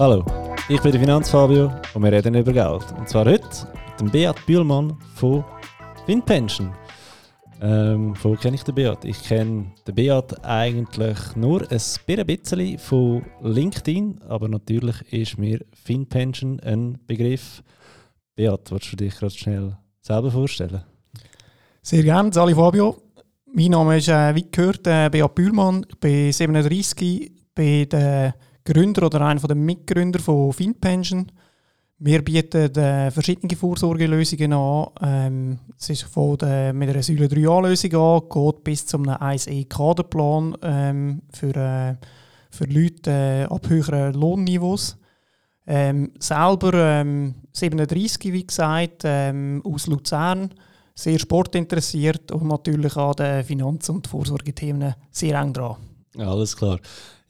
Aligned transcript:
Hallo, 0.00 0.24
ich 0.70 0.80
bin 0.80 0.92
der 0.92 1.00
Finanzfabio 1.02 1.70
und 1.92 2.02
wir 2.02 2.10
reden 2.10 2.34
über 2.34 2.54
Geld. 2.54 2.90
Und 2.96 3.06
zwar 3.06 3.26
heute 3.26 3.46
mit 3.90 4.00
dem 4.00 4.10
Beat 4.10 4.46
Bühlmann 4.46 4.96
von 5.14 5.44
FinPension. 6.06 6.72
Ähm, 7.60 8.14
wo 8.22 8.34
kenne 8.34 8.54
ich 8.54 8.62
den 8.62 8.76
Beat? 8.76 9.04
Ich 9.04 9.22
kenne 9.24 9.72
den 9.86 9.94
Beat 9.94 10.42
eigentlich 10.42 11.18
nur 11.36 11.70
ein 11.70 12.26
bisschen 12.26 12.78
von 12.78 13.26
LinkedIn, 13.42 14.22
aber 14.26 14.48
natürlich 14.48 15.02
ist 15.12 15.36
mir 15.36 15.60
FinPension 15.74 16.60
ein 16.60 16.98
Begriff. 17.06 17.62
Beat, 18.36 18.70
willst 18.70 18.92
du 18.92 18.96
dich 18.96 19.14
gerade 19.18 19.34
schnell 19.34 19.76
selber 20.00 20.30
vorstellen? 20.30 20.82
Sehr 21.82 22.02
gerne, 22.02 22.32
Sali 22.32 22.54
Fabio. 22.54 23.02
Mein 23.52 23.72
Name 23.72 23.98
ist, 23.98 24.08
äh, 24.08 24.34
wie 24.34 24.50
gehört, 24.50 24.86
äh, 24.86 25.10
Beat 25.10 25.34
Bühlmann. 25.34 25.84
Ich 25.90 25.98
bin 25.98 26.32
37, 26.32 27.30
bin 27.54 27.86
der 27.90 28.34
Gründer 28.72 29.06
oder 29.06 29.22
einer 29.22 29.40
der 29.40 29.56
Mitgründer 29.56 30.20
von 30.20 30.52
FinPension. 30.52 31.26
Wir 31.98 32.24
bieten 32.24 32.74
äh, 32.76 33.10
verschiedene 33.10 33.56
Vorsorgelösungen 33.56 34.52
an. 34.52 34.86
Ähm, 35.02 35.58
es 35.76 35.90
ist 35.90 36.04
von 36.04 36.38
der, 36.38 36.72
mit 36.72 36.88
einer 36.88 37.02
Säule 37.02 37.26
3a-Lösung 37.26 37.94
an, 37.94 38.22
geht 38.28 38.64
bis 38.64 38.86
zum 38.86 39.02
1E-Kaderplan 39.06 40.56
ähm, 40.62 41.22
für, 41.32 41.56
äh, 41.56 41.96
für 42.50 42.64
Leute 42.64 43.10
äh, 43.10 43.44
ab 43.44 43.68
höheren 43.68 44.14
Lohnniveaus. 44.14 44.96
Ähm, 45.66 46.12
selber 46.20 46.72
ähm, 46.74 47.34
37, 47.52 48.32
wie 48.32 48.46
gesagt, 48.46 49.02
ähm, 49.04 49.62
aus 49.64 49.88
Luzern, 49.88 50.54
sehr 50.94 51.18
sportinteressiert 51.18 52.30
und 52.32 52.46
natürlich 52.46 52.96
an 52.96 53.14
den 53.18 53.44
Finanz- 53.44 53.88
und 53.88 54.06
Vorsorgethemen 54.06 54.94
sehr 55.10 55.38
eng 55.40 55.52
dran. 55.52 55.76
Alles 56.16 56.56
klar. 56.56 56.78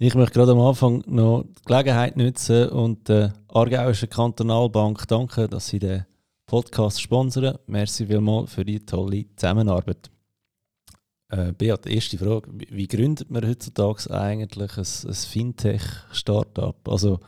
Ich 0.03 0.15
möchte 0.15 0.33
gerade 0.33 0.53
am 0.53 0.61
Anfang 0.61 1.05
noch 1.09 1.43
die 1.43 1.65
Gelegenheit 1.67 2.17
nutzen 2.17 2.71
und 2.71 3.07
der 3.07 3.35
Aargauischen 3.49 4.09
Kantonalbank 4.09 5.07
danken, 5.07 5.51
dass 5.51 5.69
sie 5.69 5.79
den 5.79 6.07
Podcast 6.47 7.03
sponsern. 7.03 7.59
Merci 7.67 8.07
vielmals 8.07 8.55
für 8.55 8.65
die 8.65 8.81
tolle 8.81 9.27
Zusammenarbeit. 9.37 10.11
Äh, 11.29 11.53
Beat, 11.53 11.87
erste 11.87 12.17
Frage. 12.17 12.51
Wie 12.51 12.89
gründet 12.89 13.31
man 13.31 13.47
heutzutage 13.47 14.11
eigentlich 14.11 14.79
ein, 14.79 14.87
ein 15.07 15.15
Fintech-Startup? 15.15 16.89
Also, 16.89 17.21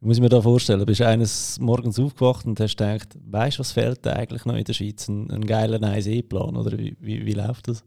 ich 0.00 0.06
muss 0.06 0.18
mir 0.18 0.30
da 0.30 0.40
vorstellen, 0.40 0.86
bist 0.86 1.00
du 1.00 1.06
eines 1.06 1.60
morgens 1.60 2.00
aufgewacht 2.00 2.46
und 2.46 2.58
hast 2.60 2.78
gedacht, 2.78 3.08
weißt 3.26 3.58
du, 3.58 3.60
was 3.60 3.72
fehlt 3.72 4.06
eigentlich 4.06 4.46
noch 4.46 4.56
in 4.56 4.64
der 4.64 4.72
Schweiz? 4.72 5.06
Ein, 5.08 5.30
ein 5.30 5.44
geiler 5.44 5.80
1E-Plan? 5.80 6.56
Oder 6.56 6.78
wie, 6.78 6.96
wie, 6.98 7.26
wie 7.26 7.34
läuft 7.34 7.68
das? 7.68 7.84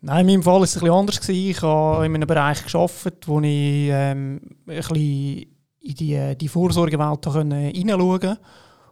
Nein, 0.00 0.28
in 0.28 0.34
meinem 0.34 0.42
Fall 0.42 0.56
war 0.56 0.62
es 0.62 0.76
ein 0.76 0.80
bisschen 0.80 0.94
anders. 0.94 1.28
Ich 1.28 1.62
habe 1.62 2.06
in 2.06 2.14
einem 2.14 2.26
Bereich 2.26 2.64
gearbeitet, 2.64 3.26
wo 3.26 3.40
ich 3.40 3.88
ähm, 3.90 4.40
ein 4.66 5.46
in 5.86 5.94
die, 5.94 6.36
die 6.36 6.48
Vorsorgewelt 6.48 7.24
hineinschauen 7.24 8.20
konnte. 8.20 8.38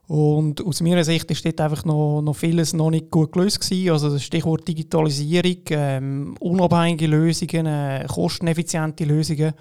Und 0.06 0.64
aus 0.64 0.82
meiner 0.82 1.02
Sicht 1.02 1.30
ist 1.30 1.44
dort 1.44 1.60
einfach 1.60 1.84
noch, 1.84 2.20
noch 2.20 2.36
vieles 2.36 2.72
noch 2.74 2.90
nicht 2.90 3.10
gut 3.10 3.32
gelöst 3.32 3.60
gewesen. 3.60 3.90
Also 3.90 4.10
das 4.10 4.22
Stichwort 4.22 4.68
Digitalisierung, 4.68 5.62
ähm, 5.70 6.36
unabhängige 6.40 7.06
Lösungen, 7.06 7.66
äh, 7.66 8.06
kosteneffiziente 8.06 9.04
Lösungen. 9.04 9.54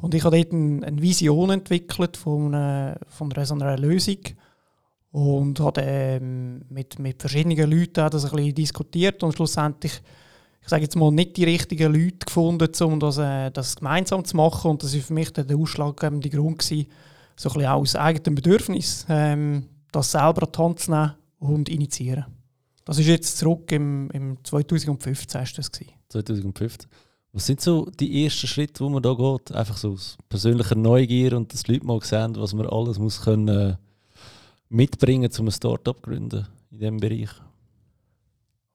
Und 0.00 0.14
ich 0.14 0.24
habe 0.24 0.36
dort 0.36 0.52
eine, 0.52 0.86
eine 0.86 1.00
Vision 1.00 1.50
entwickelt 1.50 2.16
von 2.16 2.54
einer, 2.54 2.98
von 3.08 3.32
einer, 3.32 3.46
so 3.46 3.54
einer 3.54 3.78
Lösung 3.78 4.18
und 5.12 5.60
habe 5.60 5.80
ähm, 5.82 6.62
mit, 6.68 6.98
mit 6.98 7.22
verschiedenen 7.22 7.70
Leuten 7.70 8.10
das 8.10 8.24
ein 8.24 8.32
bisschen 8.32 8.54
diskutiert 8.54 9.22
und 9.22 9.32
schlussendlich 9.32 10.02
ich 10.66 10.70
sage 10.70 10.82
jetzt 10.82 10.96
mal, 10.96 11.12
nicht 11.12 11.36
die 11.36 11.44
richtigen 11.44 11.94
Leute 11.94 12.26
gefunden, 12.26 12.68
um 12.82 12.98
das, 12.98 13.18
äh, 13.18 13.52
das 13.52 13.76
gemeinsam 13.76 14.24
zu 14.24 14.36
machen. 14.36 14.72
Und 14.72 14.82
das 14.82 14.96
war 14.96 15.00
für 15.00 15.12
mich 15.12 15.30
der 15.30 15.56
ausschlaggebende 15.56 16.28
Grund, 16.28 16.58
gewesen, 16.58 16.88
so 17.36 17.50
ein 17.50 17.54
bisschen 17.54 17.70
aus 17.70 17.94
eigenem 17.94 18.34
Bedürfnis, 18.34 19.06
ähm, 19.08 19.66
das 19.92 20.10
selber 20.10 20.42
an 20.42 20.52
die 20.52 20.58
Hand 20.58 20.80
zu 20.80 20.90
nehmen 20.90 21.12
und 21.38 21.68
initiieren. 21.68 22.26
Das 22.84 22.98
ist 22.98 23.06
jetzt 23.06 23.38
zurück 23.38 23.70
im, 23.70 24.10
im 24.10 24.42
2015 24.42 25.40
ist 25.40 25.56
das 25.56 25.70
gewesen. 25.70 25.92
2015. 26.08 26.90
Was 27.32 27.46
sind 27.46 27.60
so 27.60 27.88
die 28.00 28.24
ersten 28.24 28.48
Schritte, 28.48 28.82
wo 28.82 28.88
man 28.88 29.04
da 29.04 29.14
geht? 29.14 29.52
Einfach 29.52 29.76
so 29.76 29.92
aus 29.92 30.18
persönlicher 30.28 30.74
Neugier 30.74 31.36
und 31.36 31.52
dass 31.52 31.62
die 31.62 31.74
Leute 31.74 31.86
mal 31.86 32.02
sehen, 32.02 32.34
was 32.34 32.54
man 32.54 32.66
alles 32.66 32.98
muss 32.98 33.22
können, 33.22 33.46
äh, 33.46 33.76
mitbringen 34.68 35.30
um 35.38 35.46
ein 35.46 35.52
Startup 35.52 35.94
zu 35.94 36.02
gründen 36.02 36.44
in 36.72 36.78
diesem 36.80 36.96
Bereich? 36.96 37.30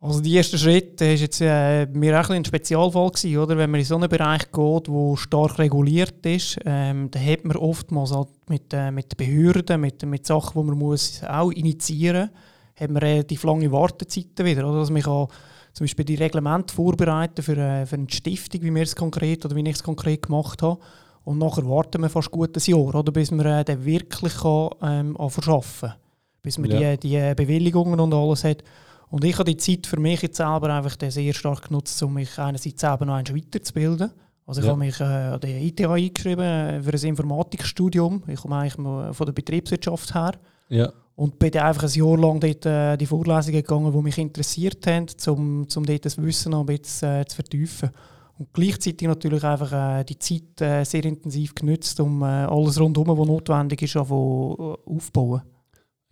Also 0.03 0.19
die 0.19 0.34
erste 0.34 0.57
Schritt 0.57 1.00
war 1.00 1.07
jetzt 1.07 1.41
äh, 1.41 1.85
mir 1.85 2.19
auch 2.19 2.31
ein, 2.31 2.44
Spezialfall 2.44 3.12
gewesen, 3.12 3.38
oder? 3.38 3.56
Wenn 3.56 3.69
man 3.69 3.79
in 3.79 3.85
so 3.85 3.95
einen 3.95 4.09
Bereich 4.09 4.51
geht, 4.51 4.89
wo 4.89 5.16
stark 5.16 5.59
reguliert 5.59 6.25
ist, 6.25 6.57
ähm, 6.66 7.12
dann 7.12 7.23
hat 7.23 7.45
man 7.45 7.56
oftmals 7.56 8.11
halt 8.11 8.29
mit, 8.50 8.73
äh, 8.73 8.90
mit 8.90 9.16
Behörden, 9.16 9.79
mit, 9.79 10.03
mit 10.03 10.25
Sachen, 10.25 10.59
die 10.59 10.67
man 10.67 10.79
muss 10.79 11.23
auch 11.23 11.51
initiieren 11.51 12.31
muss, 12.31 12.81
hat 12.81 12.90
man 12.90 13.03
relativ 13.03 13.44
lange 13.44 13.72
Wartezeiten 13.72 14.44
wieder. 14.44 14.67
Oder? 14.67 14.79
Also 14.79 14.91
man 14.91 15.03
kann 15.03 15.28
zum 15.72 15.84
Beispiel 15.84 16.06
die 16.06 16.16
Reglemente 16.16 16.73
vorbereiten 16.73 17.44
für, 17.44 17.57
äh, 17.57 17.85
für 17.85 17.97
eine 17.97 18.09
Stiftung, 18.09 18.63
wie 18.63 18.73
wir 18.73 18.81
es 18.81 18.95
konkret 18.95 19.45
oder 19.45 19.56
wie 19.56 19.69
ich 19.69 19.75
es 19.75 19.84
konkret 19.84 20.23
gemacht 20.23 20.63
habe. 20.63 20.79
Und 21.25 21.38
nachher 21.38 21.69
warten 21.69 22.01
wir 22.01 22.09
fast 22.09 22.31
gut 22.31 22.57
ein 22.57 22.63
Jahr, 22.66 22.95
oder? 22.95 23.11
bis 23.11 23.29
man 23.29 23.45
äh, 23.45 23.63
den 23.63 23.85
wirklich 23.85 24.34
kann, 24.34 24.69
ähm, 24.81 25.16
verschaffen 25.29 25.94
Bis 26.41 26.57
man 26.57 26.72
ja. 26.72 26.95
die, 26.95 27.07
die 27.07 27.35
Bewilligungen 27.35 28.00
und 28.00 28.16
alles 28.16 28.44
hat. 28.44 28.63
Und 29.11 29.25
ich 29.25 29.38
habe 29.38 29.53
die 29.53 29.57
Zeit 29.57 29.85
für 29.85 29.99
mich 29.99 30.22
jetzt 30.22 30.38
selber 30.38 30.73
einfach 30.73 30.95
sehr 30.99 31.33
stark 31.33 31.67
genutzt, 31.67 32.01
um 32.01 32.13
mich 32.13 32.39
einerseits 32.39 32.79
selber 32.79 33.05
noch 33.05 33.17
weiterzubilden. 33.17 34.11
Also 34.47 34.61
ich 34.61 34.66
ja. 34.66 34.72
habe 34.72 34.79
mich 34.79 34.99
äh, 34.99 35.03
an 35.03 35.39
der 35.41 35.61
ITH 35.61 35.85
eingeschrieben 35.85 36.45
äh, 36.45 36.81
für 36.81 36.94
ein 36.94 37.09
Informatikstudium. 37.09 38.23
Ich 38.27 38.39
komme 38.39 38.55
eigentlich 38.55 38.73
von 38.73 39.25
der 39.25 39.33
Betriebswirtschaft 39.33 40.16
her. 40.16 40.31
Ja. 40.69 40.91
Und 41.16 41.38
bin 41.39 41.55
einfach 41.57 41.83
ein 41.83 41.89
Jahr 41.89 42.17
lang 42.17 42.39
dort 42.39 42.66
äh, 42.66 42.97
die 42.97 43.05
Vorlesungen 43.05 43.61
gegangen, 43.61 43.91
die 43.91 44.01
mich 44.01 44.17
interessiert 44.17 44.88
haben, 44.88 45.07
um, 45.28 45.67
um 45.75 45.85
dort 45.85 46.05
das 46.05 46.17
Wissen 46.17 46.51
noch 46.51 46.61
ein 46.61 46.78
bisschen 46.78 47.22
äh, 47.22 47.25
zu 47.25 47.35
vertiefen. 47.35 47.91
Und 48.39 48.53
gleichzeitig 48.53 49.07
natürlich 49.07 49.43
einfach 49.43 49.99
äh, 49.99 50.03
die 50.05 50.17
Zeit 50.17 50.61
äh, 50.61 50.83
sehr 50.83 51.03
intensiv 51.05 51.53
genutzt, 51.53 51.99
um 51.99 52.23
äh, 52.23 52.25
alles 52.25 52.79
rundherum, 52.79 53.17
was 53.17 53.28
notwendig 53.28 53.83
ist, 53.83 53.97
aufzubauen. 53.97 55.41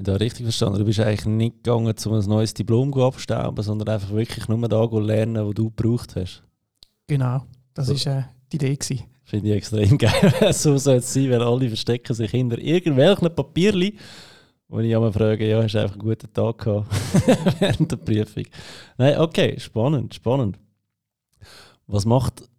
Ich 0.01 0.07
habe 0.07 0.19
richtig 0.21 0.45
verstanden. 0.45 0.79
Du 0.79 0.85
bist 0.85 0.99
eigentlich 1.01 1.25
nicht 1.25 1.63
gegangen, 1.63 1.93
um 2.05 2.13
ein 2.13 2.25
neues 2.25 2.53
Diplom 2.53 2.93
abzustauben, 2.93 3.61
sondern 3.63 3.89
einfach 3.89 4.11
wirklich 4.11 4.47
nur 4.47 4.67
da 4.69 4.85
lernen, 4.85 5.45
was 5.45 5.53
du 5.55 5.69
gebraucht 5.69 6.15
hast. 6.15 6.41
Genau, 7.07 7.43
das 7.73 7.89
war 8.05 8.17
äh, 8.19 8.23
die 8.51 8.55
Idee. 8.55 8.75
Gewesen. 8.77 9.03
Finde 9.25 9.49
ich 9.49 9.55
extrem 9.55 9.97
geil. 9.97 10.53
so 10.53 10.77
soll 10.77 10.97
es 10.97 11.13
sein, 11.13 11.29
weil 11.29 11.41
alle 11.41 11.67
verstecken 11.67 12.13
sich 12.13 12.31
hinter 12.31 12.57
irgendwelchen 12.59 13.35
Papierli. 13.35 13.97
wo 14.69 14.79
ich 14.79 14.95
einmal 14.95 15.11
frage, 15.11 15.49
ja, 15.49 15.61
hast 15.61 15.73
du 15.73 15.81
einfach 15.81 15.95
einen 15.95 16.07
guten 16.07 16.31
Tag 16.31 16.59
gehabt 16.59 16.87
während 17.59 17.91
der 17.91 17.97
Prüfung? 17.97 18.45
Nein, 18.97 19.19
okay, 19.19 19.59
spannend, 19.59 20.15
spannend. 20.15 20.57
Was 21.87 22.05
macht 22.05 22.49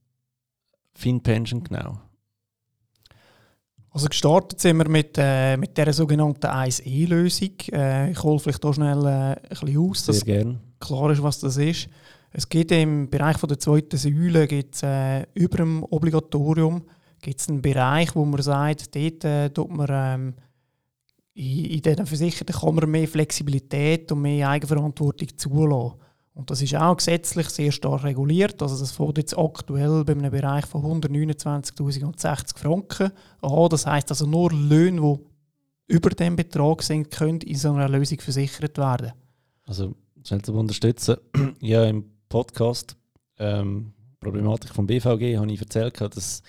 FinPension 0.92 1.64
genau? 1.64 1.98
Also 3.92 4.08
gestartet 4.08 4.60
sind 4.60 4.76
wir 4.78 4.88
mit, 4.88 5.16
äh, 5.18 5.56
mit 5.56 5.76
dieser 5.76 5.92
sogenannten 5.92 6.46
1E-Lösung. 6.46 7.54
Äh, 7.72 8.12
ich 8.12 8.22
hole 8.22 8.38
vielleicht 8.38 8.62
hier 8.62 8.74
schnell 8.74 9.04
äh, 9.04 9.08
ein 9.08 9.36
bisschen 9.48 9.78
aus, 9.78 10.04
dass 10.04 10.24
klar 10.78 11.10
ist, 11.10 11.22
was 11.22 11.40
das 11.40 11.56
ist. 11.56 11.88
Es 12.32 12.48
gibt 12.48 12.70
im 12.70 13.10
Bereich 13.10 13.38
von 13.38 13.48
der 13.48 13.58
zweiten 13.58 13.96
Säule 13.96 14.46
gibt's, 14.46 14.82
äh, 14.84 15.26
über 15.34 15.58
dem 15.58 15.82
Obligatorium 15.82 16.82
gibt's 17.20 17.48
einen 17.48 17.60
Bereich, 17.60 18.14
wo 18.14 18.24
man 18.24 18.40
sagt, 18.40 18.94
dort 18.94 19.24
äh, 19.24 19.50
tut 19.50 19.70
man 19.70 19.88
ähm, 19.90 20.34
in, 21.34 21.64
in 21.64 21.82
diesen 21.82 22.06
Versicherten 22.06 22.54
kann 22.54 22.74
man 22.74 22.90
mehr 22.90 23.08
Flexibilität 23.08 24.10
und 24.12 24.22
mehr 24.22 24.48
Eigenverantwortung 24.48 25.28
zulassen. 25.36 25.98
Und 26.40 26.50
das 26.50 26.62
ist 26.62 26.74
auch 26.74 26.96
gesetzlich 26.96 27.50
sehr 27.50 27.70
stark 27.70 28.02
reguliert. 28.02 28.62
Also 28.62 28.78
das 28.78 28.92
fängt 28.92 29.18
jetzt 29.18 29.36
aktuell 29.36 30.04
bei 30.06 30.14
einem 30.14 30.30
Bereich 30.30 30.64
von 30.64 31.02
129.060 31.02 32.56
Franken 32.56 33.12
an. 33.42 33.68
Das 33.68 33.84
heißt 33.84 34.08
also 34.08 34.24
nur 34.24 34.50
Löhne, 34.50 35.02
die 35.02 35.94
über 35.94 36.08
dem 36.08 36.36
Betrag 36.36 36.82
sind, 36.82 37.10
können 37.10 37.42
in 37.42 37.56
so 37.56 37.74
einer 37.74 37.90
Lösung 37.90 38.20
versichert 38.20 38.78
werden. 38.78 39.12
Also 39.66 39.94
schnell 40.24 40.40
zu 40.40 40.54
unterstützen. 40.54 41.18
ja, 41.60 41.84
im 41.84 42.06
Podcast 42.30 42.96
ähm, 43.38 43.92
Problematik 44.18 44.70
vom 44.70 44.86
BVG 44.86 45.36
habe 45.36 45.52
ich 45.52 45.60
erzählt, 45.60 46.00
dass 46.00 46.42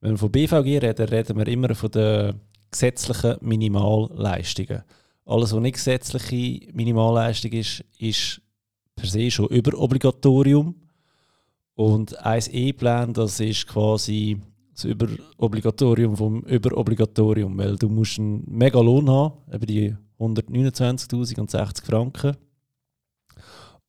wenn 0.00 0.12
wir 0.12 0.18
von 0.18 0.32
BVG 0.32 0.78
reden, 0.78 1.08
reden 1.10 1.36
wir 1.36 1.46
immer 1.46 1.74
von 1.74 1.90
den 1.90 2.40
gesetzlichen 2.70 3.36
Minimalleistungen. 3.42 4.82
Alles, 5.26 5.52
was 5.52 5.60
nicht 5.60 5.74
gesetzliche 5.74 6.72
Minimalleistung 6.72 7.52
ist, 7.52 7.84
ist 7.98 8.40
per 8.96 9.06
se 9.06 9.30
schon 9.30 9.48
über 9.48 9.78
Obligatorium. 9.78 10.74
Und 11.74 12.18
1E-Plan, 12.18 13.12
das 13.12 13.38
ist 13.38 13.66
quasi 13.66 14.40
das 14.72 14.84
Überobligatorium 14.84 16.16
vom 16.16 16.40
Überobligatorium, 16.42 17.56
weil 17.58 17.76
du 17.76 17.88
musst 17.88 18.18
einen 18.18 18.44
mega 18.46 18.80
Lohn 18.80 19.08
haben, 19.08 19.34
eben 19.52 19.66
die 19.66 19.96
129.060 20.18 21.84
Franken. 21.84 22.36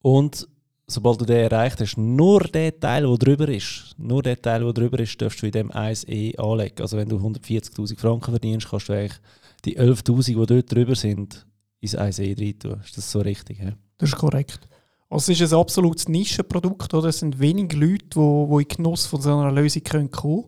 Und 0.01 0.47
sobald 0.87 1.21
du 1.21 1.25
den 1.25 1.37
erreicht 1.49 1.79
hast, 1.81 1.97
nur 1.97 2.41
der 2.41 2.77
Teil, 2.79 3.05
der 3.05 3.17
drüber 3.17 3.49
ist, 3.49 3.95
nur 3.97 4.23
der 4.23 4.41
Teil, 4.41 4.63
der 4.63 4.73
drüber 4.73 4.99
ist, 4.99 5.21
darfst 5.21 5.41
du 5.41 5.45
in 5.45 5.51
dem 5.51 5.71
1E 5.71 6.37
anlegen. 6.37 6.81
Also 6.81 6.97
wenn 6.97 7.09
du 7.09 7.17
140'000 7.17 7.97
Franken 7.97 8.31
verdienst, 8.31 8.69
kannst 8.69 8.89
du 8.89 8.93
eigentlich 8.93 9.19
die 9.65 9.77
11'000, 9.77 10.25
die 10.25 10.45
dort 10.45 10.71
drüber 10.71 10.95
sind, 10.95 11.45
ins 11.79 11.97
1E 11.97 12.39
rein 12.39 12.59
tun. 12.59 12.81
Ist 12.83 12.97
das 12.97 13.11
so 13.11 13.19
richtig? 13.19 13.59
Ja? 13.59 13.73
Das 13.97 14.09
ist 14.09 14.15
korrekt. 14.17 14.67
Es 15.09 15.29
ist 15.29 15.41
ein 15.41 15.57
absolutes 15.57 16.09
Nischenprodukt. 16.09 16.93
Oder? 16.93 17.09
Es 17.09 17.19
sind 17.19 17.39
wenige 17.39 17.77
Leute, 17.77 18.07
die, 18.15 18.61
in 18.61 18.67
Genuss 18.67 19.05
von 19.05 19.21
so 19.21 19.37
einer 19.37 19.51
Lösung 19.51 19.83
kommen 19.83 20.11
können. 20.11 20.45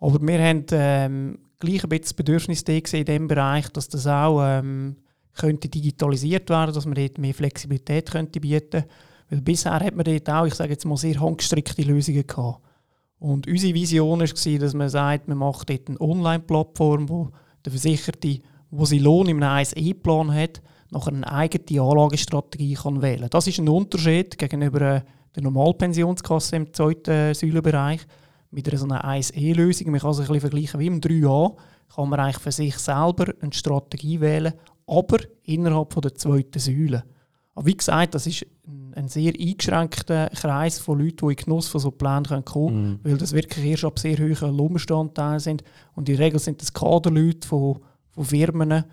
Aber 0.00 0.20
wir 0.20 0.40
haben 0.40 0.64
ähm, 0.70 1.38
gleich 1.58 1.82
ein 1.82 1.88
bisschen 1.88 2.02
das 2.02 2.14
Bedürfnis 2.14 2.62
in 2.62 3.04
diesem 3.04 3.26
Bereich, 3.26 3.68
dass 3.70 3.88
das 3.88 4.06
auch 4.06 4.40
ähm, 4.42 4.96
könnte 5.34 5.68
digitalisiert 5.68 6.50
werden, 6.50 6.74
dass 6.74 6.86
man 6.86 6.94
dort 6.94 7.18
mehr 7.18 7.34
Flexibilität 7.34 8.10
könnte 8.10 8.40
bieten 8.40 8.84
Weil 9.30 9.40
bisher 9.40 9.72
hat 9.72 9.96
man 9.96 10.04
dort 10.04 10.30
auch, 10.30 10.46
ich 10.46 10.54
sage 10.54 10.70
jetzt 10.70 10.84
mal, 10.84 10.96
sehr 10.96 11.20
handgestrickte 11.20 11.82
Lösungen 11.82 12.26
gehabt. 12.26 12.60
Und 13.18 13.48
unsere 13.48 13.74
Vision 13.74 14.20
war, 14.20 14.58
dass 14.58 14.74
man 14.74 14.88
sagt, 14.88 15.26
man 15.26 15.38
macht 15.38 15.70
dort 15.70 15.88
eine 15.88 16.00
Online-Plattform, 16.00 17.08
wo 17.08 17.30
der 17.64 17.72
Versicherte, 17.72 18.40
wo 18.70 18.84
sie 18.84 19.00
Lohn 19.00 19.28
im 19.28 19.40
1E-Plan 19.40 20.32
hat, 20.32 20.62
nachher 20.90 21.12
eine 21.12 21.30
eigene 21.30 21.82
Anlagestrategie 21.82 22.74
kann 22.74 23.02
wählen 23.02 23.22
kann. 23.22 23.30
Das 23.30 23.46
ist 23.46 23.58
ein 23.58 23.68
Unterschied 23.68 24.38
gegenüber 24.38 24.80
äh, 24.80 25.00
der 25.34 25.42
Normalpensionskasse 25.42 26.56
im 26.56 26.72
zweiten 26.72 27.34
Säulenbereich. 27.34 28.00
Mit 28.50 28.68
einer 28.68 28.78
so 28.78 28.86
einer 28.86 29.04
1E-Lösung, 29.04 29.90
man 29.90 30.00
kann 30.00 30.14
sich 30.14 30.26
ein 30.26 30.32
bisschen 30.32 30.40
vergleichen 30.40 30.80
wie 30.80 30.86
im 30.86 31.00
3A, 31.00 31.56
kann 31.94 32.08
man 32.08 32.20
eigentlich 32.20 32.38
für 32.38 32.52
sich 32.52 32.78
selber 32.78 33.32
eine 33.40 33.52
Strategie 33.52 34.20
wählen, 34.20 34.54
aber 34.86 35.18
innerhalb 35.44 35.92
von 35.92 36.02
der 36.02 36.14
zweiten 36.14 36.58
Säule. 36.58 37.04
Aber 37.54 37.66
wie 37.66 37.76
gesagt, 37.76 38.14
das 38.14 38.26
ist 38.26 38.46
ein 38.94 39.08
sehr 39.08 39.32
eingeschränkter 39.38 40.28
Kreis 40.30 40.78
von 40.78 40.98
Leuten, 40.98 41.26
die 41.26 41.32
in 41.32 41.36
Genuss 41.36 41.68
von 41.68 41.80
so 41.80 41.90
Plänen 41.90 42.24
kommen 42.24 42.44
können, 42.44 42.92
mm. 42.92 43.00
weil 43.02 43.18
das 43.18 43.32
wirklich 43.32 43.64
erst 43.64 43.84
ab 43.84 43.98
sehr 43.98 44.16
hohen 44.16 44.56
Lohnbestandteilen 44.56 45.40
sind. 45.40 45.64
Und 45.94 46.08
in 46.08 46.16
der 46.16 46.26
Regel 46.26 46.40
sind 46.40 46.60
das 46.60 46.72
Kaderleute 46.72 47.46
von, 47.46 47.80
von 48.10 48.24
Firmen 48.24 48.84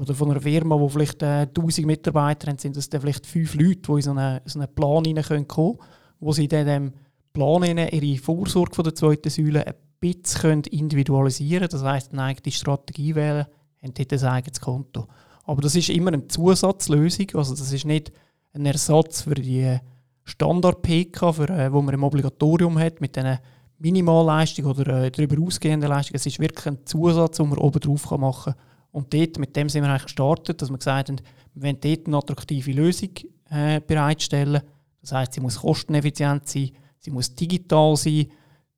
oder 0.00 0.14
von 0.14 0.30
einer 0.30 0.40
Firma, 0.40 0.78
die 0.78 0.88
vielleicht 0.88 1.22
äh, 1.22 1.42
1000 1.42 1.86
Mitarbeiter 1.86 2.48
haben, 2.48 2.56
sind 2.56 2.74
das 2.74 2.88
dann 2.88 3.02
vielleicht 3.02 3.26
fünf 3.26 3.54
Leute, 3.54 3.80
die 3.82 3.92
in 3.92 4.00
so 4.00 4.10
einen, 4.12 4.40
so 4.46 4.58
einen 4.58 4.74
Plan 4.74 5.04
hineinkommen 5.04 5.46
können, 5.46 5.78
wo 6.20 6.32
sie 6.32 6.48
dann 6.48 6.66
dem 6.66 6.92
Plan 7.34 7.62
ihre 7.62 8.18
Vorsorge 8.18 8.74
von 8.74 8.84
der 8.84 8.94
zweiten 8.94 9.28
Säule 9.28 9.66
ein 9.66 9.74
bisschen 10.00 10.62
individualisieren 10.62 11.68
können. 11.68 11.82
Das 11.82 11.82
heisst, 11.82 12.12
eine 12.12 12.22
eigene 12.22 12.50
Strategie 12.50 13.14
wählen, 13.14 13.44
haben 13.82 13.94
dort 13.94 14.12
ein 14.14 14.24
eigenes 14.24 14.60
Konto. 14.62 15.06
Aber 15.44 15.60
das 15.60 15.76
ist 15.76 15.90
immer 15.90 16.14
eine 16.14 16.26
Zusatzlösung, 16.28 17.26
also 17.34 17.54
das 17.54 17.70
ist 17.70 17.84
nicht 17.84 18.10
ein 18.54 18.64
Ersatz 18.64 19.20
für 19.22 19.34
die 19.34 19.76
Standard-PK, 20.24 21.32
für, 21.34 21.48
äh, 21.50 21.70
wo 21.70 21.82
man 21.82 21.92
im 21.92 22.04
Obligatorium 22.04 22.78
hat, 22.78 23.02
mit 23.02 23.16
diesen 23.16 23.38
Minimalleistung 23.78 24.64
oder 24.64 25.04
äh, 25.04 25.10
darüber 25.10 25.44
ausgehenden 25.44 25.90
Leistung. 25.90 26.14
Es 26.14 26.24
ist 26.24 26.38
wirklich 26.38 26.66
ein 26.66 26.86
Zusatz, 26.86 27.36
den 27.36 27.50
man 27.50 27.58
oben 27.58 27.80
drauf 27.80 28.10
machen 28.12 28.54
kann 28.54 28.69
und 28.92 29.14
dort, 29.14 29.38
mit 29.38 29.54
dem 29.56 29.68
sind 29.68 29.82
wir 29.82 29.90
eigentlich 29.90 30.04
gestartet, 30.04 30.60
dass 30.60 30.70
wir 30.70 30.78
gesagt 30.78 31.08
haben, 31.08 31.20
wir 31.54 31.62
wollen 31.62 31.80
dort 31.80 32.06
eine 32.06 32.16
attraktive 32.16 32.72
Lösung 32.72 33.10
äh, 33.50 33.80
bereitstellen. 33.80 34.62
Das 35.00 35.12
heißt, 35.12 35.32
sie 35.32 35.40
muss 35.40 35.60
kosteneffizient 35.60 36.48
sein, 36.48 36.70
sie 36.98 37.10
muss 37.10 37.34
digital 37.34 37.96
sein, 37.96 38.26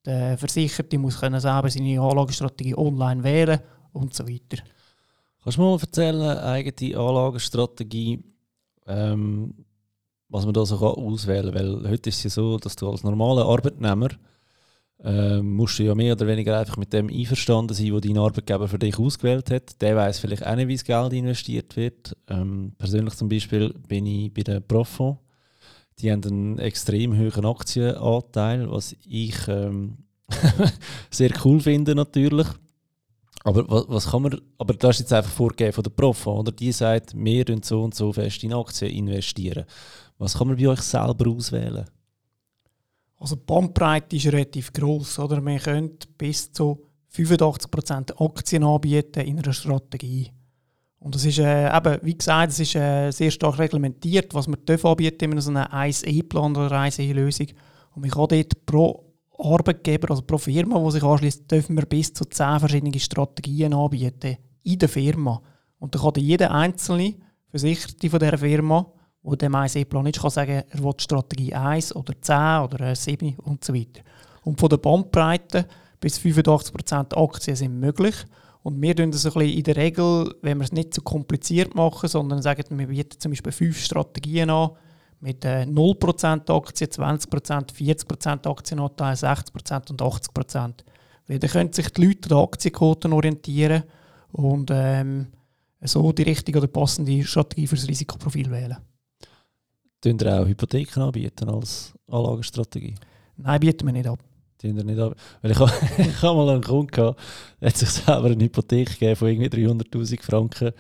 der 0.05 0.37
Versicherte 0.37 0.99
muss 0.99 1.21
können 1.21 1.41
selber 1.41 1.71
seine 1.71 2.01
Anlagestrategie 2.01 2.75
online 2.75 3.23
wählen 3.23 3.61
und 3.93 4.15
so 4.15 4.27
weiter. 4.29 4.63
Kannst 5.43 5.59
du 5.59 5.63
mal 5.63 5.79
erzählen, 5.81 6.39
eigene 6.39 6.97
Anlagestrategie, 6.99 8.23
ähm, 8.87 9.55
was 10.29 10.45
man 10.45 10.55
da 10.55 10.65
so 10.65 10.77
auswählen 10.77 11.53
kann? 11.53 11.83
Weil 11.83 11.91
heute 11.91 12.11
ist 12.11 12.19
es 12.19 12.25
ja 12.25 12.31
so, 12.31 12.59
dass 12.59 12.77
du 12.77 12.89
als 12.89 13.03
normaler 13.03 13.45
Arbeitnehmer 13.45 14.09
ähm, 15.05 15.55
musst 15.55 15.79
du 15.79 15.83
ja 15.83 15.95
mehr 15.95 16.13
oder 16.13 16.27
weniger 16.27 16.59
einfach 16.59 16.77
mit 16.77 16.93
dem 16.93 17.09
einverstanden 17.09 17.75
sein, 17.75 17.93
was 17.93 18.03
dein 18.03 18.19
Arbeitgeber 18.19 18.69
für 18.69 18.79
dich 18.79 18.99
ausgewählt 18.99 19.51
hat. 19.51 19.81
Der 19.81 19.97
weiß 19.97 20.21
vielleicht 20.21 20.47
auch 20.47 20.55
nicht, 20.55 20.69
wie 20.69 20.77
das 20.77 20.85
Geld 20.85 21.13
investiert 21.13 21.77
wird. 21.77 22.17
Ähm, 22.29 22.73
persönlich 22.79 23.15
zum 23.15 23.29
Beispiel 23.29 23.75
bin 23.89 24.07
ich 24.07 24.33
bei 24.33 24.43
der 24.43 24.61
Profond. 24.61 25.19
Die 25.99 26.11
haben 26.11 26.25
einen 26.25 26.59
extrem 26.59 27.19
hohen 27.19 27.45
Aktienanteil, 27.45 28.71
was 28.71 28.95
ich 29.07 29.37
ähm, 29.49 29.99
sehr 31.11 31.33
cool 31.45 31.61
finde 31.61 31.95
natürlich. 31.95 32.47
Aber 33.45 33.69
was, 33.69 33.85
was, 33.89 34.11
kann 34.11 34.23
man, 34.23 34.41
aber 34.59 34.75
das 34.75 34.97
ist 34.97 35.01
jetzt 35.01 35.13
einfach 35.13 35.33
vorgegeben 35.33 35.73
von 35.73 35.83
der 35.83 35.91
Profond, 35.91 36.41
oder? 36.41 36.53
Die 36.53 36.71
sagt, 36.71 37.13
wir 37.17 37.45
so 37.63 37.83
und 37.83 37.95
so 37.95 38.13
fest 38.13 38.45
in 38.45 38.55
Aktien 38.55 38.93
investieren. 38.93 39.65
Was 40.19 40.39
kann 40.39 40.47
man 40.47 40.57
bei 40.57 40.69
euch 40.69 40.81
selber 40.81 41.29
auswählen? 41.29 41.87
Also 43.23 43.37
die 43.37 43.45
Bandbreite 43.47 44.17
ist 44.17 44.27
relativ 44.27 44.73
groß. 44.73 45.21
Oder? 45.21 45.41
Man 45.41 45.59
könnte 45.59 46.09
bis 46.19 46.51
zu 46.51 46.83
85% 47.15 48.21
Aktien 48.21 48.65
anbieten 48.65 49.21
in 49.21 49.39
einer 49.39 49.53
Strategie. 49.53 50.33
Und 50.99 51.15
das 51.15 51.25
ist 51.25 51.39
äh, 51.39 51.77
eben, 51.77 51.99
wie 52.03 52.19
gesagt, 52.19 52.51
es 52.51 52.59
ist 52.59 52.75
äh, 52.75 53.13
sehr 53.13 53.31
stark 53.31 53.61
reglementiert, 53.61 54.35
was 54.35 54.49
man 54.49 54.59
anbieten 54.67 55.31
in 55.31 55.41
so 55.41 55.51
einem 55.51 55.63
1E-Plan 55.63 56.57
oder 56.57 56.73
1E-Lösung. 56.73 57.47
Und 57.95 58.03
man 58.03 58.11
kann 58.11 58.27
dort 58.29 58.67
pro 58.67 59.05
Arbeitgeber, 59.39 60.11
also 60.11 60.23
pro 60.23 60.39
Firma, 60.39 60.85
die 60.85 60.91
sich 60.91 61.05
anschließt, 61.05 61.49
dürfen 61.49 61.77
wir 61.77 61.87
bis 61.87 62.13
zu 62.13 62.25
10 62.25 62.59
verschiedene 62.59 62.99
Strategien 62.99 63.73
anbieten 63.73 64.37
in 64.65 64.79
der 64.81 64.89
Firma. 64.89 65.41
Und 65.79 65.95
dann 65.95 66.03
kann 66.03 66.15
jeder 66.17 66.51
einzelne 66.51 67.15
Versicherte 67.51 68.11
von 68.11 68.19
dieser 68.19 68.39
Firma 68.39 68.93
wo 69.23 69.37
der 69.37 69.51
MySE-Plan 69.51 70.05
nicht 70.05 70.21
kann 70.21 70.31
sagen 70.31 70.63
er 70.69 70.83
will 70.83 70.95
Strategie 70.99 71.55
1 71.55 71.95
oder 71.95 72.15
10 72.21 72.37
oder 72.65 72.95
7 72.95 73.37
und 73.39 73.65
so 73.65 73.73
weiter. 73.75 74.03
Und 74.43 74.59
von 74.59 74.69
der 74.69 74.79
Bandbreite 74.79 75.67
bis 76.01 76.19
85% 76.19 77.17
Aktien 77.17 77.57
sind 77.57 77.79
möglich. 77.79 78.17
Und 78.63 78.81
wir 78.81 78.95
tun 78.95 79.11
das 79.11 79.27
ein 79.27 79.33
bisschen 79.33 79.59
in 79.59 79.65
der 79.65 79.77
Regel, 79.77 80.35
wenn 80.43 80.59
wir 80.59 80.65
es 80.65 80.73
nicht 80.73 80.95
zu 80.95 81.03
kompliziert 81.03 81.75
machen, 81.75 82.09
sondern 82.09 82.43
sagen, 82.43 82.79
wir 82.79 82.87
bieten 82.87 83.19
zum 83.19 83.33
Beispiel 83.33 83.53
fünf 83.53 83.81
Strategien 83.81 84.51
an, 84.51 84.71
mit 85.21 85.45
äh, 85.45 85.63
0% 85.63 86.51
Aktien, 86.51 86.91
20%, 86.91 87.73
40% 87.73 88.51
Aktienanteil, 88.51 89.15
60% 89.15 89.91
und 89.91 90.03
80%. 90.03 90.75
Weil 91.29 91.39
dann 91.39 91.51
können 91.51 91.73
sich 91.73 91.89
die 91.91 92.07
Leute 92.07 92.25
an 92.25 92.29
den 92.29 92.45
Aktienquoten 92.45 93.13
orientieren 93.13 93.85
und 94.33 94.71
ähm, 94.73 95.29
so 95.81 96.11
die 96.13 96.23
richtige 96.23 96.59
oder 96.59 96.67
passende 96.67 97.23
Strategie 97.25 97.69
für 97.69 97.77
das 97.77 97.89
Risikoprofil 97.89 98.51
wählen. 98.51 98.79
Tun 100.03 100.19
ihr 100.21 100.41
auch 100.41 100.47
Hypotheken 100.47 101.01
anbieten 101.01 101.49
als 101.49 101.95
Anlagestrategie? 102.09 102.97
Nein, 103.37 103.61
bieten 103.61 103.87
wir 103.87 103.93
nicht 103.93 104.09
ab. 104.09 104.19
Tun 104.59 104.77
ihr 104.77 104.85
nicht 104.85 104.99
ab? 104.99 105.15
Weil 105.41 105.51
ich 105.53 105.59
habe 105.61 105.73
ich 105.99 106.23
mal 106.23 106.51
einen 106.51 106.63
Kunden 106.63 106.89
gehabt, 106.89 107.21
der 107.61 107.69
hat 107.69 107.77
sich 107.77 107.89
selber 107.89 108.27
eine 108.27 108.45
Hypothek 108.45 108.91
gegeben 108.91 109.17
von 109.17 109.29
irgendwie 109.29 109.67
300'000 109.67 110.23
Franken 110.23 110.73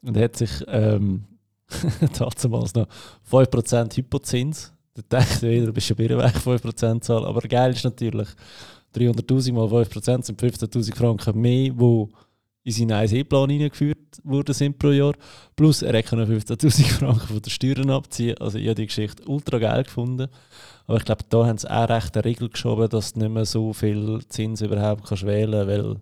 und 0.00 0.16
hat 0.16 0.36
sich 0.36 0.50
ähm, 0.68 1.24
damals 2.18 2.74
noch 2.74 2.88
5% 3.30 3.96
Hypozins. 3.96 4.72
Da 4.94 5.02
dachte 5.08 5.46
ich 5.46 5.54
wieder, 5.54 5.66
du 5.66 5.72
bist 5.72 5.86
schon 5.86 5.98
wieder 5.98 6.16
weg, 6.18 6.34
5% 6.34 7.00
zahlen. 7.02 7.24
Aber 7.24 7.40
geil 7.42 7.72
ist 7.72 7.84
natürlich, 7.84 8.28
300'000 8.94 9.52
mal 9.52 9.66
5% 9.66 10.24
sind 10.24 10.40
15'000 10.40 10.96
Franken 10.96 11.40
mehr, 11.40 11.70
die 11.70 12.08
in 12.64 12.72
seinen 12.72 12.92
1E-Plan 12.92 13.50
eingeführt 13.50 13.98
worden 14.22 14.54
sind 14.54 14.78
pro 14.78 14.90
Jahr. 14.90 15.14
Plus 15.56 15.82
er 15.82 16.00
konnte 16.02 16.32
15'000 16.32 16.84
Franken 16.84 17.26
von 17.26 17.42
den 17.42 17.50
Steuern 17.50 17.90
abziehen. 17.90 18.38
Also 18.38 18.58
ich 18.58 18.66
habe 18.66 18.76
die 18.76 18.86
Geschichte 18.86 19.24
ultra 19.26 19.58
geil 19.58 19.82
gefunden. 19.82 20.28
Aber 20.86 20.98
ich 20.98 21.04
glaube, 21.04 21.24
da 21.28 21.46
haben 21.46 21.58
sie 21.58 21.70
auch 21.70 21.88
recht 21.88 22.16
eine 22.16 22.24
Regel 22.24 22.48
geschoben, 22.48 22.88
dass 22.88 23.14
du 23.14 23.20
nicht 23.20 23.32
mehr 23.32 23.44
so 23.44 23.72
viel 23.72 24.20
Zins 24.28 24.60
überhaupt 24.60 25.04
kannst 25.04 25.26
wählen 25.26 25.66
weil 25.66 25.96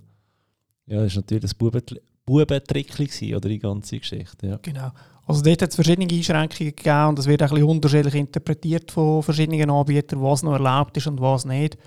ja, 0.87 1.03
das 1.03 1.15
war 1.15 1.23
natürlich 1.23 1.53
ein 1.53 2.01
Bubentrickli 2.27 3.37
oder 3.37 3.49
die 3.49 3.59
ganze 3.59 3.99
Geschichte. 3.99 4.47
Ja. 4.47 4.59
Genau. 4.61 4.91
Also 5.27 5.43
dort 5.43 5.63
hat 5.63 5.71
es 5.71 5.77
verschiedene 5.77 6.13
Einschränkungen 6.13 6.75
gegeben 6.75 7.07
und 7.07 7.19
es 7.21 7.27
wird 7.27 7.43
ein 7.43 7.49
bisschen 7.49 7.65
unterschiedlich 7.69 8.15
interpretiert 8.17 8.91
von 8.91 9.23
verschiedenen 9.23 9.71
Anbietern, 9.71 10.21
was 10.21 10.43
noch 10.43 10.55
erlaubt 10.55 10.97
ist 10.97 11.07
und 11.07 11.21
was 11.21 11.45
nicht. 11.45 11.79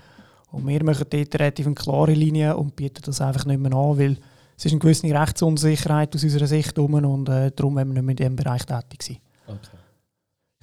Und 0.50 0.66
wir 0.66 0.82
machen 0.82 1.04
dort 1.10 1.34
relativ 1.34 1.66
eine 1.66 1.74
klare 1.74 2.14
Linie 2.14 2.56
und 2.56 2.74
bieten 2.74 3.02
das 3.04 3.20
einfach 3.20 3.44
nicht 3.44 3.60
mehr 3.60 3.74
an, 3.74 3.98
weil 3.98 4.16
es 4.56 4.64
ist 4.64 4.72
eine 4.72 4.78
gewisse 4.78 5.06
Rechtsunsicherheit 5.06 6.14
aus 6.14 6.22
unserer 6.22 6.46
Sicht 6.46 6.78
um 6.78 6.94
und 6.94 7.28
äh, 7.28 7.50
darum 7.54 7.74
wollen 7.74 7.88
wir 7.88 7.94
nicht 7.94 8.02
mehr 8.02 8.12
in 8.12 8.16
diesem 8.16 8.36
Bereich 8.36 8.64
tätig 8.64 9.02
sein. 9.02 9.18
Okay. 9.46 9.76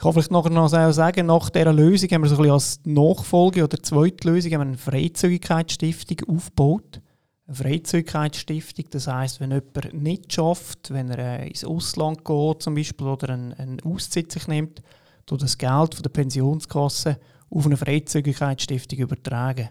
Ich 0.01 0.03
kann 0.03 0.13
vielleicht 0.13 0.31
nachher 0.31 0.49
noch 0.49 0.67
sagen, 0.67 1.27
nach 1.27 1.51
dieser 1.51 1.73
Lösung 1.73 2.09
haben 2.09 2.23
wir 2.23 2.29
so 2.29 2.35
ein 2.35 2.41
bisschen 2.41 2.53
als 2.53 2.79
Nachfolge 2.85 3.63
oder 3.63 3.77
zweite 3.83 4.27
Lösung 4.27 4.51
haben 4.53 4.61
wir 4.61 4.67
eine 4.67 4.77
Freizügigkeitsstiftung 4.77 6.17
aufgebaut. 6.27 7.01
Eine 7.45 7.55
Freizügigkeitsstiftung, 7.55 8.85
das 8.89 9.07
heisst, 9.07 9.39
wenn 9.41 9.51
jemand 9.51 9.93
nicht 9.93 10.33
schafft, 10.33 10.91
wenn 10.91 11.11
er 11.11 11.41
äh, 11.41 11.47
ins 11.49 11.63
Ausland 11.63 12.25
geht 12.25 12.63
zum 12.63 12.73
Beispiel 12.73 13.05
oder 13.05 13.29
einen, 13.29 13.53
einen 13.53 13.79
Auszeit 13.81 14.31
sich 14.31 14.47
nimmt, 14.47 14.81
tut 15.27 15.43
das 15.43 15.57
Geld 15.57 15.93
von 15.93 16.01
der 16.01 16.09
Pensionskasse 16.09 17.19
auf 17.51 17.65
eine 17.65 17.77
Freizügigkeitsstiftung 17.77 18.97
übertragen. 18.97 19.69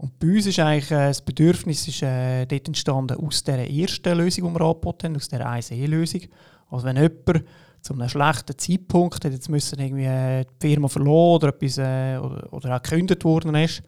Und 0.00 0.18
bei 0.18 0.28
uns 0.28 0.46
ist 0.46 0.58
eigentlich 0.58 0.90
äh, 0.92 1.08
das 1.08 1.20
Bedürfnis 1.20 1.86
ist, 1.86 2.02
äh, 2.02 2.46
dort 2.46 2.68
entstanden 2.68 3.18
aus 3.18 3.44
der 3.44 3.70
ersten 3.70 4.16
Lösung, 4.16 4.48
die 4.48 4.58
wir 4.58 4.64
angeboten 4.64 5.08
haben, 5.08 5.16
aus 5.16 5.28
der 5.28 5.46
1E-Lösung. 5.46 6.22
Also 6.70 6.86
wenn 6.86 6.96
jemand 6.96 7.44
zu 7.82 7.92
einem 7.92 8.08
schlechten 8.08 8.56
Zeitpunkt 8.56 9.22
hat 9.22 9.32
jetzt 9.32 9.50
müssen 9.50 9.78
irgendwie 9.78 10.06
äh, 10.06 10.46
die 10.62 10.68
Firma 10.68 10.88
verloren 10.88 11.42
oder, 11.42 11.48
etwas, 11.48 11.76
äh, 11.76 12.16
oder, 12.16 12.50
oder 12.50 12.76
auch 12.76 12.82
gekündigt 12.82 13.24
worden 13.24 13.54
ist, 13.56 13.82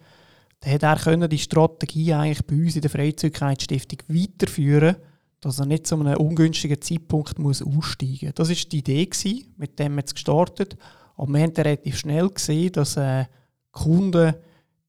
dann 0.61 0.75
hat 0.75 0.83
er 0.83 0.97
können 0.97 1.31
die 1.31 1.39
Strategie 1.39 2.13
eigentlich 2.13 2.47
bei 2.47 2.57
uns 2.57 2.77
in 2.77 2.83
der 2.83 2.91
Freizügigkeitsstiftung 2.91 4.01
weiterführen, 4.09 4.97
dass 5.41 5.61
er 5.61 5.67
nicht 5.67 5.87
zu 5.87 5.99
einem 5.99 6.19
ungünstigen 6.19 6.83
Zeitpunkt 6.83 7.39
muss 7.39 7.63
aussteigen 7.63 8.27
muss. 8.27 8.35
Das 8.35 8.51
war 8.51 8.57
die 8.71 8.79
Idee, 8.79 9.07
gewesen, 9.07 9.55
mit 9.57 9.79
der 9.79 9.89
wir 9.89 10.01
jetzt 10.01 10.13
gestartet 10.13 10.77
Aber 11.17 11.33
wir 11.33 11.41
haben 11.41 11.53
relativ 11.53 11.97
schnell 11.97 12.29
gesehen, 12.29 12.73
dass 12.73 12.99
äh, 12.99 13.25
Kunden 13.71 14.35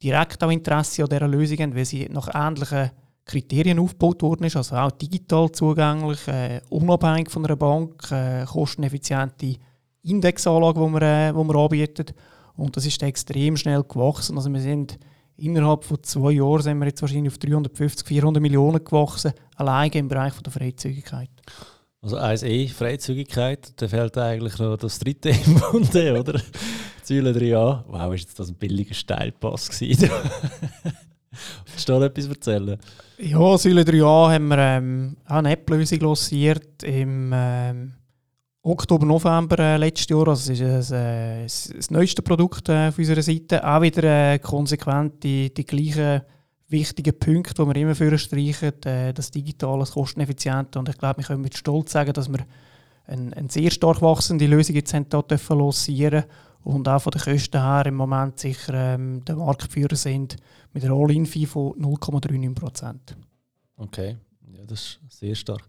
direkt 0.03 0.43
auch 0.43 0.51
Interesse 0.51 1.03
an 1.03 1.09
dieser 1.09 1.27
Lösung 1.27 1.57
haben, 1.59 1.75
weil 1.75 1.85
sie 1.85 2.07
nach 2.11 2.29
ähnlichen 2.33 2.91
Kriterien 3.25 3.79
aufgebaut 3.79 4.21
worden 4.21 4.43
ist, 4.45 4.57
also 4.57 4.75
auch 4.75 4.91
digital 4.91 5.49
zugänglich, 5.51 6.27
äh, 6.27 6.59
unabhängig 6.69 7.31
von 7.31 7.45
einer 7.45 7.55
Bank, 7.55 8.11
äh, 8.11 8.43
kosteneffiziente 8.45 9.55
Indexanlage, 10.03 10.85
die 10.85 10.91
wir, 10.93 11.01
äh, 11.01 11.33
wir 11.33 11.55
anbieten. 11.55 12.07
Und 12.55 12.75
das 12.75 12.85
ist 12.85 13.01
extrem 13.01 13.55
schnell 13.55 13.83
gewachsen. 13.83 14.35
Also 14.35 14.51
wir 14.51 14.59
sind 14.59 14.99
innerhalb 15.37 15.85
von 15.85 16.03
zwei 16.03 16.31
Jahren 16.31 16.61
sind 16.61 16.79
wir 16.79 16.87
jetzt 16.87 17.01
wahrscheinlich 17.01 17.31
auf 17.31 17.37
350, 17.37 18.07
400 18.07 18.41
Millionen 18.41 18.83
gewachsen, 18.83 19.33
alleine 19.55 19.93
im 19.93 20.07
Bereich 20.09 20.33
von 20.33 20.43
der 20.43 20.51
Freizügigkeit. 20.51 21.29
Also 22.01 22.17
1E, 22.17 22.69
Freizügigkeit, 22.69 23.71
da 23.77 23.87
fehlt 23.87 24.17
eigentlich 24.17 24.59
noch 24.59 24.75
das 24.75 24.99
dritte 24.99 25.29
im 25.45 25.55
Bunde, 25.55 26.19
oder? 26.19 26.41
Säule 27.03 27.31
3a. 27.31 27.83
Wow, 27.87 28.13
ist 28.13 28.39
das 28.39 28.49
ein 28.49 28.55
billiger 28.55 28.93
Steilpass 28.93 29.69
gewesen? 29.69 30.09
Willst 31.65 31.89
du 31.89 31.99
da 31.99 32.05
etwas 32.05 32.27
erzählen? 32.27 32.77
Ja, 33.17 33.57
Säule 33.57 33.81
3a 33.81 34.33
haben 34.33 34.47
wir 34.47 34.57
ähm, 34.57 35.17
eine 35.25 35.51
App-Lösung 35.51 35.99
lanciert 35.99 36.83
im 36.83 37.31
ähm, 37.33 37.93
Oktober, 38.61 39.05
November 39.05 39.59
äh, 39.59 39.77
letztes 39.77 40.07
Jahr. 40.07 40.29
Also 40.29 40.53
es 40.53 40.59
ist 40.61 40.91
äh, 40.91 41.43
das 41.43 41.91
neueste 41.91 42.21
Produkt 42.21 42.69
äh, 42.69 42.87
auf 42.87 42.97
unserer 42.97 43.21
Seite. 43.21 43.67
Auch 43.67 43.81
wieder 43.81 44.03
äh, 44.03 44.39
konsequent 44.39 45.23
die, 45.23 45.53
die 45.53 45.65
gleichen 45.65 46.21
wichtigen 46.69 47.19
Punkte, 47.19 47.61
die 47.61 47.67
wir 47.67 47.75
immer 47.75 47.95
für 47.95 48.17
streichen. 48.17 48.81
Äh, 48.85 49.13
das 49.13 49.31
Digitale, 49.31 49.79
das 49.79 49.91
Kosteneffiziente. 49.91 50.79
Und 50.79 50.87
ich 50.87 50.97
glaube, 50.97 51.17
wir 51.17 51.25
können 51.25 51.41
mit 51.41 51.57
Stolz 51.57 51.91
sagen, 51.91 52.13
dass 52.13 52.31
wir 52.31 52.39
eine, 53.05 53.35
eine 53.35 53.49
sehr 53.49 53.71
stark 53.71 54.01
wachsende 54.01 54.47
Lösung 54.47 54.75
jetzt 54.75 54.93
haben, 54.93 55.09
dürfen 55.09 55.59
lancieren 55.59 56.23
und 56.63 56.87
auch 56.87 57.01
von 57.01 57.11
den 57.11 57.21
Kosten 57.21 57.61
her 57.61 57.85
im 57.85 57.95
Moment 57.95 58.39
sicher 58.39 58.73
ähm, 58.73 59.23
der 59.25 59.35
Marktführer 59.35 59.95
sind 59.95 60.37
mit 60.73 60.83
einer 60.83 60.95
All-In-Fee 60.95 61.45
von 61.45 61.73
0,39%. 61.73 62.95
Okay, 63.77 64.17
ja, 64.51 64.65
das 64.65 64.99
ist 65.07 65.19
sehr 65.19 65.35
stark. 65.35 65.63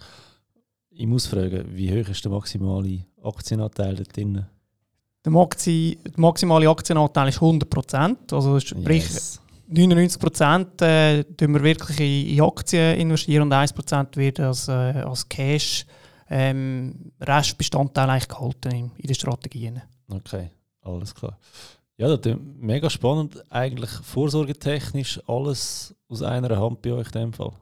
Ich 0.90 1.06
muss 1.06 1.26
fragen, 1.26 1.64
wie 1.70 1.90
hoch 1.90 2.08
ist 2.08 2.24
der 2.24 2.30
maximale 2.30 3.04
Aktienanteil 3.22 3.96
da 3.96 4.04
drin? 4.04 4.46
Der, 5.24 5.32
Maxi, 5.32 5.98
der 6.04 6.20
maximale 6.20 6.68
Aktienanteil 6.68 7.28
ist 7.28 7.38
100%, 7.38 8.32
also 8.32 8.60
sprich 8.60 9.02
yes. 9.02 9.40
99% 9.70 10.82
äh, 10.82 11.24
wir 11.40 11.62
wirklich 11.62 11.98
in, 12.00 12.36
in, 12.36 12.40
Aktien 12.42 13.00
investieren 13.00 13.42
und 13.42 13.52
1% 13.52 14.16
wird 14.16 14.38
als, 14.38 14.68
äh, 14.68 14.72
als 14.72 15.28
Cash 15.28 15.86
ähm, 16.28 17.12
Restbestandteil 17.20 18.10
eigentlich 18.10 18.28
gehalten 18.28 18.70
in, 18.70 18.90
in 18.96 19.06
den 19.06 19.14
Strategien. 19.14 19.82
Okay, 20.08 20.50
alles 20.84 21.14
klar. 21.14 21.38
Ja, 21.96 22.08
das 22.08 22.26
ist 22.26 22.38
mega 22.60 22.90
spannend. 22.90 23.42
Eigentlich 23.50 23.90
vorsorgetechnisch 23.90 25.20
alles 25.26 25.94
aus 26.08 26.22
einer 26.22 26.58
Hand 26.58 26.82
bei 26.82 26.92
euch 26.92 27.06
in 27.06 27.20
dem 27.20 27.32
Fall. 27.32 27.52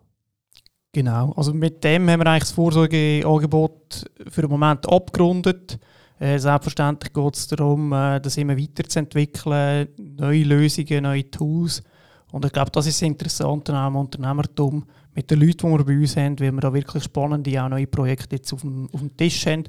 Genau, 0.93 1.33
also 1.33 1.55
mit 1.55 1.83
dem 1.85 2.09
haben 2.09 2.21
wir 2.21 2.27
eigentlich 2.27 2.43
das 2.45 2.53
Vorsorgeangebot 2.53 4.11
für 4.29 4.43
den 4.43 4.51
Moment 4.51 4.87
abgerundet. 4.89 5.79
Äh, 6.19 6.39
selbstverständlich 6.39 7.13
geht 7.13 7.35
es 7.35 7.49
darum, 7.49 7.93
äh, 7.93 8.21
das 8.21 8.37
immer 8.37 8.57
weiterzuentwickeln, 8.57 9.89
neue 9.99 10.45
Lösungen, 10.45 11.03
neue 11.03 11.31
Tools. 11.31 11.83
Und 12.31 12.45
ich 12.45 12.53
glaube, 12.53 12.71
das 12.71 12.87
ist 12.87 13.01
das 13.01 13.09
Interessante 13.09 13.75
am 13.75 13.97
Unternehmertum 13.97 14.85
mit 15.15 15.31
den 15.31 15.41
Leuten, 15.41 15.71
die 15.71 15.79
wir 15.79 15.85
bei 15.85 15.99
uns 15.99 16.17
haben, 16.17 16.41
weil 16.41 16.53
wir 16.53 16.61
da 16.61 16.73
wirklich 16.73 17.05
spannende, 17.05 17.63
auch 17.63 17.69
neue 17.69 17.87
Projekte 17.87 18.37
jetzt 18.37 18.53
auf 18.53 18.61
dem, 18.61 18.89
auf 18.93 19.01
dem 19.01 19.17
Tisch 19.17 19.47
haben 19.47 19.65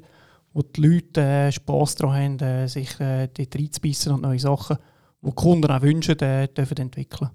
wo 0.54 0.62
die 0.62 0.80
Leute 0.80 1.20
äh, 1.20 1.52
Spass 1.52 1.96
daran 1.96 2.14
haben, 2.14 2.38
äh, 2.38 2.66
sich 2.68 2.98
äh, 3.00 3.28
dort 3.28 3.54
reinzubeissen 3.56 4.12
und 4.12 4.22
neue 4.22 4.38
Sachen, 4.38 4.78
die 5.20 5.26
die 5.26 5.34
Kunden 5.34 5.70
auch 5.70 5.82
wünschen, 5.82 6.18
äh, 6.20 6.48
dürfen 6.48 6.78
entwickeln. 6.78 7.30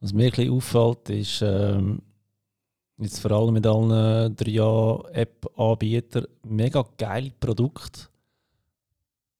Was 0.00 0.12
mir 0.12 0.26
ein 0.26 0.30
bisschen 0.30 0.52
auffällt, 0.52 1.10
ist, 1.10 1.42
ähm, 1.42 2.00
jetzt 2.98 3.18
vor 3.18 3.32
allem 3.32 3.54
mit 3.54 3.66
allen 3.66 4.36
3A-App-Anbietern, 4.36 6.26
mega 6.44 6.84
geile 6.96 7.32
Produkte. 7.40 8.02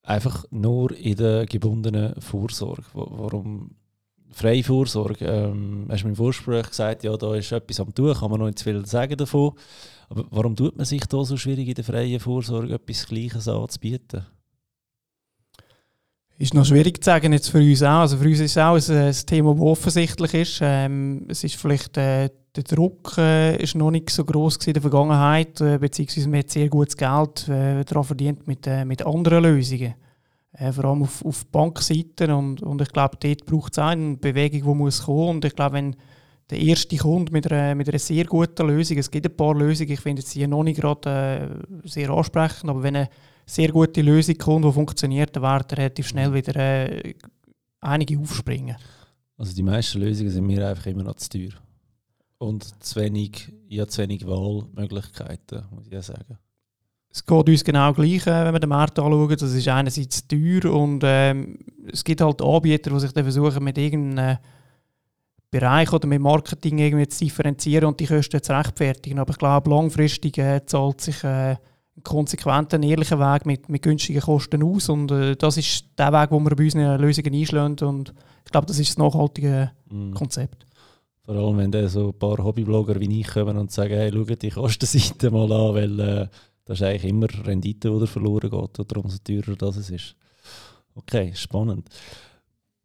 Einfach 0.03 0.45
nur 0.51 0.93
in 0.97 1.17
der 1.17 1.47
gebundenen 1.47 2.21
Vorsorge. 2.21 2.83
Warum 2.93 3.71
freie 4.35 4.63
Vorsorge? 4.63 5.25
Ähm, 5.25 5.87
hast 5.89 6.05
du 6.05 6.09
im 6.09 6.17
Vorsprung 6.17 6.63
gesagt, 6.63 7.05
ja, 7.05 7.17
da 7.17 7.35
ist 7.35 7.53
etwas 7.53 7.81
am 7.81 7.95
Tun, 7.95 8.15
kann 8.15 8.31
man 8.31 8.41
noch 8.41 8.47
nicht 8.47 8.59
zu 8.59 8.65
viel 8.65 8.85
sagen 8.87 9.17
davon. 9.17 9.53
Aber 10.09 10.25
warum 10.31 10.57
tut 10.57 10.77
man 10.77 10.87
sich 10.87 11.05
da 11.07 11.25
so 11.25 11.37
schwierig 11.37 11.69
in 11.69 11.75
der 11.75 11.85
freien 11.85 12.21
Vorsorge 12.21 12.75
etwas 12.75 13.07
Gleiches 13.07 13.49
anzubieten? 13.49 14.27
Ist 16.37 16.53
noch 16.53 16.65
schwierig 16.67 17.03
zu 17.03 17.11
sagen, 17.11 17.33
jetzt 17.33 17.49
für 17.49 17.59
uns 17.59 17.83
auch. 17.83 18.01
Also 18.01 18.17
für 18.17 18.27
uns 18.27 18.41
ist 18.41 18.57
es 18.57 18.59
auch 18.59 18.75
ein, 18.75 19.07
ein 19.07 19.15
Thema, 19.27 19.55
das 19.55 19.63
offensichtlich 19.63 20.35
ist. 20.35 20.59
Ähm, 20.63 21.27
es 21.29 21.45
ist 21.45 21.55
vielleicht, 21.55 21.97
äh, 21.97 22.29
der 22.57 22.65
Druck 22.65 23.17
äh, 23.19 23.57
ist 23.63 23.77
noch 23.77 23.93
nicht 23.93 24.11
so 24.11 24.25
groß 24.25 24.57
in 24.67 24.73
der 24.73 24.83
Vergangenheit, 24.83 25.61
äh, 25.61 25.79
beziehungsweise 25.79 26.29
man 26.29 26.41
hat 26.41 26.51
sehr 26.51 26.69
gutes 26.69 26.97
Geld 26.97 27.49
äh, 27.49 27.85
daran 27.85 28.05
verdient 28.05 28.49
mit, 28.49 28.67
äh, 28.67 28.85
mit 28.85 29.07
anderen 29.07 29.45
Lösungen. 29.45 29.95
Äh, 30.57 30.73
vor 30.73 30.85
allem 30.85 31.03
auf, 31.03 31.25
auf 31.25 31.47
Bankseiten 31.47 32.31
und, 32.31 32.63
und 32.63 32.81
ich 32.81 32.89
glaube, 32.89 33.17
dort 33.19 33.45
braucht 33.45 33.73
es 33.73 33.79
eine 33.79 34.17
Bewegung, 34.17 34.63
die 34.63 34.79
muss 34.79 35.03
kommen 35.03 35.37
und 35.37 35.45
ich 35.45 35.55
glaube, 35.55 35.75
wenn 35.75 35.97
der 36.51 36.61
erste 36.61 36.97
kommt 36.97 37.33
mit 37.33 37.51
einer, 37.51 37.75
mit 37.75 37.89
einer 37.89 37.99
sehr 37.99 38.25
guten 38.25 38.67
Lösung. 38.69 38.99
Es 38.99 39.11
gibt 39.11 39.27
ein 39.27 39.37
paar 39.37 39.55
Lösungen, 39.55 39.93
ich 39.93 40.01
finde 40.01 40.23
sie 40.23 40.47
noch 40.47 40.63
nicht 40.63 40.81
gerade 40.81 41.65
äh, 41.83 41.89
sehr 41.89 42.11
ansprechend, 42.11 42.71
aber 42.71 42.83
wenn 42.83 42.97
eine 42.97 43.09
sehr 43.47 43.73
gute 43.73 44.03
Lösung 44.03 44.37
kommt, 44.39 44.65
die 44.65 44.73
funktioniert, 44.73 45.35
dann 45.35 45.43
werden 45.43 45.77
relativ 45.77 46.07
schnell 46.07 46.33
wieder 46.33 46.55
äh, 46.57 47.15
einige 47.81 48.19
aufspringen. 48.19 48.77
Also 49.37 49.55
die 49.55 49.63
meisten 49.63 49.99
Lösungen 49.99 50.31
sind 50.31 50.47
mir 50.47 50.69
einfach 50.69 50.87
immer 50.87 51.03
noch 51.03 51.17
zu 51.17 51.31
teuer. 51.31 51.53
Und 52.39 52.83
zu 52.83 53.01
wenig, 53.01 53.53
ja, 53.69 53.87
zu 53.89 54.03
wenig 54.03 54.27
Wahlmöglichkeiten, 54.27 55.65
muss 55.71 55.87
ich 55.87 55.93
ja 55.93 56.03
sagen. 56.03 56.39
Es 57.15 57.25
geht 57.25 57.49
uns 57.49 57.63
genau 57.63 57.93
gleich, 57.93 58.27
äh, 58.27 58.45
wenn 58.45 58.55
wir 58.55 58.59
den 58.59 58.71
Markt 58.71 58.99
anschauen. 58.99 59.29
Das 59.29 59.43
ist 59.43 59.69
einerseits 59.69 60.27
teuer 60.27 60.65
und 60.65 61.01
ähm, 61.05 61.59
es 61.93 62.03
gibt 62.03 62.21
halt 62.21 62.43
Anbieter, 62.43 62.91
die 62.91 62.99
sich 62.99 63.13
dann 63.13 63.23
versuchen, 63.23 63.63
mit 63.63 63.79
irgendeinem 63.79 64.39
Bereich 65.49 65.93
oder 65.93 66.09
mit 66.09 66.21
Marketing 66.21 66.79
irgendwie 66.79 67.07
zu 67.07 67.25
differenzieren 67.25 67.85
und 67.85 68.01
die 68.01 68.07
Kosten 68.07 68.43
zu 68.43 68.53
rechtfertigen. 68.53 69.21
Aber 69.21 69.31
ich 69.31 69.39
glaube, 69.39 69.71
langfristig 69.71 70.39
äh, 70.39 70.67
zahlt 70.67 71.03
sich 71.03 71.23
äh, 71.23 71.53
ein 71.53 72.03
konsequenter, 72.03 72.83
ehrlicher 72.83 73.21
Weg 73.21 73.47
mit, 73.47 73.69
mit 73.69 73.83
günstigen 73.83 74.21
Kosten 74.21 74.65
aus. 74.65 74.89
Und 74.89 75.13
äh, 75.13 75.37
das 75.37 75.57
ist 75.57 75.85
der 75.97 76.13
Weg, 76.13 76.33
wo 76.33 76.41
wir 76.41 76.57
bei 76.57 76.65
unseren 76.65 77.01
Lösungen 77.01 77.33
einschlagen. 77.33 77.77
Und 77.83 78.13
ich 78.45 78.51
glaube, 78.51 78.67
das 78.67 78.81
ist 78.81 78.91
das 78.91 78.99
nachhaltige 78.99 79.71
mm. 79.89 80.15
Konzept. 80.15 80.67
Vor 81.25 81.37
allem, 81.37 81.59
wenn 81.59 81.71
dann 81.71 81.87
so 81.87 82.09
ein 82.09 82.19
paar 82.19 82.39
Hobbyblogger 82.39 82.99
wie 82.99 83.21
ich 83.21 83.29
kommen 83.29 83.57
und 83.57 83.71
sagen, 83.71 83.95
hey, 83.95 84.11
schau 84.13 84.25
die 84.25 84.51
Kostenseite 84.51 85.31
mal 85.31 85.53
an, 85.53 85.75
weil 85.77 86.01
äh, 86.01 86.29
das 86.65 86.81
ist 86.81 86.87
eigentlich 86.87 87.11
immer 87.11 87.27
Rendite, 87.47 87.91
die 87.99 88.07
verloren 88.07 88.51
geht 88.51 88.81
oder 88.81 89.05
umso 89.05 89.19
teurer 89.19 89.57
das 89.57 89.91
ist. 89.91 90.17
Okay, 90.95 91.33
spannend. 91.35 91.89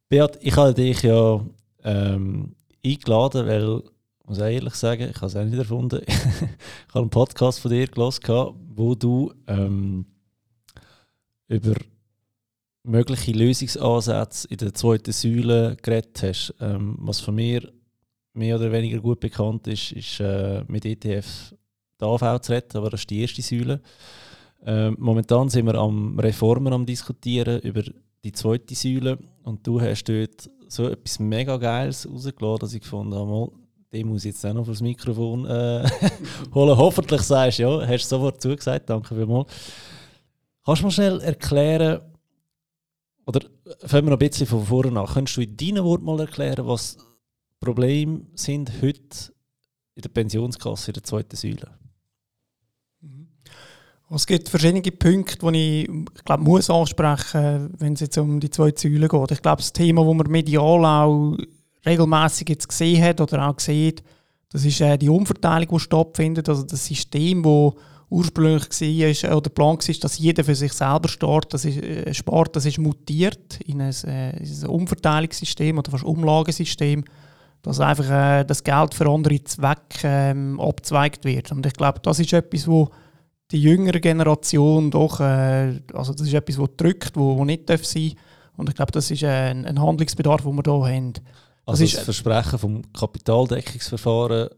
Beat, 0.10 0.38
ich 0.42 0.56
habe 0.56 0.74
dich 0.74 1.04
ja 1.04 1.46
ähm, 1.84 2.56
eingeladen, 2.86 3.48
weil, 3.48 3.84
ich 4.22 4.28
muss 4.28 4.40
ehrlich 4.40 4.74
sagen, 4.76 5.10
ich 5.10 5.16
habe 5.18 5.28
es 5.28 5.36
auch 5.36 5.44
nicht 5.44 5.58
erfunden. 5.58 6.02
ich 6.08 6.94
habe 6.94 7.02
einen 7.02 7.10
Podcast 7.10 7.60
von 7.60 7.72
dir 7.72 7.88
gelesen, 7.88 8.54
wo 8.76 8.96
du 8.96 9.32
ähm, 9.48 10.06
über 11.48 11.76
mögliche 12.84 13.32
Lösungsansätze 13.32 14.48
in 14.50 14.58
der 14.58 14.74
zweiten 14.74 15.12
Säule 15.12 15.78
geredet 15.82 16.22
hast. 16.24 16.56
Ähm, 16.60 16.96
was 17.00 17.20
von 17.20 17.36
mir 17.36 17.72
mehr 18.34 18.56
oder 18.56 18.72
weniger 18.72 19.00
gut 19.00 19.20
bekannt 19.20 19.68
ist, 19.68 19.92
ist 19.92 20.20
äh, 20.20 20.64
mit 20.68 20.86
ETF 20.86 21.54
die 22.00 22.06
AV 22.06 22.40
zu 22.42 22.52
retten, 22.52 22.78
aber 22.78 22.90
das 22.90 23.02
ist 23.02 23.10
die 23.10 23.22
erste 23.22 23.42
Säule. 23.42 23.82
Ähm, 24.66 24.96
momentan 25.00 25.50
sind 25.50 25.66
wir 25.66 25.76
am 25.76 26.20
Reformen 26.20 26.74
am 26.74 26.86
diskutieren 26.86 27.62
über 27.62 27.84
die 28.24 28.32
zweite 28.32 28.76
Säule 28.76 29.18
und 29.44 29.66
du 29.66 29.80
hast 29.80 30.04
dort 30.06 30.50
so 30.68 30.88
etwas 30.88 31.20
mega 31.20 31.58
Geiles 31.58 32.08
rausgelassen, 32.10 32.60
dass 32.60 32.74
ich 32.74 32.82
gefunden 32.82 33.16
habe, 33.16 33.30
mal, 33.30 33.52
den 33.92 34.08
muss 34.08 34.26
ich 34.26 34.34
jetzt 34.34 34.46
auch 34.46 34.54
noch 34.54 34.66
fürs 34.66 34.82
Mikrofon 34.82 35.46
äh, 35.46 35.90
holen. 36.54 36.78
Hoffentlich 36.78 37.22
sagst 37.22 37.60
du 37.60 37.64
ja, 37.64 37.88
hast 37.88 38.06
du 38.06 38.16
sofort 38.16 38.42
zugesagt, 38.42 38.90
danke 38.90 39.16
vielmals. 39.16 39.52
Kannst 40.64 40.82
du 40.82 40.86
mir 40.86 40.92
schnell 40.92 41.20
erklären, 41.22 42.02
oder 43.26 43.42
fangen 43.86 44.08
wir 44.08 44.12
noch 44.12 44.20
ein 44.20 44.30
bisschen 44.30 44.48
von 44.48 44.66
vorne 44.66 45.00
an, 45.00 45.08
könntest 45.08 45.38
du 45.38 45.42
in 45.42 45.58
deinen 45.58 45.84
Worten 45.84 46.06
mal 46.06 46.20
erklären, 46.20 46.68
was 46.68 46.98
Probleme 47.60 48.22
sind 48.36 48.72
heute 48.82 49.34
in 49.96 50.02
der 50.02 50.10
Pensionskasse 50.10 50.92
in 50.92 50.94
der 50.94 51.04
zweiten 51.04 51.36
Säule? 51.36 51.80
Es 54.12 54.26
gibt 54.26 54.50
verschiedene 54.50 54.82
Punkte, 54.82 55.52
die 55.52 55.82
ich, 56.16 56.24
glaube, 56.26 56.44
muss 56.44 56.70
ansprechen, 56.70 57.74
wenn 57.78 57.94
es 57.94 58.00
jetzt 58.00 58.18
um 58.18 58.40
die 58.40 58.50
zwei 58.50 58.74
Säulen 58.76 59.08
geht. 59.08 59.32
Ich 59.32 59.42
glaube, 59.42 59.62
das 59.62 59.72
Thema, 59.72 60.04
das 60.04 60.16
man 60.16 60.32
medial 60.32 60.84
auch 60.84 61.38
regelmäßig 61.86 62.50
jetzt 62.50 62.70
gesehen 62.70 63.04
hat 63.04 63.22
oder 63.22 63.48
auch 63.48 63.60
sieht, 63.60 64.04
das 64.52 64.66
ist 64.66 64.82
äh, 64.82 64.98
die 64.98 65.10
Umverteilung, 65.10 65.68
die 65.70 65.80
stattfindet. 65.80 66.50
Also 66.50 66.64
das 66.64 66.86
System, 66.86 67.44
das 67.44 67.74
ursprünglich 68.10 69.22
war 69.22 69.38
oder 69.38 69.50
geplant 69.50 69.88
war, 69.88 69.96
dass 70.02 70.18
jeder 70.18 70.44
für 70.44 70.56
sich 70.56 70.74
selber 70.74 71.08
spart, 71.08 71.54
das 71.54 71.66
ist, 71.66 71.78
äh, 71.78 72.12
spart, 72.14 72.56
das 72.56 72.66
ist 72.66 72.80
mutiert 72.80 73.60
in 73.62 73.82
ein, 73.82 73.94
äh, 74.06 74.38
in 74.38 74.64
ein 74.64 74.70
Umverteilungssystem 74.70 75.78
oder 75.78 75.92
fast 75.92 76.04
Umlagesystem, 76.04 77.04
dass 77.62 77.80
einfach 77.80 78.10
äh, 78.10 78.44
das 78.44 78.64
Geld 78.64 78.96
für 78.96 79.08
andere 79.08 79.44
Zwecke 79.44 80.00
ähm, 80.04 80.60
abzweigt 80.60 81.26
wird. 81.26 81.52
Und 81.52 81.66
ich 81.66 81.74
glaube, 81.74 82.00
das 82.02 82.20
ist 82.20 82.34
etwas, 82.34 82.68
wo 82.68 82.90
die 83.52 83.62
jüngere 83.62 84.00
Generation 84.00 84.92
doch, 84.92 85.20
äh, 85.20 85.82
also 85.94 86.14
das 86.14 86.28
ist 86.28 86.34
etwas, 86.34 86.58
was 86.60 86.70
drückt, 86.78 87.16
wo, 87.16 87.38
wo 87.38 87.46
nicht 87.46 87.70
darf 87.70 87.86
sein 87.86 88.14
Und 88.58 88.70
ich 88.70 88.76
glaube, 88.76 88.92
das 88.92 89.10
ist 89.10 89.24
äh, 89.24 89.28
ein, 89.28 89.66
ein 89.66 89.82
Handlungsbedarf, 89.82 90.44
den 90.44 90.56
wir 90.56 90.64
hier 90.64 90.96
haben. 90.96 91.14
Also 91.66 91.84
das, 91.84 91.94
das 91.94 92.04
Versprechen 92.04 92.60
vom 92.60 92.94
Kapitaldeckungsverfahren 92.94 94.50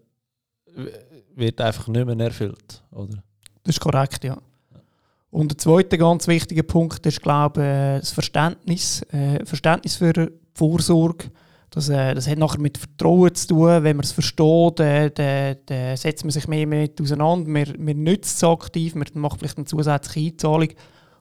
wird 1.35 1.61
einfach 1.61 1.87
nicht 1.87 2.05
mehr 2.05 2.19
erfüllt, 2.19 2.83
oder? 2.91 3.23
Das 3.63 3.75
ist 3.75 3.79
korrekt, 3.79 4.23
ja. 4.23 4.37
Und 5.29 5.51
der 5.51 5.57
zweite 5.57 5.97
ganz 5.97 6.27
wichtige 6.27 6.63
Punkt 6.63 7.05
ist, 7.05 7.21
glaube 7.21 7.61
ich, 7.61 7.67
äh, 7.67 7.99
das 7.99 8.11
Verständnis. 8.11 9.01
Äh, 9.11 9.45
Verständnis 9.45 9.95
für 9.95 10.31
Vorsorge. 10.53 11.31
Das, 11.71 11.87
äh, 11.87 12.13
das 12.13 12.27
hat 12.27 12.37
nachher 12.37 12.59
mit 12.59 12.77
Vertrauen 12.77 13.33
zu 13.33 13.47
tun. 13.47 13.83
Wenn 13.83 13.95
man 13.95 14.03
es 14.03 14.11
versteht, 14.11 14.79
dann, 14.79 15.11
dann, 15.15 15.57
dann 15.65 15.97
setzt 15.97 16.25
man 16.25 16.31
sich 16.31 16.47
mehr 16.47 16.67
mit 16.67 17.01
auseinander. 17.01 17.49
Man, 17.49 17.65
man 17.79 18.03
nützt 18.03 18.37
es 18.37 18.43
aktiv, 18.43 18.93
man 18.93 19.07
macht 19.13 19.39
vielleicht 19.39 19.57
eine 19.57 19.65
zusätzliche 19.65 20.33
Einzahlung. 20.33 20.69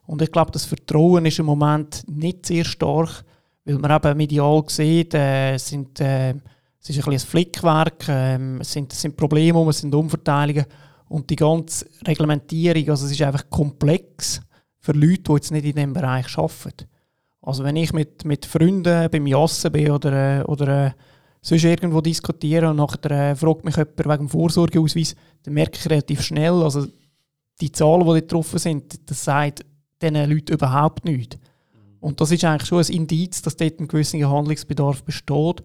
Und 0.07 0.23
ich 0.23 0.33
glaube, 0.33 0.51
das 0.51 0.65
Vertrauen 0.65 1.25
ist 1.25 1.39
im 1.39 1.47
Moment 1.47 2.03
nicht 2.09 2.47
sehr 2.47 2.65
stark, 2.65 3.25
weil 3.65 3.79
man 3.79 3.93
eben 3.93 4.17
medial 4.17 4.65
sieht, 4.67 5.15
äh, 5.15 5.57
sind, 5.57 6.01
äh, 6.01 6.35
es 6.83 6.91
ist 6.91 7.07
ein, 7.07 7.13
ein 7.13 7.19
Flickwerk, 7.21 8.09
äh, 8.09 8.59
es, 8.59 8.73
sind, 8.73 8.93
es 8.93 9.03
sind 9.03 9.17
Probleme, 9.17 9.65
es 9.69 9.79
sind 9.79 9.95
Umverteilungen. 9.95 10.67
Und 11.09 11.31
die 11.31 11.37
ganze 11.37 11.87
Reglementierung, 12.05 12.91
also 12.91 13.07
es 13.07 13.13
ist 13.13 13.23
einfach 13.23 13.49
komplex 13.51 14.41
für 14.79 14.93
Leute, 14.93 15.23
die 15.23 15.33
jetzt 15.33 15.53
nicht 15.53 15.65
in 15.65 15.75
diesem 15.75 15.93
Bereich 15.93 16.37
arbeiten. 16.37 16.89
Also 17.43 17.65
wenn 17.65 17.77
ich 17.77 17.93
mit, 17.93 18.25
mit 18.25 18.45
Freunden 18.47 19.11
beim 19.11 19.27
Jassen 19.27 19.73
bin 19.73 19.91
oder, 19.91 20.41
äh, 20.41 20.43
oder 20.45 20.87
äh, 20.87 20.91
sonst 21.41 21.65
irgendwo 21.65 22.01
diskutiere 22.01 22.69
und 22.69 22.77
nachher 22.77 23.11
äh, 23.11 23.37
fragt 23.37 23.65
mich 23.65 23.77
jemand 23.77 23.99
wegen 23.99 24.19
dem 24.19 24.29
Vorsorgeausweis, 24.29 25.15
dann 25.43 25.55
merke 25.55 25.79
ich 25.79 25.89
relativ 25.89 26.23
schnell, 26.23 26.63
also 26.63 26.87
die 27.61 27.73
Zahlen, 27.73 28.01
die 28.01 28.07
dort 28.07 28.33
drauf 28.33 28.55
sind, 28.57 29.11
das 29.11 29.25
sagt 29.25 29.65
diesen 30.03 30.31
Leuten 30.31 30.53
überhaupt 30.53 31.05
nichts. 31.05 31.39
Und 32.01 32.21
das 32.21 32.31
ist 32.31 32.45
eigentlich 32.45 32.69
schon 32.69 32.83
ein 32.83 32.93
Indiz, 32.93 33.43
dass 33.43 33.57
dort 33.57 33.79
ein 33.81 33.89
gewisser 33.89 34.31
Handlungsbedarf 34.31 35.03
besteht. 35.03 35.63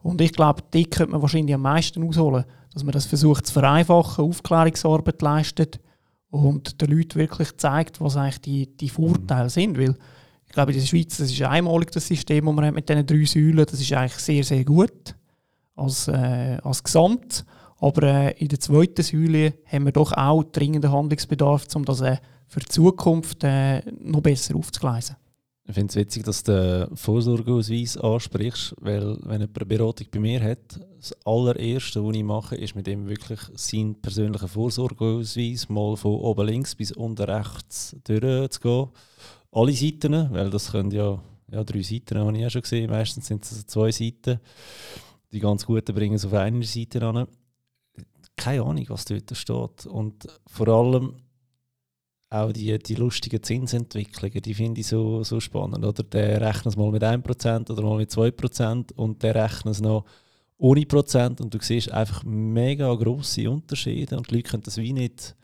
Und 0.00 0.20
ich 0.20 0.32
glaube, 0.32 0.62
dort 0.70 0.90
könnte 0.90 1.12
man 1.12 1.22
wahrscheinlich 1.22 1.54
am 1.54 1.62
meisten 1.62 2.06
ausholen 2.06 2.44
dass 2.72 2.84
man 2.84 2.92
das 2.92 3.06
versucht 3.06 3.46
zu 3.46 3.52
vereinfachen, 3.54 4.24
Aufklärungsarbeit 4.24 5.20
leistet 5.22 5.80
und 6.30 6.80
den 6.80 6.90
Leuten 6.90 7.18
wirklich 7.18 7.56
zeigt, 7.56 8.00
was 8.00 8.16
eigentlich 8.16 8.40
die, 8.40 8.76
die 8.76 8.88
Vorteile 8.88 9.50
sind. 9.50 9.78
Weil 9.78 9.96
ich 10.48 10.54
glaube, 10.54 10.72
in 10.72 10.78
der 10.78 10.86
Schweiz 10.86 11.16
das 11.18 11.30
ist 11.30 11.42
einmalig 11.42 11.92
das 11.92 12.08
System, 12.08 12.46
das 12.46 12.54
man 12.54 12.74
mit 12.74 12.88
diesen 12.88 13.06
drei 13.06 13.24
Säulen. 13.24 13.66
Das 13.66 13.80
ist 13.80 13.92
eigentlich 13.92 14.14
sehr, 14.14 14.42
sehr 14.42 14.64
gut 14.64 15.14
als, 15.76 16.08
äh, 16.08 16.58
als 16.62 16.82
Gesamt. 16.82 17.44
Aber 17.80 18.02
äh, 18.02 18.32
in 18.38 18.48
der 18.48 18.58
zweiten 18.58 19.02
Säule 19.02 19.54
haben 19.66 19.84
wir 19.84 19.92
doch 19.92 20.12
auch 20.12 20.42
dringenden 20.44 20.90
Handlungsbedarf, 20.90 21.66
um 21.74 21.84
das 21.84 22.00
äh, 22.00 22.16
für 22.46 22.60
die 22.60 22.66
Zukunft 22.66 23.44
äh, 23.44 23.82
noch 24.00 24.22
besser 24.22 24.56
aufzugleisen. 24.56 25.16
Ich 25.68 25.74
finde 25.74 25.90
es 25.90 25.96
witzig, 25.96 26.24
dass 26.24 26.42
du 26.42 26.86
den 26.88 26.96
Vorsorgeausweis 26.96 27.98
ansprichst, 27.98 28.74
weil 28.80 29.18
wenn 29.20 29.42
jemand 29.42 29.58
eine 29.58 29.66
Beratung 29.66 30.06
bei 30.10 30.18
mir 30.18 30.42
hat, 30.42 30.80
das 30.96 31.12
allererste, 31.26 32.02
was 32.02 32.16
ich 32.16 32.24
mache, 32.24 32.56
ist 32.56 32.74
mit 32.74 32.88
ihm 32.88 33.06
wirklich 33.06 33.40
seinen 33.54 34.00
persönlichen 34.00 34.48
Vorsorgeausweis 34.48 35.68
mal 35.68 35.94
von 35.98 36.12
oben 36.12 36.46
links 36.46 36.74
bis 36.74 36.92
unten 36.92 37.22
rechts 37.24 37.94
durchzugehen. 38.04 38.88
Alle 39.58 39.72
Seiten, 39.72 40.32
weil 40.32 40.50
das 40.50 40.70
können 40.70 40.92
ja, 40.92 41.20
ja 41.50 41.64
drei 41.64 41.82
Seiten, 41.82 42.16
habe 42.16 42.32
ich 42.36 42.42
ja 42.42 42.48
schon 42.50 42.62
gesehen, 42.62 42.88
meistens 42.88 43.26
sind 43.26 43.44
es 43.44 43.52
also 43.52 43.64
zwei 43.66 43.90
Seiten. 43.90 44.38
Die 45.32 45.40
ganz 45.40 45.66
guten 45.66 45.94
bringen 45.96 46.14
es 46.14 46.24
auf 46.24 46.32
einer 46.32 46.62
Seite 46.62 47.04
an. 47.04 47.26
Keine 48.36 48.62
Ahnung, 48.62 48.84
was 48.88 49.04
dort 49.04 49.36
steht. 49.36 49.86
Und 49.86 50.28
vor 50.46 50.68
allem 50.68 51.16
auch 52.30 52.52
die, 52.52 52.78
die 52.78 52.94
lustigen 52.94 53.42
Zinsentwicklungen, 53.42 54.42
die 54.42 54.54
finde 54.54 54.80
ich 54.80 54.86
so, 54.86 55.24
so 55.24 55.40
spannend. 55.40 55.84
Oder 55.84 56.04
der 56.04 56.40
rechnet 56.40 56.66
es 56.66 56.76
mal 56.76 56.92
mit 56.92 57.02
1% 57.02 57.68
oder 57.68 57.82
mal 57.82 57.96
mit 57.96 58.12
2% 58.12 58.92
und 58.92 59.24
der 59.24 59.34
rechnet 59.34 59.74
es 59.74 59.80
noch 59.80 60.04
ohne 60.58 60.86
Prozent 60.86 61.40
und 61.40 61.52
du 61.52 61.58
siehst 61.60 61.90
einfach 61.90 62.22
mega 62.22 62.94
grosse 62.94 63.50
Unterschiede 63.50 64.16
und 64.16 64.30
die 64.30 64.36
Leute 64.36 64.50
können 64.50 64.62
das 64.62 64.76
wie 64.76 64.92
nicht 64.92 65.34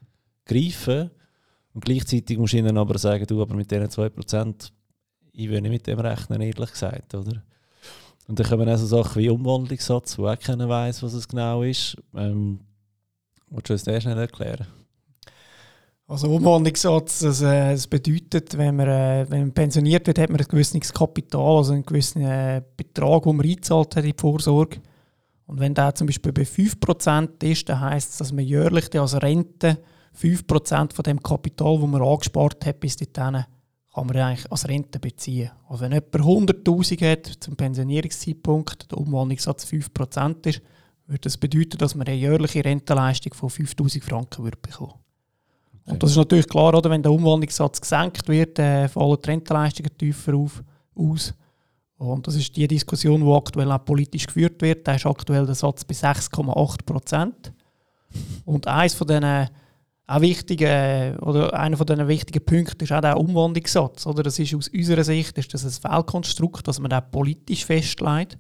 greifen. 0.44 1.10
Und 1.74 1.84
gleichzeitig 1.84 2.38
musst 2.38 2.52
du 2.52 2.58
ihnen 2.58 2.78
aber 2.78 2.96
sagen, 2.98 3.26
du, 3.26 3.42
aber 3.42 3.54
mit 3.54 3.70
diesen 3.70 3.88
2%, 3.88 4.70
ich 5.32 5.48
will 5.50 5.60
nicht 5.60 5.70
mit 5.72 5.86
dem 5.86 5.98
rechnen, 5.98 6.40
ehrlich 6.40 6.70
gesagt, 6.70 7.14
oder? 7.14 7.42
Und 8.26 8.38
dann 8.38 8.46
kommen 8.46 8.68
auch 8.68 8.78
so 8.78 8.86
Sachen 8.86 9.20
wie 9.20 9.28
Umwandlungssatz, 9.28 10.18
wo 10.18 10.28
auch 10.28 10.38
keiner 10.38 10.68
weiß, 10.68 11.02
was 11.02 11.12
es 11.12 11.28
genau 11.28 11.62
ist. 11.62 11.96
Ähm, 12.14 12.60
willst 13.50 13.68
du 13.68 13.72
uns 13.74 13.84
das 13.84 14.02
schnell 14.02 14.16
erklären? 14.16 14.66
Also 16.06 16.28
Umwandlungssatz, 16.28 17.18
das, 17.20 17.42
äh, 17.42 17.72
das 17.72 17.86
bedeutet, 17.86 18.56
wenn 18.56 18.76
man, 18.76 18.88
äh, 18.88 19.26
wenn 19.28 19.40
man 19.40 19.52
pensioniert 19.52 20.06
wird, 20.06 20.18
hat 20.18 20.30
man 20.30 20.40
ein 20.40 20.46
gewisses 20.46 20.92
Kapital, 20.92 21.56
also 21.56 21.72
einen 21.72 21.84
gewissen 21.84 22.22
äh, 22.22 22.62
Betrag, 22.76 23.24
den 23.24 23.36
man 23.36 23.46
einzahlt 23.46 23.96
hat 23.96 24.04
in 24.04 24.12
die 24.12 24.20
Vorsorge. 24.20 24.80
Und 25.46 25.60
wenn 25.60 25.74
der 25.74 25.94
zum 25.94 26.06
Beispiel 26.06 26.32
bei 26.32 26.42
5% 26.42 27.42
ist, 27.44 27.68
dann 27.68 27.80
heisst 27.80 28.12
es, 28.12 28.18
dass 28.18 28.32
man 28.32 28.44
jährlich 28.44 28.98
als 28.98 29.20
Rente 29.20 29.78
5% 30.20 30.92
von 30.92 31.02
dem 31.02 31.22
Kapital, 31.22 31.78
das 31.78 31.88
man 31.88 32.02
angespart 32.02 32.64
hat, 32.66 32.80
bis 32.80 32.96
dahin, 32.96 33.44
kann 33.94 34.06
man 34.06 34.16
eigentlich 34.16 34.50
als 34.50 34.68
Rente 34.68 34.98
beziehen. 34.98 35.50
Also 35.68 35.82
wenn 35.82 35.92
jemand 35.92 36.14
100'000 36.14 37.10
hat 37.10 37.26
zum 37.26 37.56
Pensionierungszeitpunkt, 37.56 38.90
der 38.90 38.98
Umwandlungssatz 38.98 39.64
5% 39.66 40.46
ist, 40.48 40.62
würde 41.06 41.20
das 41.20 41.36
bedeuten, 41.36 41.78
dass 41.78 41.94
man 41.94 42.06
eine 42.06 42.16
jährliche 42.16 42.64
Rentenleistung 42.64 43.34
von 43.34 43.50
5'000 43.50 44.02
Franken 44.02 44.44
würde 44.44 44.58
bekommen 44.60 44.94
und 45.86 46.02
das 46.02 46.12
ist 46.12 46.16
natürlich 46.16 46.48
klar, 46.48 46.74
oder? 46.74 46.88
wenn 46.88 47.02
der 47.02 47.12
Umwandlungssatz 47.12 47.80
gesenkt 47.80 48.26
wird, 48.28 48.58
äh, 48.58 48.88
fallen 48.88 49.18
die 49.22 49.30
Rentenleistungen 49.30 49.96
tiefer 49.98 50.34
auf, 50.34 50.62
aus. 50.94 51.34
Und 51.98 52.26
das 52.26 52.36
ist 52.36 52.56
die 52.56 52.66
Diskussion, 52.66 53.24
die 53.24 53.32
aktuell 53.32 53.70
auch 53.70 53.84
politisch 53.84 54.26
geführt 54.26 54.60
wird. 54.62 54.86
Da 54.86 54.94
ist 54.94 55.06
aktuell 55.06 55.46
der 55.46 55.54
Satz 55.54 55.84
bei 55.84 55.94
6,8 55.94 56.84
Prozent. 56.84 57.52
Und 58.44 58.66
eins 58.66 58.94
von 58.94 59.06
diesen 59.06 59.48
auch 60.06 60.20
wichtigen, 60.20 61.16
oder 61.18 61.54
einer 61.54 61.76
von 61.76 61.86
diesen 61.86 62.08
wichtigen 62.08 62.44
Punkten 62.44 62.84
ist 62.84 62.92
auch 62.92 63.00
der 63.00 63.18
Umwandlungssatz. 63.18 64.06
Oder? 64.06 64.22
Das 64.22 64.38
ist 64.38 64.54
aus 64.54 64.68
unserer 64.68 65.04
Sicht 65.04 65.38
ist 65.38 65.54
das 65.54 65.64
ein 65.64 65.90
Fehlkonstrukt, 65.90 66.68
dass 66.68 66.78
man 66.78 66.90
das 66.90 67.04
politisch 67.10 67.64
festlegt 67.64 68.38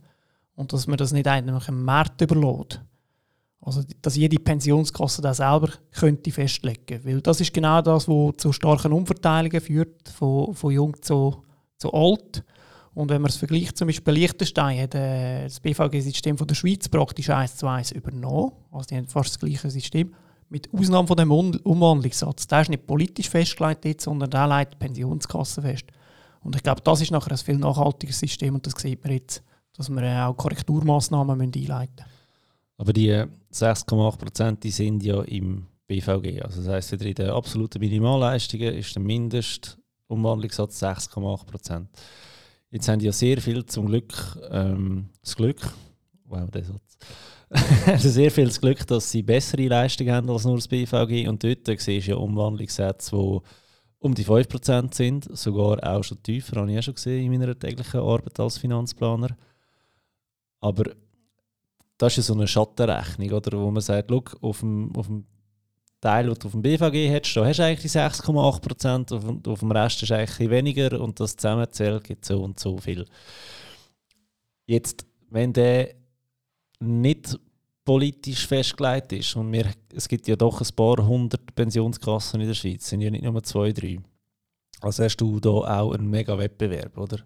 und 0.56 0.72
dass 0.72 0.86
man 0.86 0.98
das 0.98 1.12
nicht 1.12 1.26
einfach 1.26 1.66
dem 1.66 1.82
Markt 1.84 2.20
überlässt. 2.20 2.80
Also, 3.62 3.82
dass 4.02 4.16
jede 4.16 4.38
Pensionskasse 4.38 5.22
das 5.22 5.38
selber 5.38 5.70
könnte 5.92 6.30
festlegen 6.30 7.02
Weil 7.02 7.22
das 7.22 7.40
ist 7.40 7.54
genau 7.54 7.80
das, 7.80 8.06
was 8.06 8.36
zu 8.36 8.52
starken 8.52 8.92
Umverteilungen 8.92 9.60
führt, 9.60 10.10
von, 10.10 10.54
von 10.54 10.70
jung 10.70 11.00
zu, 11.00 11.42
zu 11.78 11.90
alt. 11.94 12.44
Und 12.92 13.08
wenn 13.08 13.22
man 13.22 13.30
es 13.30 13.36
vergleicht, 13.36 13.78
zum 13.78 13.88
Beispiel 13.88 14.12
Liechtenstein 14.12 14.82
hat 14.82 14.94
äh, 14.94 15.44
das 15.44 15.60
BVG-System 15.60 16.36
von 16.36 16.46
der 16.46 16.54
Schweiz 16.54 16.90
praktisch 16.90 17.30
eins 17.30 17.56
zu 17.56 17.66
eins 17.66 17.90
übernommen. 17.90 18.52
Also 18.70 18.88
die 18.88 18.96
haben 18.96 19.08
fast 19.08 19.30
das 19.30 19.38
gleiche 19.38 19.70
System. 19.70 20.14
Mit 20.54 20.72
Ausnahme 20.72 21.08
von 21.08 21.16
dem 21.16 21.32
Umwandlungssatz. 21.32 22.46
Der 22.46 22.60
ist 22.60 22.70
nicht 22.70 22.86
politisch 22.86 23.28
festgelegt, 23.28 24.00
sondern 24.00 24.30
der 24.30 24.46
leitet 24.46 24.74
die 24.74 24.78
Pensionskasse 24.86 25.62
fest. 25.62 25.86
Und 26.42 26.54
ich 26.54 26.62
glaube, 26.62 26.80
das 26.80 27.00
ist 27.00 27.10
nachher 27.10 27.32
ein 27.32 27.38
viel 27.38 27.58
nachhaltigeres 27.58 28.20
System 28.20 28.54
und 28.54 28.64
das 28.64 28.74
sieht 28.80 29.02
man 29.02 29.14
jetzt, 29.14 29.42
dass 29.76 29.90
wir 29.90 30.00
äh, 30.04 30.22
auch 30.22 30.36
Korrekturmaßnahmen 30.36 31.40
einleiten 31.40 31.64
müssen. 31.96 32.08
Aber 32.76 32.92
die 32.92 33.10
6,8 33.52 34.60
die 34.60 34.70
sind 34.70 35.02
ja 35.02 35.22
im 35.22 35.66
BVG. 35.88 36.42
Also 36.42 36.62
das 36.62 36.68
heisst, 36.68 36.92
in 36.92 37.14
den 37.14 37.30
absoluten 37.30 37.80
Minimalleistungen 37.80 38.74
ist 38.74 38.94
der 38.94 39.02
Mindestumwandlungssatz 39.02 40.80
6,8% 40.80 41.86
Jetzt 42.70 42.86
haben 42.88 43.00
die 43.00 43.06
ja 43.06 43.12
sehr 43.12 43.40
viel 43.40 43.66
zum 43.66 43.86
Glück 43.86 44.38
ähm, 44.52 45.08
das 45.20 45.34
Glück, 45.34 45.68
wow, 46.26 46.48
der 46.48 46.62
Satz, 46.62 46.96
also 47.50 48.08
sehr 48.10 48.30
viel 48.30 48.46
das 48.46 48.60
Glück, 48.60 48.86
dass 48.86 49.10
sie 49.10 49.22
bessere 49.22 49.68
Leistungen 49.68 50.12
haben 50.12 50.30
als 50.30 50.44
nur 50.44 50.56
das 50.56 50.68
BVG. 50.68 51.28
Und 51.28 51.42
dort 51.44 51.66
siehst 51.66 52.06
du 52.06 52.10
ja 52.12 52.16
Umwandlungssätze, 52.16 53.16
die 53.16 53.40
um 54.04 54.14
die 54.14 54.24
5% 54.24 54.94
sind, 54.94 55.36
sogar 55.36 55.82
auch 55.82 56.04
schon 56.04 56.22
tiefer, 56.22 56.60
habe 56.60 56.70
ich 56.70 56.78
auch 56.78 56.82
schon 56.82 56.94
gesehen 56.94 57.24
in 57.24 57.40
meiner 57.40 57.58
täglichen 57.58 58.00
Arbeit 58.00 58.38
als 58.38 58.58
Finanzplaner. 58.58 59.34
Aber 60.60 60.84
das 61.96 62.12
ist 62.12 62.16
ja 62.16 62.22
so 62.22 62.34
eine 62.34 62.46
Schattenrechnung, 62.46 63.32
oder, 63.32 63.58
wo 63.58 63.70
man 63.70 63.80
sagt, 63.80 64.10
look, 64.10 64.36
auf 64.42 64.60
dem, 64.60 64.94
auf 64.94 65.06
dem 65.06 65.24
Teil, 66.02 66.26
den 66.26 66.34
du 66.34 66.46
auf 66.46 66.52
dem 66.52 66.60
BVG 66.60 67.08
hättest, 67.08 67.34
da 67.34 67.46
hast 67.46 67.58
du 67.58 67.64
eigentlich 67.64 67.92
die 67.92 67.98
6,8 67.98 68.60
Prozent, 68.60 69.12
auf, 69.12 69.24
auf, 69.46 69.60
dem 69.60 69.70
Rest 69.70 70.02
ist 70.02 70.12
eigentlich 70.12 70.50
weniger 70.50 71.00
und 71.00 71.18
das 71.18 71.36
zusammenzählt 71.36 72.04
gibt 72.04 72.26
so 72.26 72.42
und 72.42 72.60
so 72.60 72.76
viel. 72.76 73.06
Jetzt, 74.66 75.06
wenn 75.30 75.54
der 75.54 75.94
nicht 76.84 77.38
politisch 77.84 78.46
festgelegt 78.46 79.12
ist 79.12 79.36
und 79.36 79.52
wir, 79.52 79.66
es 79.94 80.08
gibt 80.08 80.26
ja 80.26 80.36
doch 80.36 80.60
ein 80.60 80.76
paar 80.76 81.06
hundert 81.06 81.54
Pensionskassen 81.54 82.40
in 82.40 82.46
der 82.48 82.54
Schweiz, 82.54 82.82
es 82.82 82.88
sind 82.88 83.02
ja 83.02 83.10
nicht 83.10 83.24
nur 83.24 83.42
zwei, 83.42 83.72
drei. 83.72 83.98
Also 84.80 85.04
hast 85.04 85.16
du 85.16 85.40
da 85.40 85.50
auch 85.50 85.92
einen 85.92 86.08
mega 86.08 86.36
Wettbewerb, 86.36 86.96
oder? 86.98 87.18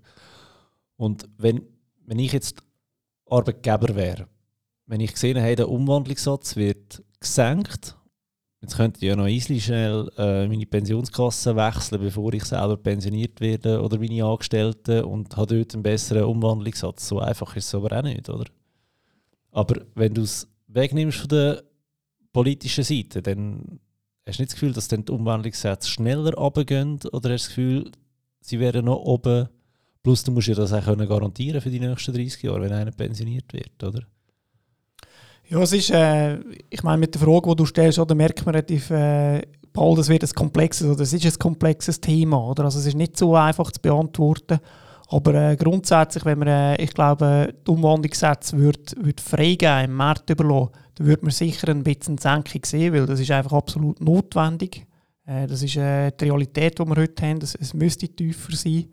Und 0.96 1.28
wenn, 1.38 1.62
wenn 2.06 2.18
ich 2.18 2.32
jetzt 2.32 2.60
Arbeitgeber 3.26 3.94
wäre, 3.94 4.26
wenn 4.86 5.00
ich 5.00 5.12
gesehen 5.12 5.40
habe, 5.40 5.56
der 5.56 5.68
Umwandlungssatz 5.68 6.56
wird 6.56 7.02
gesenkt, 7.20 7.96
jetzt 8.60 8.76
könnte 8.76 8.98
ich 8.98 9.08
ja 9.08 9.14
noch 9.14 9.26
easy 9.26 9.60
schnell 9.60 10.10
äh, 10.16 10.48
meine 10.48 10.66
Pensionskasse 10.66 11.54
wechseln, 11.54 12.00
bevor 12.00 12.32
ich 12.32 12.44
selber 12.44 12.76
pensioniert 12.76 13.40
werde 13.40 13.80
oder 13.80 13.98
meine 13.98 14.24
Angestellten 14.24 15.04
und 15.04 15.36
habe 15.36 15.56
dort 15.56 15.74
einen 15.74 15.82
besseren 15.82 16.24
Umwandlungssatz. 16.24 17.08
So 17.08 17.20
einfach 17.20 17.54
ist 17.54 17.66
es 17.66 17.74
aber 17.74 17.96
auch 17.96 18.02
nicht, 18.02 18.28
oder? 18.28 18.46
Aber 19.50 19.82
wenn 19.94 20.14
du 20.14 20.22
es 20.22 20.48
wegnimmst 20.66 21.18
von 21.18 21.28
der 21.28 21.62
politischen 22.32 22.84
Seite, 22.84 23.22
dann 23.22 23.80
hast 24.26 24.38
du 24.38 24.42
nicht 24.42 24.52
das 24.52 24.60
Gefühl, 24.60 24.72
dass 24.72 24.88
dann 24.88 25.04
die 25.04 25.12
Umwandlungssätze 25.12 25.88
schneller 25.88 26.34
runtergehen 26.34 27.00
oder 27.12 27.14
hast 27.14 27.22
du 27.22 27.30
das 27.30 27.48
Gefühl, 27.48 27.92
sie 28.40 28.60
wären 28.60 28.84
noch 28.84 28.98
oben 28.98 29.48
Plus 30.02 30.24
du 30.24 30.32
musst 30.32 30.48
ja 30.48 30.54
das 30.54 30.72
auch 30.72 30.84
garantieren 30.84 31.60
für 31.60 31.70
die 31.70 31.80
nächsten 31.80 32.14
30 32.14 32.42
Jahre, 32.42 32.62
wenn 32.62 32.72
einer 32.72 32.92
pensioniert 32.92 33.52
wird, 33.52 33.82
oder? 33.82 34.04
Ja, 35.48 35.60
es 35.60 35.72
ist, 35.72 35.90
äh, 35.90 36.38
ich 36.70 36.82
meine, 36.82 36.98
mit 36.98 37.14
der 37.14 37.20
Frage, 37.20 37.50
die 37.50 37.56
du 37.56 37.66
stellst, 37.66 37.98
oder 37.98 38.14
merkt 38.14 38.44
man 38.44 38.54
relativ 38.54 38.90
äh, 38.90 39.42
bald, 39.72 39.98
das 39.98 40.08
wird 40.08 40.22
ein 40.22 40.30
komplexes, 40.30 40.86
oder 40.86 41.02
es 41.02 41.12
ist 41.12 41.26
ein 41.26 41.38
komplexes 41.38 42.00
Thema, 42.00 42.42
oder? 42.42 42.64
Also 42.64 42.78
es 42.78 42.86
ist 42.86 42.96
nicht 42.96 43.16
so 43.16 43.34
einfach 43.34 43.70
zu 43.70 43.80
beantworten. 43.80 44.60
Aber 45.10 45.34
äh, 45.34 45.56
grundsätzlich, 45.56 46.24
wenn 46.26 46.38
man, 46.38 46.48
äh, 46.48 46.82
ich 46.82 46.92
glaube, 46.92 47.54
die 47.66 47.70
Umwandlungssätze 47.70 48.58
wird, 48.58 48.94
wird 49.02 49.20
freigeben, 49.20 49.86
im 49.86 49.94
Markt 49.94 50.28
überlassen, 50.28 50.70
dann 50.96 51.06
würde 51.06 51.24
man 51.24 51.30
sicher 51.30 51.68
ein 51.68 51.82
bisschen 51.82 52.18
Senkung 52.18 52.60
sehen, 52.64 52.92
weil 52.92 53.06
das 53.06 53.20
ist 53.20 53.30
einfach 53.30 53.54
absolut 53.54 54.00
notwendig. 54.02 54.86
Äh, 55.24 55.46
das 55.46 55.62
ist 55.62 55.76
äh, 55.76 56.10
die 56.10 56.24
Realität, 56.26 56.78
die 56.78 56.84
wir 56.84 56.96
heute 56.96 57.26
haben. 57.26 57.38
Es, 57.40 57.54
es 57.54 57.72
müsste 57.72 58.06
tiefer 58.06 58.54
sein. 58.54 58.88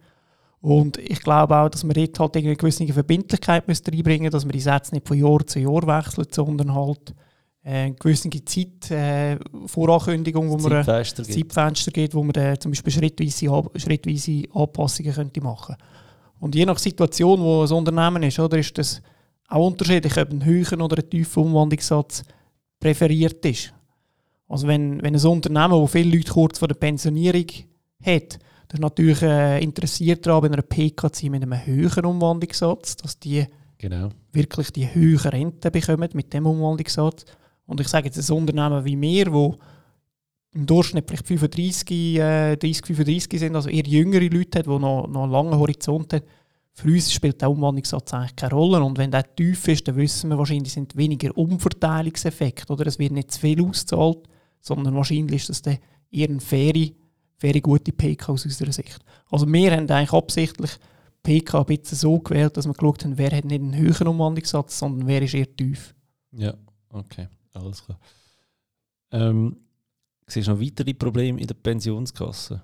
Und 0.62 0.98
ich 0.98 1.20
glaube 1.20 1.56
auch, 1.58 1.70
dass 1.70 1.84
man 1.84 1.94
dort 1.94 2.18
halt 2.18 2.38
eine 2.38 2.56
gewisse 2.56 2.88
Verbindlichkeit 2.88 3.68
müsste 3.68 3.92
reinbringen 3.92 4.32
dass 4.32 4.46
man 4.46 4.54
die 4.54 4.62
Sätze 4.62 4.96
nicht 4.96 5.08
von 5.08 5.18
Jahr 5.18 5.46
zu 5.46 5.60
Jahr 5.60 5.86
wechselt, 5.86 6.34
sondern 6.34 6.74
halt 6.74 7.14
äh, 7.62 7.72
eine 7.72 7.94
gewisse 7.94 8.30
Zeit, 8.46 8.90
äh, 8.90 9.38
Vorankündigung, 9.66 10.50
wo 10.50 10.58
man 10.58 10.86
Zeitfenster, 10.86 11.24
Zeitfenster 11.26 11.92
gibt, 11.92 12.16
wo 12.16 12.24
man 12.24 12.36
äh, 12.36 12.58
zum 12.58 12.72
Beispiel 12.72 12.94
schrittweise, 12.94 13.64
schrittweise 13.76 14.44
Anpassungen 14.54 15.14
könnte 15.14 15.42
machen 15.42 15.76
Und 16.40 16.56
je 16.56 16.66
nach 16.66 16.78
Situation, 16.78 17.40
wo 17.40 17.64
ein 17.64 17.72
Unternehmen 17.72 18.24
ist, 18.24 18.40
oder, 18.40 18.58
ist 18.58 18.78
das 18.78 19.02
auch 19.48 19.68
unterschiedlich, 19.68 20.18
ob 20.18 20.32
ein 20.32 20.46
höheren 20.46 20.82
oder 20.82 20.98
ein 20.98 21.10
tiefer 21.10 21.42
Umwandlungssatz 21.42 22.24
präferiert 22.80 23.46
ist. 23.46 23.74
Also 24.48 24.68
wenn, 24.68 25.02
wenn 25.02 25.16
ein 25.16 25.26
Unternehmen, 25.26 25.74
wo 25.74 25.88
viele 25.88 26.16
Leute 26.16 26.32
kurz 26.32 26.60
vor 26.60 26.68
der 26.68 26.76
Pensionierung 26.76 27.48
hat, 28.04 28.40
das 28.68 28.80
ist 28.80 28.82
natürlich 28.82 29.22
äh, 29.22 29.64
interessiert 29.64 30.26
daran, 30.26 30.42
bei 30.42 30.48
einer 30.48 30.62
PKC 30.62 31.30
mit 31.30 31.44
einem 31.44 31.66
höheren 31.66 32.06
Umwandlungssatz, 32.06 32.98
dass 32.98 33.20
die 33.20 33.46
genau. 33.78 34.10
wirklich 34.32 34.72
die 34.72 34.94
höhere 34.94 35.34
Rente 35.34 35.72
bekommen 35.72 36.10
mit 36.14 36.34
dem 36.34 36.46
Umwandlungssatz. 36.46 37.26
Und 37.68 37.80
ich 37.80 37.88
sage 37.88 38.08
jetzt 38.08 38.30
ein 38.30 38.38
Unternehmen 38.38 38.86
wie 38.86 38.96
mir, 38.96 39.32
wo 39.32 39.56
im 40.56 40.66
Durchschnitt 40.66 41.06
vielleicht 41.08 41.28
35, 41.28 42.18
äh, 42.18 42.56
30, 42.56 42.86
35 42.86 43.40
sind, 43.40 43.56
also 43.56 43.70
eher 43.70 43.86
jüngere 43.86 44.30
Leute 44.30 44.60
hat, 44.60 44.66
die 44.66 44.70
noch, 44.70 45.08
noch 45.08 45.24
einen 45.24 45.32
langen 45.32 45.58
Horizont 45.58 46.14
haben, 46.14 46.24
für 46.74 46.90
uns 46.90 47.14
spielt 47.14 47.42
der 47.42 47.52
Umwandlungssatz 47.52 48.14
eigentlich 48.14 48.36
keine 48.36 48.54
Rolle. 48.54 48.84
Und 48.84 48.98
wenn 48.98 49.10
der 49.10 49.36
tief 49.36 49.68
ist, 49.70 49.88
dann 49.88 49.96
wissen 49.96 50.30
wir 50.30 50.38
wahrscheinlich, 50.38 50.74
sind 50.74 50.96
weniger 50.98 51.36
Umverteilungseffekte. 51.38 52.74
Oder? 52.74 52.88
Es 52.88 53.00
wird 53.00 53.14
nicht 53.14 53.32
zu 53.32 53.40
viel 53.40 53.62
ausgezahlt, 53.64 54.28
sondern 54.60 54.94
wahrscheinlich 54.94 55.44
ist 55.44 55.50
das 55.50 55.62
dann 55.62 55.78
eher 56.12 56.30
ein 56.30 56.42
faire 56.42 56.90
wäre 57.40 57.62
gute 57.62 57.92
PK 57.92 58.32
aus 58.32 58.46
unserer 58.46 58.72
Sicht. 58.72 59.00
Also 59.30 59.52
wir 59.52 59.72
haben 59.72 59.90
eigentlich 59.90 60.14
absichtlich 60.14 60.72
PK 61.24 61.60
ein 61.60 61.66
bisschen 61.66 61.98
so 61.98 62.20
gewählt, 62.20 62.56
dass 62.56 62.66
wir 62.66 62.74
geschaut 62.74 63.04
haben, 63.04 63.18
wer 63.18 63.32
hat 63.32 63.46
nicht 63.46 63.62
einen 63.62 63.76
höheren 63.76 64.08
Umwandlungssatz, 64.08 64.80
sondern 64.80 65.08
wer 65.08 65.22
ist 65.22 65.34
eher 65.34 65.54
tief. 65.56 65.94
Ja, 66.32 66.54
okay, 66.90 67.28
alles 67.54 67.84
klar. 67.84 68.00
Ähm, 69.12 69.58
siehst 70.28 70.48
du 70.48 70.52
noch 70.52 70.62
weitere 70.62 70.94
Probleme 70.94 71.40
in 71.40 71.48
der 71.48 71.56
Pensionskasse? 71.56 72.62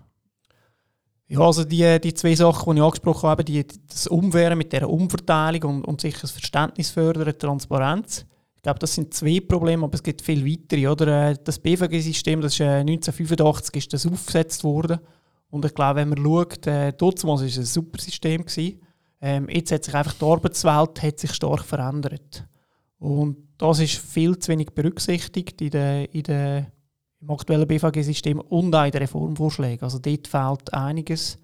Ja, 1.28 1.39
also 1.39 1.63
die, 1.63 2.00
die 2.02 2.13
zwei 2.13 2.36
Sachen, 2.36 2.76
die 2.76 2.82
ich 2.82 2.86
angesprochen 2.86 3.30
habe, 3.30 3.45
die, 3.45 3.65
das 3.88 4.08
Umwehren 4.08 4.58
mit 4.58 4.74
der 4.74 4.89
Umverteilung 4.89 5.78
und, 5.78 5.86
und 5.86 6.02
sicher 6.02 6.21
das 6.21 6.32
Verständnis 6.32 6.89
fördern, 6.89 7.34
Transparenz. 7.38 8.26
Ich 8.58 8.63
glaube, 8.63 8.80
das 8.80 8.93
sind 8.93 9.13
zwei 9.13 9.39
Probleme, 9.39 9.86
aber 9.86 9.95
es 9.95 10.04
gibt 10.04 10.21
viel 10.21 10.45
weitere. 10.45 10.88
Oder? 10.88 11.30
Äh, 11.30 11.38
das 11.41 11.58
BVG-System, 11.58 12.41
das 12.41 12.54
ist 12.54 12.60
äh, 12.60 12.82
1985 12.82 13.76
ist 13.76 13.93
das 13.93 14.06
aufgesetzt 14.06 14.63
worden. 14.63 15.00
Und 15.50 15.65
ich 15.65 15.74
glaube, 15.74 16.02
wenn 16.02 16.10
man 16.10 16.24
schaut, 16.24 16.67
äh, 16.67 16.91
damals 16.91 17.24
war 17.24 17.41
es 17.41 17.58
ein 17.58 17.65
super 17.65 18.00
System. 18.00 18.45
Ähm, 19.21 19.47
jetzt 19.50 19.71
hat 19.71 19.86
sich 19.86 19.95
einfach 19.95 20.13
die 20.13 20.26
Arbeitswelt 20.26 21.02
hat 21.02 21.19
sich 21.19 21.34
stark 21.34 21.63
verändert. 21.63 22.45
Und 23.00 23.38
das 23.58 23.80
ist 23.80 23.97
viel 23.97 24.38
zu 24.38 24.52
wenig 24.52 24.71
berücksichtigt 24.71 25.62
in 25.62 25.69
der, 25.71 26.13
in 26.13 26.24
der, 26.24 26.71
im 27.21 27.29
aktuellen 27.29 27.67
BVG-System 27.67 28.39
und 28.39 28.75
auch 28.75 28.86
in 28.86 28.91
den 28.91 29.01
Reformvorschlägen. 29.01 29.84
Also 29.84 29.99
dort 29.99 30.27
fehlt 30.27 30.73
einiges. 30.73 31.38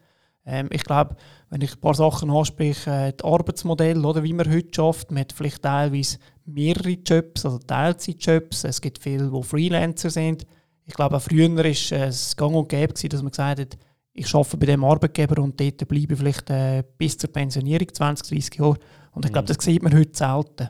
Ähm, 0.46 0.70
ich 0.72 0.84
glaube, 0.84 1.16
wenn 1.50 1.62
ich 1.62 1.76
ein 1.76 1.82
paar 1.82 1.94
Sachen 1.94 2.32
anspreche, 2.32 2.90
äh, 2.90 3.14
das 3.16 3.30
Arbeitsmodell, 3.30 4.04
oder, 4.04 4.24
wie 4.24 4.34
man 4.34 4.52
heute 4.52 4.74
schafft, 4.74 5.12
man 5.12 5.22
hat 5.22 5.34
vielleicht 5.34 5.62
teilweise 5.62 6.18
mehrere 6.46 6.92
Jobs, 6.92 7.46
also 7.46 7.60
Teilzeitjobs. 7.60 8.64
Es 8.64 8.82
gibt 8.82 9.04
viele, 9.04 9.30
die 9.30 9.44
Freelancer 9.44 10.10
sind. 10.10 10.46
Ich 10.86 10.94
glaube, 10.94 11.18
auch 11.18 11.22
früher 11.22 11.54
war 11.54 11.66
es 11.66 12.36
gang 12.36 12.56
und 12.56 12.70
gäbe, 12.70 12.94
dass 12.94 13.22
man 13.22 13.32
gesagt 13.32 13.60
hat, 13.60 13.78
ich 14.14 14.34
arbeite 14.34 14.58
bei 14.58 14.66
dem 14.66 14.84
Arbeitgeber 14.84 15.44
und 15.44 15.60
dort 15.60 15.88
bleibe 15.88 16.14
ich 16.14 16.20
vielleicht 16.20 16.50
äh, 16.50 16.84
bis 16.98 17.18
zur 17.18 17.32
Pensionierung, 17.32 17.94
20, 17.94 18.28
30 18.28 18.56
Jahre. 18.56 18.80
Und 19.12 19.26
ich 19.26 19.32
glaube, 19.32 19.44
mhm. 19.52 19.56
das 19.56 19.64
sieht 19.64 19.84
man 19.84 19.94
heute 19.94 20.18
selten. 20.18 20.70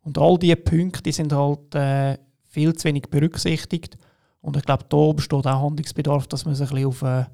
Und 0.00 0.18
all 0.18 0.38
diese 0.38 0.56
Punkte 0.56 1.02
die 1.02 1.12
sind 1.12 1.32
halt 1.32 1.74
äh, 1.74 2.18
viel 2.46 2.74
zu 2.74 2.88
wenig 2.88 3.04
berücksichtigt. 3.10 3.98
Und 4.48 4.56
ich 4.56 4.64
glaube, 4.64 4.84
da 4.88 5.12
besteht 5.12 5.46
auch 5.46 5.62
Handlungsbedarf, 5.62 6.26
dass 6.26 6.46
man 6.46 6.54
sich 6.54 6.70
ein 6.70 6.74
bisschen 6.74 6.88
auf, 6.88 7.02
äh, 7.02 7.26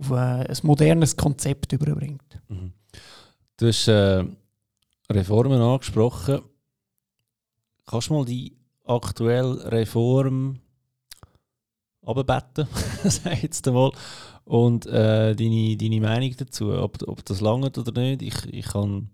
auf 0.00 0.10
äh, 0.10 0.48
ein 0.50 0.56
modernes 0.64 1.16
Konzept 1.16 1.72
überbringt. 1.72 2.40
Mhm. 2.48 2.72
Du 3.56 3.68
hast 3.68 3.86
äh, 3.86 4.24
Reformen 5.08 5.60
angesprochen. 5.60 6.40
Kannst 7.86 8.10
du 8.10 8.14
mal 8.14 8.24
die 8.24 8.56
aktuelle 8.84 9.70
Reform 9.70 10.58
abbetten, 12.04 12.66
sag 13.04 13.40
jetzt 13.40 13.68
einmal, 13.68 13.92
und 14.44 14.86
äh, 14.86 15.36
deine, 15.36 15.76
deine 15.76 16.00
Meinung 16.00 16.34
dazu, 16.36 16.72
ob, 16.72 17.00
ob 17.06 17.24
das 17.26 17.40
lange 17.40 17.66
oder 17.66 17.92
nicht. 17.92 18.22
Ich, 18.22 18.52
ich 18.52 18.74
habe 18.74 19.06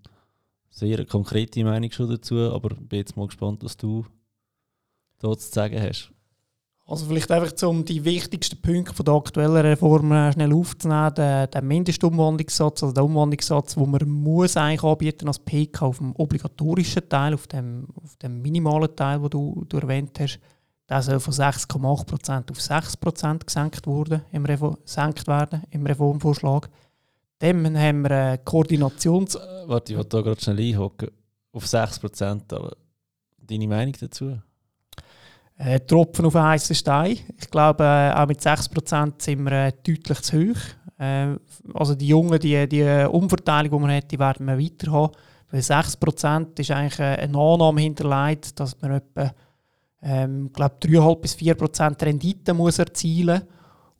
sehr 0.70 1.04
konkrete 1.04 1.64
Meinung 1.64 1.90
schon 1.90 2.08
dazu, 2.08 2.50
aber 2.50 2.70
bin 2.70 3.00
jetzt 3.00 3.14
mal 3.14 3.26
gespannt, 3.26 3.62
was 3.62 3.76
du 3.76 4.06
da 5.18 5.36
zu 5.36 5.50
sagen 5.52 5.82
hast. 5.82 6.13
Also 6.86 7.06
vielleicht 7.06 7.30
einfach 7.30 7.66
um 7.66 7.84
die 7.84 8.04
wichtigsten 8.04 8.60
Punkte 8.60 8.94
von 8.94 9.06
der 9.06 9.14
aktuellen 9.14 9.56
Reform 9.56 10.12
äh, 10.12 10.32
schnell 10.32 10.52
aufzunehmen, 10.52 11.14
der, 11.14 11.46
der 11.46 11.62
Mindestumwandlungssatz, 11.62 12.82
also 12.82 12.92
der 12.92 13.04
Umwandlungssatz, 13.04 13.74
den 13.74 13.90
man 13.90 14.06
muss 14.06 14.56
eigentlich 14.58 14.84
anbieten 14.84 15.28
als 15.28 15.38
PK 15.38 15.86
auf 15.86 15.98
dem 15.98 16.14
obligatorischen 16.16 17.08
Teil, 17.08 17.32
auf 17.32 17.46
dem, 17.46 17.86
auf 17.94 18.16
dem 18.16 18.42
minimalen 18.42 18.94
Teil, 18.94 19.18
den 19.18 19.30
du, 19.30 19.64
du 19.66 19.78
erwähnt 19.78 20.20
hast, 20.20 20.38
der 20.86 21.00
soll 21.00 21.20
von 21.20 21.32
6,8% 21.32 22.50
auf 22.50 22.58
6% 22.58 23.44
gesenkt, 23.46 23.86
worden, 23.86 24.20
im 24.30 24.44
gesenkt 24.44 25.26
werden 25.26 25.62
im 25.70 25.86
Reformvorschlag. 25.86 26.68
Dann 27.38 27.78
haben 27.78 28.02
wir 28.02 28.10
eine 28.10 28.38
Koordinations... 28.44 29.36
Äh, 29.36 29.38
warte, 29.66 29.92
ich 29.92 29.96
wollte 29.96 30.18
da 30.18 30.22
gerade 30.22 30.40
schnell 30.40 30.60
einhocken. 30.60 31.08
Auf 31.52 31.64
6%, 31.64 32.54
aber 32.54 32.76
deine 33.38 33.68
Meinung 33.68 33.94
dazu? 33.98 34.38
Äh, 35.58 35.80
Tropfen 35.80 36.26
auf 36.26 36.36
einen 36.36 36.46
heißen 36.46 36.74
Stein. 36.74 37.18
Ich 37.38 37.50
glaube, 37.50 37.84
äh, 37.84 38.12
auch 38.12 38.26
mit 38.26 38.40
6% 38.40 39.22
sind 39.22 39.44
wir 39.44 39.52
äh, 39.52 39.72
deutlich 39.72 40.20
zu 40.22 40.38
hoch. 40.38 40.60
Also 41.74 41.96
die 41.96 42.06
Jungen, 42.06 42.38
die, 42.38 42.68
die 42.68 42.84
Umverteilung, 43.10 43.72
die 43.72 43.86
man 43.86 43.96
hat, 43.96 44.12
die 44.12 44.18
werden 44.18 44.46
wir 44.46 44.58
weiter 44.58 44.92
haben. 44.92 45.12
Weil 45.50 45.60
6% 45.60 46.60
ist 46.60 46.70
eigentlich 46.70 47.00
eine 47.00 47.36
Annahme 47.36 47.80
hinterlegt, 47.80 48.58
dass 48.58 48.80
man 48.80 48.92
etwa 48.92 49.34
ähm, 50.02 50.52
glaube 50.52 50.76
3,5 50.80 51.20
bis 51.20 51.34
4% 51.34 52.04
Rendite 52.04 52.54
muss 52.54 52.78
erzielen 52.78 53.42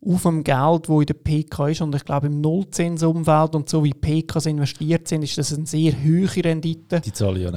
auf 0.05 0.21
dem 0.21 0.43
Geld, 0.43 0.87
das 0.87 0.99
in 0.99 1.05
der 1.05 1.13
PK 1.15 1.67
ist. 1.67 1.81
Und 1.81 1.95
ich 1.95 2.05
glaube, 2.05 2.27
im 2.27 2.41
Nullzinsumfeld 2.41 3.55
und 3.55 3.69
so 3.69 3.83
wie 3.83 3.93
PKs 3.93 4.45
investiert 4.45 5.07
sind, 5.07 5.23
ist 5.23 5.37
das 5.37 5.53
eine 5.53 5.65
sehr 5.65 5.93
hohe 5.93 6.43
Rendite. 6.43 7.01
Die 7.01 7.13
zahlen 7.13 7.41
ja 7.41 7.51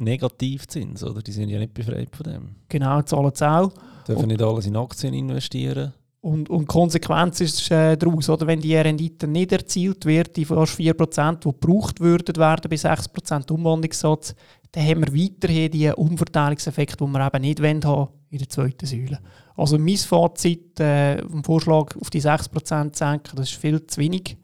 Negativzins, 0.00 1.04
oder? 1.04 1.22
Die 1.22 1.32
sind 1.32 1.48
ja 1.48 1.58
nicht 1.58 1.74
befreit 1.74 2.14
von 2.14 2.24
dem. 2.24 2.48
Genau, 2.68 3.02
zahlen 3.02 3.32
es 3.32 3.42
auch. 3.42 3.72
Dürfen 4.06 4.28
nicht 4.28 4.42
alles 4.42 4.66
in 4.66 4.76
Aktien 4.76 5.14
investieren. 5.14 5.92
Und, 6.22 6.50
und 6.50 6.62
die 6.62 6.66
Konsequenz 6.66 7.40
ist 7.40 7.70
äh, 7.70 7.96
daraus, 7.96 8.28
oder? 8.28 8.46
wenn 8.46 8.60
die 8.60 8.76
Rendite 8.76 9.26
nicht 9.26 9.52
erzielt 9.52 10.04
wird, 10.04 10.36
die 10.36 10.44
fast 10.44 10.78
4%, 10.78 11.38
die 11.38 11.44
gebraucht 11.44 12.00
würden 12.00 12.36
werden 12.36 12.68
bei 12.68 12.76
6% 12.76 13.50
Umwandlungssatz, 13.50 14.34
dann 14.72 14.84
haben 14.86 15.00
wir 15.00 15.14
weiterhin 15.14 15.70
die 15.70 15.88
Umverteilungseffekt, 15.88 17.00
den 17.00 17.10
wir 17.10 17.26
eben 17.26 17.42
nicht 17.42 17.84
haben 17.84 18.08
in 18.28 18.38
der 18.38 18.48
zweiten 18.48 18.86
Säule. 18.86 19.18
Also 19.56 19.78
mein 19.78 19.96
Fazit 19.96 20.78
äh, 20.78 21.26
vom 21.26 21.42
Vorschlag 21.42 21.96
auf 21.98 22.10
die 22.10 22.22
6% 22.22 22.96
senken, 22.96 23.36
das 23.36 23.50
ist 23.50 23.58
viel 23.58 23.84
zu 23.86 24.00
wenig 24.00 24.36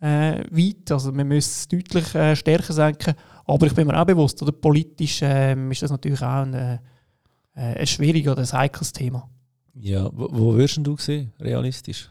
äh, 0.00 0.42
weit. 0.50 0.90
Also 0.90 1.14
wir 1.14 1.24
müssen 1.24 1.50
es 1.50 1.68
deutlich 1.68 2.14
äh, 2.14 2.34
stärker 2.34 2.72
senken. 2.72 3.14
Aber 3.50 3.66
ich 3.66 3.74
bin 3.74 3.86
mir 3.86 4.00
auch 4.00 4.06
bewusst, 4.06 4.40
oder 4.42 4.52
politisch 4.52 5.22
äh, 5.22 5.54
ist 5.70 5.82
das 5.82 5.90
natürlich 5.90 6.22
auch 6.22 6.42
ein, 6.42 6.54
äh, 6.54 6.78
ein 7.54 7.86
schwieriges 7.86 8.32
oder 8.32 8.42
ein 8.42 8.52
heikles 8.52 8.92
Thema. 8.92 9.28
Ja, 9.74 10.08
wo, 10.12 10.28
wo 10.30 10.54
würdest 10.54 10.78
du 10.82 10.96
sehen, 10.96 11.32
realistisch? 11.40 12.10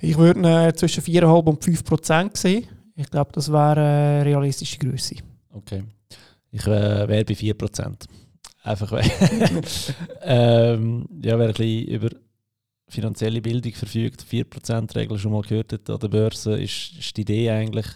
Ich 0.00 0.16
würde 0.16 0.68
äh, 0.68 0.72
zwischen 0.74 1.02
4,5 1.04 1.44
und 1.44 1.62
5 1.64 1.84
Prozent 1.84 2.36
sehen. 2.36 2.64
Ich 2.96 3.08
glaube, 3.10 3.30
das 3.32 3.52
wäre 3.52 3.80
eine 3.80 4.24
realistische 4.24 4.78
Größe. 4.78 5.16
Okay. 5.52 5.84
Ich 6.50 6.66
äh, 6.66 7.08
wäre 7.08 7.24
bei 7.24 7.34
4 7.34 7.54
Prozent. 7.54 8.06
Einfach 8.62 8.90
weil. 8.92 9.04
ähm, 10.22 11.06
ja, 11.22 11.38
wer 11.38 11.48
ein 11.48 11.54
bisschen 11.54 11.86
über 11.86 12.10
finanzielle 12.88 13.40
Bildung 13.40 13.72
verfügt, 13.72 14.24
4%-Regel 14.28 15.16
schon 15.18 15.32
mal 15.32 15.42
gehört 15.42 15.72
hat 15.72 15.88
an 15.88 16.00
der 16.00 16.08
Börse, 16.08 16.60
ist, 16.60 16.92
ist 16.98 17.16
die 17.16 17.20
Idee 17.20 17.50
eigentlich, 17.50 17.86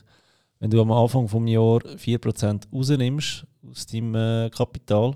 wenn 0.64 0.70
du 0.70 0.80
am 0.80 0.92
Anfang 0.92 1.26
des 1.26 1.52
Jahres 1.52 1.84
4% 2.02 2.72
rausnimmst 2.72 3.46
aus 3.70 3.84
deinem 3.84 4.14
äh, 4.14 4.48
Kapital, 4.48 5.14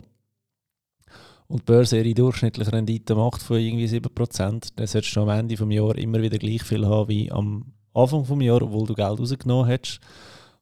und 1.47 1.61
die 1.61 1.65
Börse 1.65 1.97
ihre 1.97 2.13
durchschnittliche 2.13 2.71
Rendite 2.71 3.15
macht 3.15 3.41
von 3.41 3.59
irgendwie 3.59 3.87
7%, 3.87 4.73
dann 4.77 4.87
solltest 4.87 5.17
du 5.17 5.23
am 5.23 5.31
Ende 5.31 5.57
des 5.57 5.75
Jahres 5.75 6.03
immer 6.03 6.21
wieder 6.21 6.37
gleich 6.37 6.63
viel 6.63 6.87
haben 6.87 7.09
wie 7.09 7.33
am 7.33 7.73
Anfang 7.95 8.25
des 8.25 8.45
Jahres, 8.45 8.65
obwohl 8.65 8.89
du 8.89 8.93
Geld 8.93 9.19
rausgenommen 9.19 9.73
hast. 9.73 10.01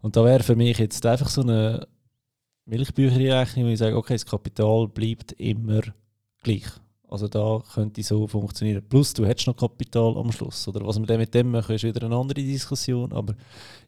Und 0.03 0.15
da 0.15 0.25
wäre 0.25 0.45
für 0.45 0.55
mich 0.55 0.79
jetzt 0.79 1.05
einfach 1.05 1.31
so 1.31 1.41
eine 1.41 1.89
Milchbücherrechnung, 2.67 3.67
wo 3.67 3.71
ich 3.71 3.81
sage, 3.81 3.97
okay, 3.97 4.15
das 4.15 4.25
Kapital 4.25 4.87
bleibt 4.87 5.33
immer 5.33 5.81
gleich. 6.45 6.63
Also 7.09 7.29
da 7.29 7.63
könnte 7.73 8.03
so 8.03 8.27
funktionieren. 8.27 8.83
Plus 8.89 9.15
du 9.15 9.25
hättest 9.25 9.47
noch 9.47 9.57
Kapital 9.57 10.17
am 10.17 10.33
Schluss. 10.33 10.67
Oder 10.67 10.85
was 10.85 10.99
wir 10.99 11.07
dann 11.07 11.19
mit 11.19 11.33
dem 11.35 11.51
machen, 11.51 11.75
ist 11.75 11.85
wieder 11.85 12.05
eine 12.05 12.17
andere 12.17 12.43
Diskussion. 12.43 13.13
Aber 13.13 13.35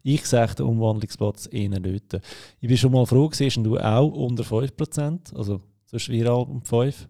ich 0.03 0.25
sage 0.25 0.55
den 0.55 0.67
Umwandlungsplatz 0.67 1.49
eher 1.51 1.81
nicht. 1.81 2.19
Ich 2.61 2.69
bin 2.69 2.77
schon 2.77 2.93
mal 2.93 3.07
froh, 3.07 3.29
siehst 3.33 3.57
du 3.57 3.77
auch 3.77 4.13
unter 4.13 4.45
5%, 4.45 5.37
also 5.37 5.61
zwischen 5.87 6.15
4 6.15 6.33
und 6.33 6.69
5. 6.69 7.09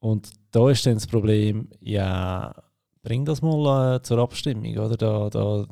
Und 0.00 0.30
da 0.50 0.70
ist 0.70 0.84
dann 0.86 0.94
das 0.94 1.06
Problem, 1.06 1.68
ja, 1.80 2.54
bring 3.02 3.24
das 3.24 3.42
mal 3.42 3.96
äh, 3.96 4.02
zur 4.02 4.18
Abstimmung, 4.18 4.76
oder? 4.78 4.96
Da, 4.96 5.30
da, 5.30 5.66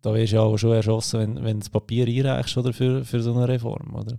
da 0.00 0.14
wirst 0.14 0.32
du 0.32 0.36
ja 0.36 0.42
auch 0.42 0.56
schon 0.56 0.72
erschossen, 0.72 1.20
wenn, 1.20 1.36
wenn 1.36 1.56
du 1.56 1.60
das 1.60 1.70
Papier 1.70 2.06
einreichst 2.06 2.56
oder, 2.56 2.72
für, 2.72 3.04
für 3.04 3.20
so 3.20 3.34
eine 3.34 3.48
Reform, 3.48 3.94
oder? 3.94 4.18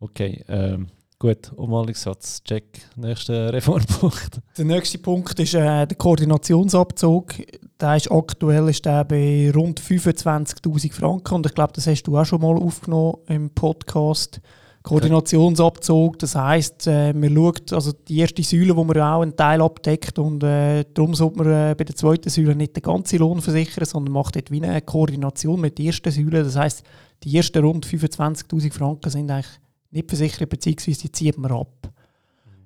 Okay, 0.00 0.44
ähm, 0.48 0.88
gut, 1.22 1.52
Umwandlungssatz, 1.54 2.42
check. 2.42 2.64
Nächster 2.96 3.52
Reformpunkt. 3.52 4.40
Der 4.58 4.64
nächste 4.64 4.98
Punkt 4.98 5.38
ist 5.38 5.54
äh, 5.54 5.86
der 5.86 5.96
Koordinationsabzug. 5.96 7.34
Der 7.80 7.96
ist 7.96 8.10
aktuell 8.10 8.68
ist 8.68 8.84
der 8.84 9.04
bei 9.04 9.52
rund 9.54 9.80
25'000 9.80 10.92
Franken 10.92 11.34
und 11.34 11.46
ich 11.46 11.54
glaube, 11.54 11.74
das 11.74 11.86
hast 11.86 12.02
du 12.02 12.18
auch 12.18 12.24
schon 12.24 12.40
mal 12.40 12.56
aufgenommen 12.56 13.18
im 13.28 13.50
Podcast. 13.50 14.40
Koordinationsabzug. 14.82 16.18
Das 16.18 16.34
heisst, 16.34 16.88
äh, 16.88 17.12
man 17.12 17.32
schaut, 17.32 17.72
also 17.72 17.92
die 17.92 18.18
erste 18.18 18.42
Säule, 18.42 18.76
wo 18.76 18.82
man 18.82 18.98
auch 18.98 19.22
einen 19.22 19.36
Teil 19.36 19.62
abdeckt 19.62 20.18
und 20.18 20.42
äh, 20.42 20.84
darum 20.92 21.14
sollte 21.14 21.38
man 21.38 21.46
äh, 21.46 21.74
bei 21.78 21.84
der 21.84 21.94
zweiten 21.94 22.30
Säule 22.30 22.56
nicht 22.56 22.74
den 22.74 22.82
ganzen 22.82 23.20
Lohn 23.20 23.40
versichern, 23.40 23.84
sondern 23.84 24.12
macht 24.12 24.34
dort 24.34 24.50
wie 24.50 24.60
eine 24.60 24.82
Koordination 24.82 25.60
mit 25.60 25.78
der 25.78 25.86
ersten 25.86 26.10
Säule. 26.10 26.42
Das 26.42 26.56
heisst, 26.56 26.82
die 27.22 27.36
ersten 27.36 27.64
rund 27.64 27.86
25'000 27.86 28.72
Franken 28.72 29.08
sind 29.08 29.30
eigentlich 29.30 29.62
nicht 29.92 30.08
versichert, 30.08 30.48
beziehungsweise 30.48 31.02
die 31.02 31.12
zieht 31.12 31.38
man 31.38 31.52
ab. 31.52 31.92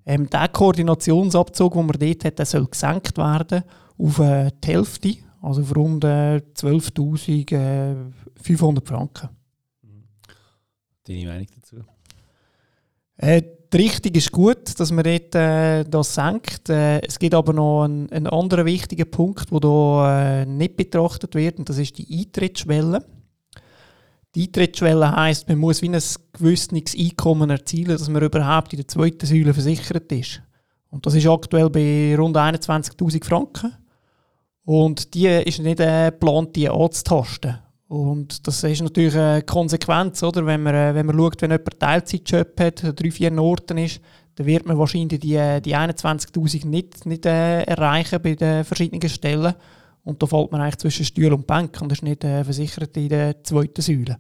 Ähm, 0.06 0.30
der 0.30 0.48
Koordinationsabzug, 0.48 1.74
den 1.74 1.86
man 1.86 1.98
dort 1.98 2.24
hat, 2.24 2.38
der 2.38 2.46
soll 2.46 2.66
gesenkt 2.66 3.18
werden 3.18 3.64
auf 3.98 4.20
äh, 4.20 4.52
die 4.62 4.68
Hälfte, 4.68 5.16
also 5.42 5.62
auf 5.62 5.76
rund 5.76 6.04
äh, 6.04 6.40
12'500 6.54 8.86
Franken. 8.86 9.30
Deine 11.04 11.26
Meinung 11.26 11.48
dazu? 11.54 11.76
Äh, 13.16 13.42
die 13.72 13.78
Richtung 13.78 14.12
ist 14.14 14.30
gut, 14.30 14.78
dass 14.78 14.92
man 14.92 15.02
dort, 15.04 15.34
äh, 15.34 15.82
das 15.84 16.14
senkt. 16.14 16.68
Äh, 16.68 17.00
es 17.00 17.18
gibt 17.18 17.34
aber 17.34 17.52
noch 17.52 17.82
einen, 17.84 18.08
einen 18.12 18.28
anderen 18.28 18.66
wichtigen 18.66 19.10
Punkt, 19.10 19.50
der 19.50 19.58
hier 19.60 20.06
äh, 20.08 20.46
nicht 20.46 20.76
betrachtet 20.76 21.34
wird, 21.34 21.58
und 21.58 21.68
das 21.68 21.78
ist 21.78 21.98
die 21.98 22.20
Eintrittsschwelle. 22.20 23.04
Die 24.34 24.46
Eintrittsschwelle 24.46 25.14
heisst, 25.16 25.48
man 25.48 25.58
muss 25.58 25.80
wie 25.80 25.88
ein 25.88 26.02
gewisses 26.32 26.94
Einkommen 26.94 27.48
erzielen, 27.50 27.96
dass 27.96 28.08
man 28.08 28.22
überhaupt 28.22 28.72
in 28.72 28.78
der 28.78 28.88
zweiten 28.88 29.26
Säule 29.26 29.54
versichert 29.54 30.12
ist. 30.12 30.42
Und 30.90 31.06
das 31.06 31.14
ist 31.14 31.26
aktuell 31.26 31.70
bei 31.70 32.14
rund 32.16 32.36
21'000 32.36 33.24
Franken. 33.24 33.72
Und 34.64 35.14
die 35.14 35.26
ist 35.26 35.60
nicht 35.60 35.80
äh, 35.80 36.10
geplant, 36.10 36.56
die 36.56 36.68
anzutasten. 36.68 37.58
Und 37.88 38.46
das 38.46 38.64
ist 38.64 38.82
natürlich 38.82 39.16
eine 39.16 39.42
Konsequenz, 39.42 40.22
oder? 40.22 40.44
Wenn 40.44 40.62
man, 40.62 40.74
äh, 40.74 40.94
wenn 40.94 41.06
man 41.06 41.16
schaut, 41.16 41.40
wenn 41.40 41.52
jemand 41.52 41.78
Teilzeitjob 41.78 42.60
hat, 42.60 42.82
drei, 42.82 43.10
vier 43.10 43.30
Noten 43.30 43.78
ist, 43.78 44.00
dann 44.34 44.46
wird 44.46 44.66
man 44.66 44.76
wahrscheinlich 44.76 45.20
die, 45.20 45.36
äh, 45.36 45.60
die 45.60 45.76
21'000 45.76 46.66
nicht, 46.66 47.06
nicht 47.06 47.26
äh, 47.26 47.62
erreichen 47.62 48.20
bei 48.20 48.34
den 48.34 48.64
verschiedenen 48.64 49.08
Stellen. 49.08 49.54
Und 50.06 50.22
da 50.22 50.26
fällt 50.26 50.52
man 50.52 50.60
eigentlich 50.60 50.78
zwischen 50.78 51.04
Stuhl 51.04 51.32
und 51.32 51.46
Bank 51.46 51.80
und 51.82 51.90
ist 51.90 52.02
nicht 52.02 52.22
äh, 52.22 52.44
versichert 52.44 52.96
in 52.96 53.08
der 53.08 53.42
zweiten 53.42 53.82
Säule. 53.82 54.16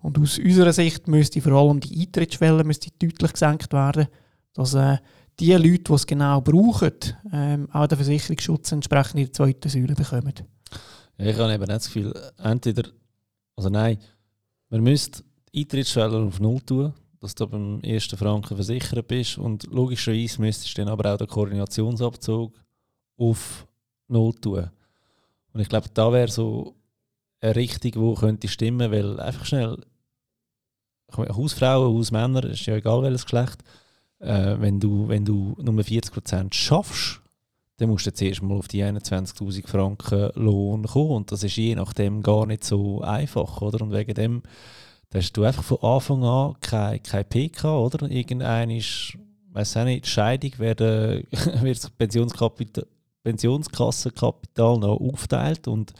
Und 0.00 0.18
aus 0.18 0.38
unserer 0.38 0.72
Sicht 0.72 1.06
müsste 1.06 1.40
vor 1.40 1.52
allem 1.52 1.80
die 1.80 2.00
Eintrittsschwelle 2.00 2.64
müsste 2.64 2.90
deutlich 2.98 3.32
gesenkt 3.32 3.72
werden, 3.72 4.08
dass 4.52 4.74
äh, 4.74 4.98
die 5.38 5.52
Leute, 5.52 5.78
die 5.78 5.92
es 5.92 6.06
genau 6.06 6.40
brauchen, 6.40 6.92
ähm, 7.32 7.68
auch 7.72 7.86
den 7.86 7.98
Versicherungsschutz 7.98 8.72
entsprechend 8.72 9.20
in 9.20 9.26
der 9.26 9.32
zweiten 9.32 9.68
Säule 9.68 9.94
bekommen. 9.94 10.34
Ja, 11.18 11.26
ich 11.26 11.38
habe 11.38 11.54
eben 11.54 11.62
nicht 11.62 11.70
das 11.70 11.86
Gefühl, 11.86 12.12
entweder 12.42 12.90
also 13.58 13.70
nein, 13.70 13.98
man 14.70 14.82
müsste 14.82 15.24
Eintrittsschwelle 15.54 16.18
auf 16.18 16.38
Null 16.38 16.60
tun, 16.60 16.94
dass 17.20 17.34
du 17.34 17.46
beim 17.46 17.80
ersten 17.80 18.16
Franken 18.16 18.56
versichert 18.56 19.08
bist 19.08 19.36
und 19.38 19.64
logischerweise 19.64 20.40
müsstest 20.40 20.78
du 20.78 20.82
dann 20.82 20.92
aber 20.92 21.12
auch 21.12 21.18
den 21.18 21.26
Koordinationsabzug 21.26 22.54
auf 23.16 23.66
Null 24.06 24.34
tun. 24.34 24.70
Und 25.58 25.62
ich 25.62 25.68
glaube, 25.68 25.88
da 25.92 26.12
wäre 26.12 26.28
so 26.28 26.76
eine 27.40 27.56
Richtung, 27.56 27.90
wo 27.96 28.14
könnte 28.14 28.46
stimmen, 28.46 28.92
weil 28.92 29.18
einfach 29.18 29.44
schnell 29.44 29.76
Hausfrauen, 31.16 31.96
Hausmänner, 31.96 32.44
ist 32.44 32.64
ja 32.66 32.76
egal 32.76 33.02
welches 33.02 33.24
Geschlecht, 33.24 33.64
äh, 34.20 34.54
wenn, 34.60 34.78
du, 34.78 35.08
wenn 35.08 35.24
du 35.24 35.56
nur 35.60 35.82
40% 35.82 36.54
schaffst, 36.54 37.20
dann 37.78 37.88
musst 37.88 38.06
du 38.06 38.14
zuerst 38.14 38.40
mal 38.40 38.56
auf 38.56 38.68
die 38.68 38.84
21'000 38.84 39.66
Franken 39.66 40.30
Lohn 40.36 40.84
kommen 40.84 41.10
und 41.10 41.32
das 41.32 41.42
ist 41.42 41.56
je 41.56 41.74
nachdem 41.74 42.22
gar 42.22 42.46
nicht 42.46 42.62
so 42.62 43.00
einfach, 43.00 43.60
oder? 43.60 43.82
Und 43.82 43.90
wegen 43.90 44.14
dem 44.14 44.44
hast 45.12 45.32
du 45.32 45.42
einfach 45.42 45.64
von 45.64 45.82
Anfang 45.82 46.22
an 46.22 46.54
kein, 46.60 47.02
kein 47.02 47.28
PK, 47.28 47.76
oder? 47.80 48.08
Irgendein 48.08 48.70
ist, 48.70 49.18
weiß 49.50 49.78
auch 49.78 49.84
nicht, 49.84 50.06
Scheidung 50.06 50.56
werden, 50.60 51.26
wird 51.62 51.82
das 51.82 51.90
Pensionskapital, 51.90 52.86
Pensionskassenkapital 53.28 54.78
noch 54.78 55.00
aufteilt 55.00 55.68
und 55.68 55.92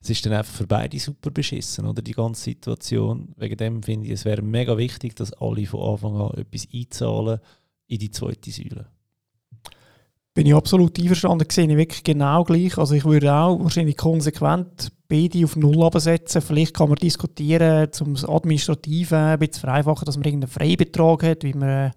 es 0.00 0.10
ist 0.10 0.26
dann 0.26 0.32
einfach 0.32 0.52
für 0.52 0.66
beide 0.66 0.98
super 0.98 1.30
beschissen, 1.30 1.86
oder? 1.86 2.02
Die 2.02 2.12
ganze 2.12 2.42
Situation. 2.42 3.34
Wegen 3.36 3.56
dem 3.56 3.82
finde 3.82 4.06
ich, 4.06 4.12
es 4.12 4.24
wäre 4.24 4.42
mega 4.42 4.76
wichtig, 4.76 5.14
dass 5.14 5.32
alle 5.34 5.66
von 5.66 5.92
Anfang 5.92 6.16
an 6.16 6.38
etwas 6.38 6.66
einzahlen 6.74 7.38
in 7.86 7.98
die 7.98 8.10
zweite 8.10 8.50
Säule. 8.50 8.86
Bin 10.34 10.46
ich 10.46 10.54
absolut 10.54 10.98
einverstanden, 10.98 11.46
sehe 11.50 11.70
ich 11.70 11.76
wirklich 11.76 12.02
genau 12.02 12.42
gleich. 12.42 12.78
Also 12.78 12.94
ich 12.94 13.04
würde 13.04 13.32
auch 13.32 13.62
wahrscheinlich 13.62 13.98
konsequent 13.98 14.90
beide 15.08 15.44
auf 15.44 15.56
Null 15.56 15.84
absetzen. 15.84 16.40
Vielleicht 16.40 16.74
kann 16.74 16.88
man 16.88 16.96
diskutieren, 16.96 17.90
um 18.00 18.14
das 18.14 18.24
Administrative 18.24 19.16
ein 19.16 19.38
bisschen 19.38 19.52
zu 19.52 19.60
vereinfachen, 19.60 20.06
dass 20.06 20.16
man 20.16 20.24
irgendeinen 20.24 20.50
Freibetrag 20.50 21.22
hat, 21.22 21.44
wie 21.44 21.52
man 21.52 21.92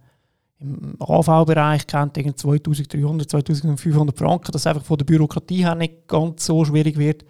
im 0.65 0.95
AV-Bereich 0.99 1.87
kennt, 1.87 2.15
2300, 2.15 3.29
2500 3.29 4.17
Franken, 4.17 4.51
dass 4.51 4.67
einfach 4.67 4.83
von 4.83 4.97
der 4.97 5.05
Bürokratie 5.05 5.63
her 5.63 5.75
nicht 5.75 6.07
ganz 6.07 6.45
so 6.45 6.63
schwierig 6.65 6.97
wird. 6.97 7.25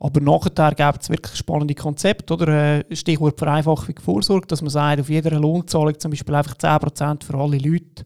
Aber 0.00 0.20
nachher 0.20 0.74
gibt 0.74 1.02
es 1.02 1.08
wirklich 1.08 1.36
spannende 1.36 1.74
Konzepte, 1.74 2.34
oder? 2.34 2.48
Äh, 2.48 2.96
Stichwort 2.96 3.38
Vereinfachung 3.38 3.94
Vorsorge, 4.00 4.46
dass 4.46 4.60
man 4.60 4.70
sagt, 4.70 5.00
auf 5.00 5.08
jeder 5.08 5.38
Lohnzahlung 5.38 5.98
zum 5.98 6.10
Beispiel 6.10 6.34
einfach 6.34 6.54
10% 6.54 7.24
für 7.24 7.36
alle 7.36 7.58
Leute 7.58 8.04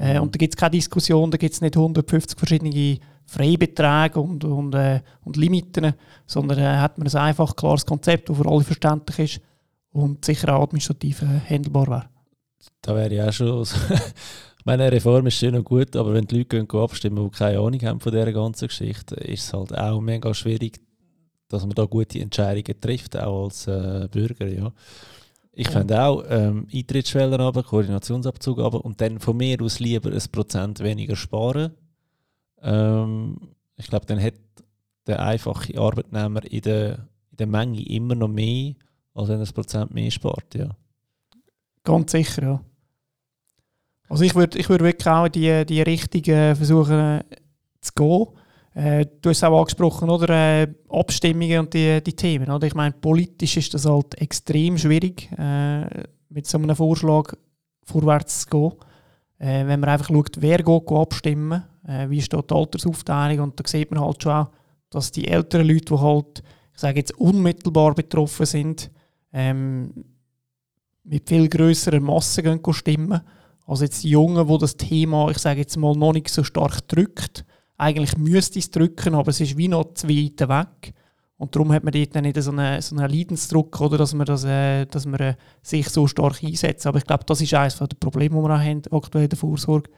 äh, 0.00 0.18
und 0.18 0.34
da 0.34 0.38
gibt 0.38 0.54
es 0.54 0.56
keine 0.56 0.72
Diskussion, 0.72 1.30
da 1.30 1.36
gibt 1.36 1.54
es 1.54 1.60
nicht 1.60 1.76
150 1.76 2.38
verschiedene 2.38 2.98
Freibeträge 3.26 4.18
und, 4.18 4.42
und, 4.44 4.74
äh, 4.74 5.00
und 5.24 5.36
Limiten, 5.36 5.92
sondern 6.26 6.58
äh, 6.58 6.78
hat 6.78 6.98
man 6.98 7.06
ein 7.06 7.16
einfach 7.16 7.54
klares 7.54 7.84
Konzept, 7.84 8.28
das 8.28 8.36
für 8.36 8.48
alle 8.48 8.64
verständlich 8.64 9.36
ist 9.36 9.40
und 9.92 10.24
sicher 10.24 10.56
auch 10.56 10.64
administrativ 10.64 11.22
äh, 11.22 11.40
handelbar 11.48 11.86
wäre. 11.88 12.09
Da 12.82 12.94
wäre 12.94 13.14
ich 13.14 13.22
auch 13.22 13.32
schon. 13.32 13.62
ich 14.58 14.64
meine, 14.64 14.84
eine 14.84 14.92
Reform 14.92 15.26
ist 15.26 15.34
schön 15.34 15.54
und 15.54 15.64
gut, 15.64 15.96
aber 15.96 16.14
wenn 16.14 16.26
die 16.26 16.38
Leute 16.38 16.64
gehen 16.64 16.80
abstimmen, 16.80 17.24
die 17.24 17.36
keine 17.36 17.58
Ahnung 17.58 17.80
haben 17.82 18.00
von 18.00 18.12
dieser 18.12 18.32
ganzen 18.32 18.68
Geschichte, 18.68 19.14
ist 19.16 19.44
es 19.44 19.52
halt 19.52 19.76
auch 19.76 20.00
mega 20.00 20.32
schwierig, 20.34 20.80
dass 21.48 21.62
man 21.62 21.74
da 21.74 21.84
gute 21.84 22.20
Entscheidungen 22.20 22.80
trifft, 22.80 23.16
auch 23.16 23.44
als 23.44 23.66
äh, 23.66 24.08
Bürger. 24.10 24.46
Ja. 24.46 24.72
Ich 25.52 25.66
ja. 25.66 25.72
fände 25.72 26.02
auch 26.02 26.24
ähm, 26.28 26.66
Eintrittsschwellen 26.72 27.40
aber, 27.40 27.62
Koordinationsabzug 27.62 28.60
aber 28.60 28.84
und 28.84 29.00
dann 29.00 29.18
von 29.18 29.36
mir 29.36 29.60
aus 29.60 29.80
lieber 29.80 30.12
ein 30.12 30.22
Prozent 30.30 30.80
weniger 30.80 31.16
sparen. 31.16 31.72
Ähm, 32.62 33.36
ich 33.76 33.88
glaube, 33.88 34.06
dann 34.06 34.22
hat 34.22 34.34
der 35.06 35.20
einfache 35.20 35.76
Arbeitnehmer 35.78 36.44
in 36.44 36.60
der, 36.60 37.08
in 37.30 37.36
der 37.38 37.46
Menge 37.46 37.84
immer 37.86 38.14
noch 38.14 38.28
mehr, 38.28 38.74
als 39.14 39.28
wenn 39.28 39.40
er 39.40 39.46
ein 39.46 39.54
Prozent 39.54 39.92
mehr 39.92 40.10
spart. 40.10 40.54
Ja. 40.54 40.76
Ganz 41.84 42.12
sicher, 42.12 42.42
ja. 42.42 42.60
Also 44.08 44.24
ich 44.24 44.34
würde 44.34 44.58
ich 44.58 44.68
würd 44.68 44.82
wirklich 44.82 45.08
auch 45.08 45.28
die, 45.28 45.64
die 45.64 45.82
Richtung 45.82 46.24
äh, 46.24 46.54
versuchen 46.54 47.20
zu 47.80 47.92
gehen. 47.94 48.26
Äh, 48.74 49.06
du 49.20 49.30
hast 49.30 49.38
es 49.38 49.44
auch 49.44 49.58
angesprochen, 49.58 50.10
oder? 50.10 50.28
Äh, 50.28 50.74
Abstimmungen 50.88 51.60
und 51.60 51.74
die, 51.74 52.02
die 52.02 52.14
Themen. 52.14 52.50
Oder? 52.50 52.66
Ich 52.66 52.74
meine, 52.74 52.92
politisch 52.92 53.56
ist 53.56 53.72
das 53.74 53.86
halt 53.86 54.20
extrem 54.20 54.78
schwierig, 54.78 55.30
äh, 55.38 56.04
mit 56.28 56.46
so 56.46 56.58
einem 56.58 56.74
Vorschlag 56.74 57.34
vorwärts 57.84 58.42
zu 58.42 58.46
gehen. 58.48 58.72
Äh, 59.38 59.66
wenn 59.66 59.80
man 59.80 59.90
einfach 59.90 60.08
schaut, 60.08 60.40
wer 60.40 60.58
geht, 60.58 60.86
geht 60.86 60.96
abstimmen, 60.98 61.62
äh, 61.86 62.08
wie 62.10 62.18
ist 62.18 62.32
die 62.32 62.36
Altersaufteilung 62.36 63.44
und 63.44 63.60
da 63.60 63.64
sieht 63.66 63.90
man 63.90 64.04
halt 64.04 64.22
schon 64.22 64.32
auch, 64.32 64.50
dass 64.90 65.12
die 65.12 65.28
älteren 65.28 65.66
Leute, 65.66 65.94
die 65.94 66.00
halt, 66.00 66.42
ich 66.74 66.80
sage 66.80 66.98
jetzt, 66.98 67.16
unmittelbar 67.16 67.94
betroffen 67.94 68.46
sind, 68.46 68.90
ähm, 69.32 70.04
mit 71.04 71.28
viel 71.28 71.48
größerer 71.48 72.00
Masse 72.00 72.42
gehen 72.42 72.60
stimmen. 72.72 73.20
Also 73.66 73.84
jetzt 73.84 74.02
die 74.02 74.10
Jungen, 74.10 74.48
wo 74.48 74.58
das 74.58 74.76
Thema, 74.76 75.30
ich 75.30 75.38
sage 75.38 75.60
jetzt 75.60 75.76
mal, 75.76 75.94
noch 75.94 76.12
nicht 76.12 76.28
so 76.28 76.42
stark 76.42 76.86
drückt. 76.88 77.44
Eigentlich 77.76 78.16
müsste 78.16 78.58
es 78.58 78.70
drücken, 78.70 79.14
aber 79.14 79.30
es 79.30 79.40
ist 79.40 79.56
wie 79.56 79.68
noch 79.68 79.94
zu 79.94 80.08
weit 80.08 80.40
weg. 80.40 80.92
Und 81.36 81.54
darum 81.54 81.72
hat 81.72 81.84
man 81.84 81.92
dort 81.92 82.14
nicht 82.14 82.42
so 82.42 82.50
einen, 82.50 82.82
so 82.82 82.96
einen 82.96 83.10
Leidensdruck, 83.10 83.80
oder, 83.80 83.96
dass 83.96 84.12
man, 84.12 84.26
das, 84.26 84.44
äh, 84.44 84.84
dass 84.84 85.06
man 85.06 85.20
äh, 85.20 85.34
sich 85.62 85.88
so 85.88 86.06
stark 86.06 86.42
einsetzt. 86.44 86.86
Aber 86.86 86.98
ich 86.98 87.04
glaube, 87.04 87.24
das 87.24 87.40
ist 87.40 87.54
eines 87.54 87.78
der 87.78 87.86
Probleme, 87.98 88.36
die 88.36 88.42
wir 88.42 88.54
auch 88.54 88.60
haben, 88.60 88.82
aktuell 88.90 89.24
in 89.24 89.30
der 89.30 89.38
Vorsorge. 89.38 89.90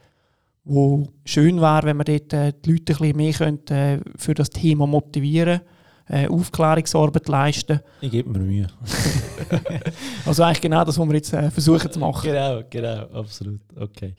Wo 0.63 1.05
schön 1.25 1.59
wäre, 1.59 1.83
wenn 1.83 1.97
man 1.97 2.05
dort 2.05 2.31
äh, 2.31 2.53
die 2.63 2.71
Leute 2.71 2.93
ein 2.93 2.97
bisschen 2.97 3.17
mehr 3.17 3.33
könnte, 3.33 3.75
äh, 3.75 3.99
für 4.15 4.33
das 4.33 4.51
Thema 4.51 4.87
motivieren 4.87 5.59
äh, 6.07 6.27
Aufklärungsarbeit 6.27 7.27
leisten. 7.27 7.79
Ich 8.01 8.11
gebe 8.11 8.29
mir 8.29 8.39
Mühe. 8.39 8.67
also 10.25 10.43
eigentlich 10.43 10.61
genau 10.61 10.83
das, 10.83 10.97
was 10.97 11.07
wir 11.07 11.15
jetzt 11.15 11.33
äh, 11.33 11.49
versuchen 11.51 11.91
zu 11.91 11.99
machen. 11.99 12.23
Genau, 12.23 12.61
genau, 12.69 13.19
absolut. 13.19 13.61
Okay. 13.75 14.15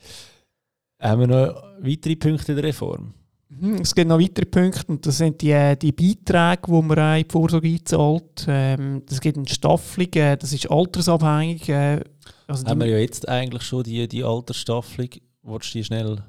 Haben 1.01 1.21
wir 1.21 1.27
noch 1.27 1.63
weitere 1.81 2.17
Punkte 2.17 2.53
in 2.53 2.57
der 2.57 2.65
Reform? 2.65 3.15
Mhm, 3.49 3.75
es 3.77 3.95
gibt 3.95 4.09
noch 4.09 4.19
weitere 4.19 4.47
Punkte 4.47 4.85
und 4.89 5.07
das 5.07 5.19
sind 5.19 5.41
die, 5.41 5.51
äh, 5.51 5.77
die 5.77 5.93
Beiträge, 5.93 6.63
die 6.67 6.83
man 6.83 7.17
in 7.19 7.25
die 7.25 7.31
Vorsorge 7.31 7.69
einzahlt. 7.69 8.47
Ähm, 8.49 9.03
das 9.07 9.21
gibt 9.21 9.37
eine 9.37 9.49
Staffelung, 9.49 10.13
äh, 10.15 10.37
das 10.37 10.53
ist 10.53 10.71
altersabhängig. 10.71 11.69
Äh, 11.69 12.01
also 12.47 12.67
Haben 12.67 12.81
wir 12.81 12.89
ja 12.89 12.99
jetzt 12.99 13.29
eigentlich 13.29 13.63
schon 13.63 13.85
die, 13.85 14.09
die 14.09 14.25
Altersstaffelung. 14.25 15.11
Wolltest 15.43 15.75
du 15.75 15.79
die 15.79 15.85
schnell 15.85 16.23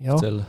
ja. 0.00 0.12
erzählen? 0.12 0.44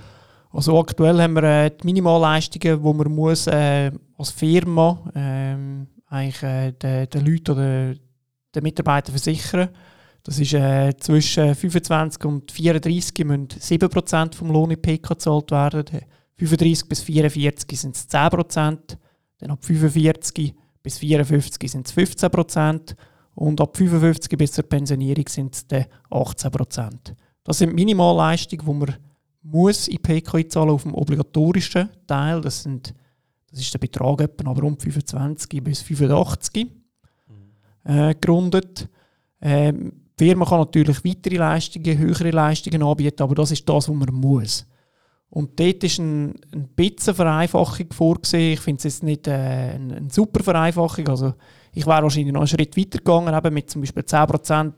Also 0.52 0.80
aktuell 0.80 1.22
haben 1.22 1.34
wir 1.34 1.44
äh, 1.44 1.72
die 1.72 1.86
Minimalleistungen, 1.86 2.82
die 2.84 2.94
man 2.94 3.12
muss, 3.12 3.46
äh, 3.48 3.92
als 4.18 4.32
Firma 4.32 5.00
ähm, 5.14 5.88
eigentlich 6.10 6.44
äh, 6.44 6.72
den, 6.72 7.10
den 7.10 7.26
Leuten 7.26 7.52
oder 7.52 7.96
den 8.56 8.64
Mitarbeitern 8.64 9.16
versichern. 9.16 9.70
Das 10.24 10.40
ist 10.40 10.54
äh, 10.54 10.96
zwischen 10.98 11.56
25 11.56 12.26
und 12.26 12.52
34 12.52 13.26
müssen 13.26 13.48
7% 13.48 14.36
vom 14.36 14.52
Lohn 14.52 14.72
in 14.72 14.82
PK 14.82 15.14
gezahlt 15.14 15.52
werden. 15.52 15.86
35 16.36 16.88
bis 16.90 17.02
44 17.02 17.80
sind 17.80 17.96
es 17.96 18.10
10%. 18.10 18.98
Dann 19.40 19.52
ab 19.52 19.64
45 19.64 20.54
bis 20.84 20.98
54 20.98 21.72
sind 21.72 21.88
es 21.88 21.96
15%. 21.96 22.96
Und 23.36 23.62
ab 23.62 23.78
55 23.78 24.38
bis 24.38 24.52
zur 24.52 24.66
Pensionierung 24.66 25.28
sind 25.30 25.56
es 25.56 25.66
18%. 26.10 27.16
Das 27.44 27.58
sind 27.58 27.74
Minimalleistungen, 27.74 28.66
die 28.66 28.74
man 28.74 28.96
muss 29.42 29.88
in 29.88 30.02
PK 30.02 30.48
zahlen 30.50 30.70
auf 30.70 30.84
dem 30.84 30.94
obligatorischen 30.94 31.90
Teil. 32.06 32.42
Das, 32.42 32.64
sind, 32.64 32.94
das 33.52 33.60
ist 33.60 33.74
der 33.74 33.80
Betrag 33.80 34.22
etwa 34.22 34.50
aber 34.50 34.62
rund 34.62 34.82
25 34.82 35.64
bis 35.64 35.82
85 35.82 36.68
mhm. 37.28 37.92
äh, 37.92 38.16
gerundet. 38.20 38.88
Ähm, 39.42 39.94
die 40.20 40.26
Firma 40.26 40.46
kann 40.46 40.60
natürlich 40.60 41.04
weitere 41.06 41.38
Leistungen, 41.38 41.98
höhere 41.98 42.32
Leistungen 42.32 42.84
anbieten, 42.84 43.24
aber 43.24 43.36
das 43.36 43.52
ist 43.52 43.68
das, 43.68 43.88
was 43.90 43.96
man 43.96 44.14
muss. 44.14 44.66
Und 45.30 45.60
dort 45.60 45.84
ist 45.84 46.00
ein, 46.00 46.34
ein 46.54 46.70
bisschen 46.76 47.14
Vereinfachung 47.14 47.86
vorgesehen. 47.92 48.54
Ich 48.54 48.60
finde 48.60 48.80
es 48.80 48.84
jetzt 48.86 49.04
nicht 49.04 49.28
äh, 49.28 49.32
eine, 49.32 49.98
eine, 49.98 50.10
super 50.10 50.44
Vereinfachung. 50.44 51.08
Also 51.08 51.34
ich 51.72 51.86
wäre 51.86 52.02
wahrscheinlich 52.04 52.34
noch 52.34 52.42
einen 52.42 52.48
Schritt 52.48 52.76
weiter 52.76 52.98
gegangen, 52.98 53.34
eben 53.34 53.54
mit 53.54 53.70
zum 53.70 53.82
Beispiel 53.82 54.04
10% 54.04 54.74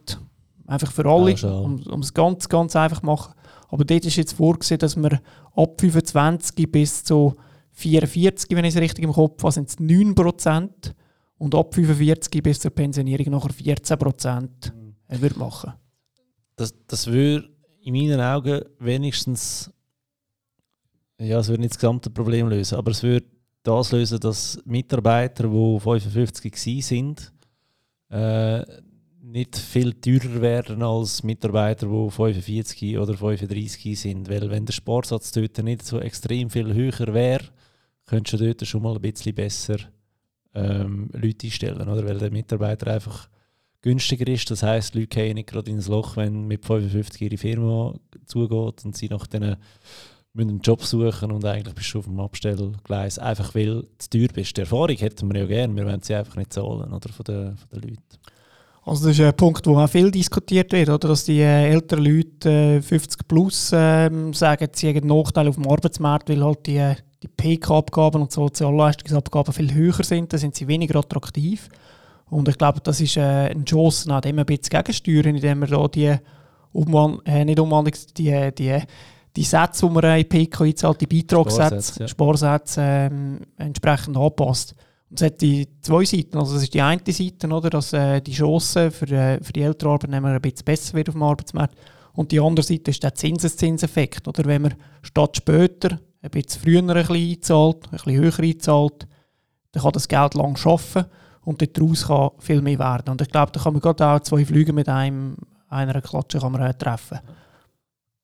einfach 0.67 0.91
für 0.91 1.05
alle, 1.05 1.31
ja, 1.31 1.49
um, 1.49 1.81
um 1.83 1.99
es 2.01 2.13
ganz, 2.13 2.49
ganz 2.49 2.75
einfach 2.75 2.99
zu 2.99 3.05
machen. 3.05 3.33
Aber 3.69 3.85
dort 3.85 4.05
ist 4.05 4.17
jetzt 4.17 4.33
vorgesehen, 4.33 4.79
dass 4.79 4.97
wir 4.97 5.21
ab 5.55 5.79
25 5.79 6.69
bis 6.69 7.03
zu 7.03 7.35
44, 7.81 8.55
wenn 8.55 8.65
ich 8.65 8.75
es 8.75 8.81
richtig 8.81 9.03
im 9.03 9.13
Kopf 9.13 9.41
habe, 9.43 9.51
sind 9.51 9.69
es 9.69 9.79
9 9.79 10.15
Prozent. 10.15 10.95
Und 11.37 11.55
ab 11.55 11.73
45 11.73 12.43
bis 12.43 12.59
zur 12.59 12.71
Pensionierung 12.71 13.31
nachher 13.31 13.51
14 13.51 13.97
Prozent 13.97 14.73
mhm. 14.75 15.21
würde 15.21 15.39
machen. 15.39 15.73
Das, 16.55 16.73
das 16.85 17.07
würde 17.07 17.49
in 17.81 17.93
meinen 17.93 18.21
Augen 18.21 18.61
wenigstens, 18.77 19.71
ja, 21.19 21.39
es 21.39 21.47
würde 21.47 21.61
nicht 21.61 21.73
das 21.73 21.79
gesamte 21.79 22.11
Problem 22.11 22.47
lösen, 22.47 22.77
aber 22.77 22.91
es 22.91 23.01
würde 23.01 23.25
das 23.63 23.91
lösen, 23.91 24.19
dass 24.19 24.61
Mitarbeiter, 24.65 25.47
die 25.47 25.79
55 25.79 26.85
sind, 26.85 27.33
äh, 28.09 28.63
nicht 29.23 29.55
viel 29.55 29.93
teurer 29.93 30.41
werden 30.41 30.83
als 30.83 31.23
Mitarbeiter, 31.23 31.87
die 31.87 32.11
45 32.11 32.97
oder 32.97 33.15
35 33.15 33.99
sind. 33.99 34.29
Weil 34.29 34.49
wenn 34.49 34.65
der 34.65 34.73
Sportsatz 34.73 35.31
dort 35.31 35.57
nicht 35.59 35.85
so 35.85 35.99
extrem 35.99 36.49
viel 36.49 36.73
höher 36.73 37.13
wäre, 37.13 37.45
könntest 38.11 38.41
du 38.41 38.45
dort 38.45 38.67
schon 38.67 38.81
mal 38.83 38.95
ein 38.95 39.01
bisschen 39.01 39.33
besser 39.33 39.77
ähm, 40.53 41.09
Leute 41.13 41.47
einstellen. 41.47 41.87
Oder? 41.87 42.05
Weil 42.05 42.17
der 42.17 42.29
Mitarbeiter 42.29 42.87
einfach 42.91 43.29
günstiger 43.81 44.27
ist. 44.27 44.51
Das 44.51 44.63
heisst, 44.63 44.95
Leute 44.95 45.07
gehen 45.07 45.35
nicht 45.35 45.49
gerade 45.49 45.71
ins 45.71 45.87
Loch, 45.87 46.17
wenn 46.17 46.45
mit 46.45 46.65
55 46.65 47.21
ihre 47.21 47.37
Firma 47.37 47.95
zugeht 48.25 48.83
und 48.85 48.97
sie 48.97 49.07
nach 49.07 49.27
denen 49.27 49.55
müssen 50.33 50.49
einen 50.49 50.59
Job 50.59 50.83
suchen 50.83 51.31
und 51.31 51.45
eigentlich 51.45 51.73
bist 51.73 51.93
du 51.93 51.99
auf 51.99 52.05
dem 52.05 52.19
Abstellgleis, 52.19 53.17
einfach 53.17 53.55
weil 53.55 53.65
du 53.65 53.87
zu 53.97 54.09
teuer 54.09 54.27
bist. 54.33 54.57
Die 54.57 54.61
Erfahrung 54.61 54.95
hätten 54.95 55.31
wir 55.31 55.41
ja 55.41 55.45
gerne, 55.45 55.75
wir 55.75 55.85
wollen 55.85 56.01
sie 56.01 56.15
einfach 56.15 56.35
nicht 56.35 56.53
zahlen 56.53 56.93
oder, 56.93 57.09
von, 57.09 57.23
den, 57.23 57.57
von 57.57 57.69
den 57.69 57.89
Leuten. 57.89 58.17
Also 58.83 59.07
das 59.07 59.19
ist 59.19 59.25
ein 59.25 59.35
Punkt, 59.35 59.65
wo 59.67 59.77
auch 59.77 59.89
viel 59.89 60.11
diskutiert 60.11 60.71
wird, 60.73 60.89
oder? 60.89 61.09
dass 61.09 61.25
die 61.25 61.39
äh, 61.39 61.69
älteren 61.69 62.03
Leute 62.03 62.49
äh, 62.49 62.81
50 62.81 63.27
plus 63.27 63.71
äh, 63.71 64.09
sagen, 64.33 64.67
sie 64.73 64.89
haben 64.89 65.07
Nachteile 65.07 65.49
auf 65.49 65.55
dem 65.55 65.67
Arbeitsmarkt, 65.67 66.29
weil 66.29 66.43
halt 66.43 66.65
die, 66.65 66.77
äh, 66.77 66.95
die 67.23 67.27
PK-Abgaben 67.27 68.21
und 68.21 68.31
Sozialleistungsabgaben 68.31 69.53
viel 69.53 69.73
höher 69.73 70.03
sind, 70.03 70.33
dann 70.33 70.39
sind 70.39 70.55
sie 70.55 70.67
weniger 70.67 70.99
attraktiv. 70.99 71.69
Und 72.29 72.47
ich 72.47 72.57
glaube, 72.57 72.79
das 72.81 73.01
ist 73.01 73.17
äh, 73.17 73.21
eine 73.21 73.65
Chance, 73.65 74.07
nach 74.09 74.21
dem 74.21 74.39
ein 74.39 74.45
bisschen 74.45 74.69
gegensteuern, 74.69 75.35
indem 75.35 75.59
wir 75.59 75.67
da 75.67 75.87
die 75.87 76.15
Umwand 76.71 77.21
äh, 77.25 77.43
nicht 77.43 77.59
Umwandlung, 77.59 77.93
die, 78.17 78.51
die, 78.57 78.79
die 79.35 79.43
Sätze, 79.43 79.85
die 79.85 79.91
man 79.91 80.17
in 80.17 80.29
PK 80.29 80.63
einzahlt, 80.63 81.01
die 81.01 81.07
Beitragssätze, 81.07 81.75
Sparsätze, 81.75 81.99
ja. 81.99 82.07
Sparsätze 82.07 82.81
ähm, 82.81 83.39
entsprechend 83.57 84.17
anpasst. 84.17 84.75
Und 85.09 85.19
es 85.19 85.25
hat 85.25 85.41
die 85.41 85.67
zwei 85.81 86.05
Seiten. 86.05 86.37
Also 86.37 86.53
das 86.53 86.63
ist 86.63 86.73
die 86.73 86.81
eine 86.81 87.01
Seite, 87.05 87.47
oder, 87.49 87.69
dass 87.69 87.91
äh, 87.91 88.21
die 88.21 88.31
Chance 88.31 88.91
für, 88.91 89.07
äh, 89.07 89.43
für 89.43 89.51
die 89.51 89.61
älteren 89.61 89.91
Arbeitnehmer 89.91 90.29
ein 90.29 90.41
bisschen 90.41 90.65
besser 90.65 90.93
wird 90.93 91.09
auf 91.09 91.15
dem 91.15 91.23
Arbeitsmarkt. 91.23 91.75
Und 92.13 92.31
die 92.31 92.39
andere 92.39 92.65
Seite 92.65 92.91
ist 92.91 93.03
der 93.03 93.13
Zinseszinseffekt. 93.13 94.27
Oder 94.27 94.45
wenn 94.45 94.61
man 94.61 94.75
statt 95.01 95.35
später 95.35 95.99
ein 96.21 96.29
bisschen 96.29 96.61
früher 96.61 96.79
ein 96.79 96.87
bisschen 96.87 97.15
einzahlt, 97.15 97.85
ein 97.85 97.91
bisschen 97.91 98.13
höher 98.15 98.39
einzahlt, 98.39 99.07
dann 99.71 99.83
kann 99.83 99.91
das 99.93 100.07
Geld 100.07 100.33
lang 100.35 100.57
arbeiten 100.63 101.05
und 101.43 101.77
daraus 101.77 102.07
kann 102.07 102.31
viel 102.39 102.61
mehr 102.61 102.79
werden. 102.79 103.09
Und 103.09 103.21
ich 103.21 103.29
glaube, 103.29 103.51
da 103.51 103.59
kann 103.61 103.73
man 103.73 103.81
gerade 103.81 104.05
auch 104.05 104.19
zwei 104.19 104.45
Flüge 104.45 104.73
mit 104.73 104.87
einem, 104.89 105.37
einer 105.69 106.01
Klatsche 106.01 106.39
kann 106.39 106.51
man, 106.51 106.77
treffen. 106.77 107.19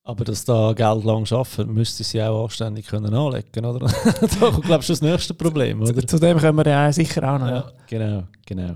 Aber 0.03 0.23
dass 0.23 0.45
da 0.45 0.71
Geld 0.71 1.03
lang 1.03 1.29
arbeiten, 1.29 1.73
müsste 1.73 2.03
sie 2.03 2.21
auch 2.21 2.45
anständig 2.45 2.87
können 2.87 3.13
anlegen, 3.13 3.65
oder? 3.65 3.79
da 4.21 4.49
kommt, 4.49 4.63
glaube 4.63 4.81
ich, 4.81 4.87
das 4.87 5.01
nächste 5.01 5.33
Problem, 5.33 5.81
oder? 5.81 5.95
Zu, 5.95 6.05
zu 6.05 6.19
dem 6.19 6.37
kommen 6.37 6.65
wir 6.65 6.71
ja 6.71 6.93
sicher 6.93 7.23
auch 7.29 7.39
noch. 7.39 7.47
Ja, 7.47 7.71
genau, 7.87 8.23
genau. 8.45 8.75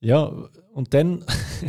Ja, 0.00 0.30
und 0.74 0.92
dann, 0.92 1.24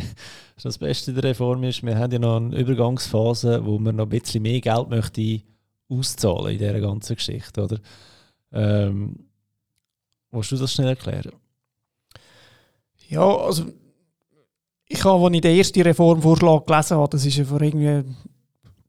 das 0.62 0.76
Beste 0.76 1.14
der 1.14 1.24
Reform 1.24 1.62
ist, 1.64 1.82
wir 1.82 1.96
haben 1.96 2.12
ja 2.12 2.18
noch 2.18 2.36
eine 2.36 2.54
Übergangsphase, 2.54 3.64
wo 3.64 3.78
man 3.78 3.96
noch 3.96 4.04
ein 4.04 4.10
bisschen 4.10 4.42
mehr 4.42 4.60
Geld 4.60 4.90
möchte 4.90 5.40
auszahlen 5.98 6.52
in 6.52 6.58
dieser 6.58 6.80
ganzen 6.80 7.16
Geschichte, 7.16 7.62
oder? 7.62 7.78
Ähm, 8.52 9.28
willst 10.30 10.52
du 10.52 10.56
das 10.56 10.72
schnell 10.72 10.88
erklären? 10.88 11.32
Ja, 13.08 13.24
also 13.24 13.66
Ich 14.86 15.04
habe, 15.04 15.24
als 15.24 15.34
ich 15.34 15.40
den 15.40 15.56
ersten 15.56 15.82
Reformvorschlag 15.82 16.66
gelesen 16.66 16.96
habe, 16.96 17.10
das 17.10 17.38
war 17.38 17.44
vor 17.44 17.62
irgendwie 17.62 18.14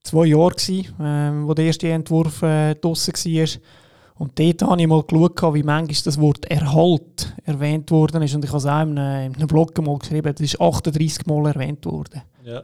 zwei 0.03 0.25
Jahren, 0.25 0.85
ähm, 0.99 1.47
wo 1.47 1.53
der 1.53 1.65
erste 1.65 1.89
Entwurf 1.89 2.41
äh, 2.41 2.75
draussen 2.75 3.13
war. 3.13 3.61
Und 4.15 4.37
dort 4.37 4.61
habe 4.61 4.81
ich 4.81 4.87
mal 4.87 5.03
geschaut, 5.03 5.53
wie 5.53 5.63
manchmal 5.63 6.03
das 6.03 6.19
Wort 6.19 6.45
Erhalt 6.45 7.35
erwähnt 7.45 7.89
worden 7.89 8.21
ist. 8.21 8.35
Und 8.35 8.45
ich 8.45 8.51
habe 8.51 8.57
es 8.59 8.65
auch 8.65 8.81
in 8.81 8.97
einem, 8.97 9.31
in 9.31 9.35
einem 9.35 9.47
Blog 9.47 9.77
mal 9.81 9.97
geschrieben, 9.97 10.33
das 10.33 10.41
ist 10.41 10.61
38 10.61 11.25
Mal 11.25 11.47
erwähnt 11.47 11.85
worden. 11.85 12.21
Ja. 12.43 12.63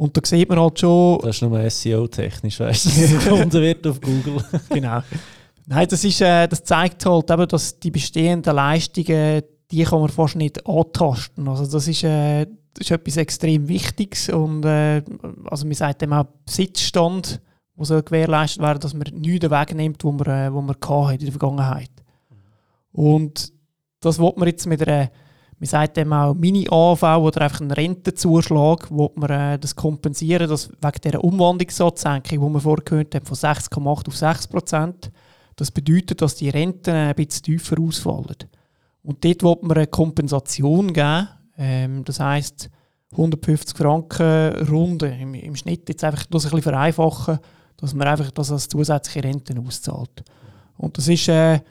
Und 0.00 0.16
da 0.16 0.22
sieht 0.24 0.48
man 0.48 0.58
halt 0.58 0.80
schon... 0.80 1.18
Das 1.20 1.36
ist 1.36 1.42
nur 1.42 1.68
SEO-technisch, 1.68 2.58
weißt 2.58 2.86
du, 2.86 2.90
gefunden 3.16 3.52
wird 3.60 3.86
auf 3.86 4.00
Google. 4.00 4.42
genau. 4.70 5.02
Nein, 5.66 5.88
das, 5.90 6.02
ist, 6.04 6.22
äh, 6.22 6.48
das 6.48 6.64
zeigt 6.64 7.04
halt 7.04 7.30
eben, 7.30 7.46
dass 7.46 7.78
die 7.78 7.90
bestehenden 7.90 8.56
Leistungen, 8.56 9.42
die 9.70 9.84
kann 9.84 10.00
man 10.00 10.08
fast 10.08 10.36
nicht 10.36 10.66
antasten. 10.66 11.46
Also 11.46 11.66
das 11.66 11.86
ist, 11.86 12.02
äh, 12.04 12.46
das 12.72 12.86
ist 12.86 12.90
etwas 12.92 13.18
extrem 13.18 13.68
Wichtiges 13.68 14.30
und 14.30 14.64
äh, 14.64 15.02
also 15.44 15.66
man 15.66 15.74
sagt 15.74 16.00
dem 16.00 16.14
auch 16.14 16.24
Besitzstand, 16.46 17.42
wo 17.76 17.84
soll 17.84 18.02
gewährleistet 18.02 18.62
werden, 18.62 18.80
dass 18.80 18.94
man 18.94 19.06
nichts 19.12 19.50
wegnimmt, 19.50 20.02
wo 20.02 20.12
man, 20.12 20.26
äh, 20.28 20.50
wo 20.50 20.62
man 20.62 20.76
in 21.12 21.18
der 21.18 21.30
Vergangenheit. 21.30 21.90
Und 22.92 23.52
das 24.00 24.18
wird 24.18 24.38
man 24.38 24.48
jetzt 24.48 24.66
mit 24.66 24.80
einer, 24.80 25.10
man 25.60 25.66
sagt 25.66 25.98
dem 25.98 26.12
auch 26.14 26.32
Mini-AV 26.32 27.02
oder 27.02 27.42
einfach 27.42 27.60
einen 27.60 27.70
Rentenzuschlag, 27.70 28.90
wo 28.90 29.12
man 29.14 29.30
äh, 29.30 29.58
das 29.58 29.76
kompensieren, 29.76 30.48
dass 30.48 30.70
wegen 30.70 31.00
dieser 31.04 31.22
Umwandlungssatzsenkung, 31.22 32.40
die 32.40 32.54
wir 32.54 32.60
vorher 32.60 32.82
gehört 32.82 33.14
haben, 33.14 33.26
von 33.26 33.36
6,8 33.36 34.08
auf 34.08 34.16
6 34.16 34.48
Prozent, 34.48 35.12
das 35.56 35.70
bedeutet, 35.70 36.22
dass 36.22 36.36
die 36.36 36.48
Renten 36.48 36.94
ein 36.94 37.14
bisschen 37.14 37.42
tiefer 37.42 37.78
ausfallen. 37.78 38.36
Und 39.02 39.22
dort 39.22 39.42
wird 39.42 39.62
man 39.62 39.76
eine 39.76 39.86
Kompensation 39.86 40.94
geben. 40.94 41.28
Ähm, 41.58 42.04
das 42.04 42.20
heisst, 42.20 42.70
150 43.12 43.76
Franken 43.76 44.66
Runde 44.66 45.08
im, 45.08 45.34
im 45.34 45.56
Schnitt 45.56 45.90
jetzt 45.90 46.04
einfach 46.04 46.24
das 46.24 46.46
ein 46.46 46.50
bisschen 46.52 46.62
vereinfachen, 46.62 47.38
dass 47.76 47.92
man 47.92 48.08
einfach 48.08 48.30
das 48.30 48.50
als 48.50 48.68
zusätzliche 48.68 49.24
Renten 49.24 49.58
auszahlt. 49.66 50.24
Und 50.78 50.96
das 50.96 51.06
ist 51.06 51.28
äh, 51.28 51.56
ein 51.56 51.62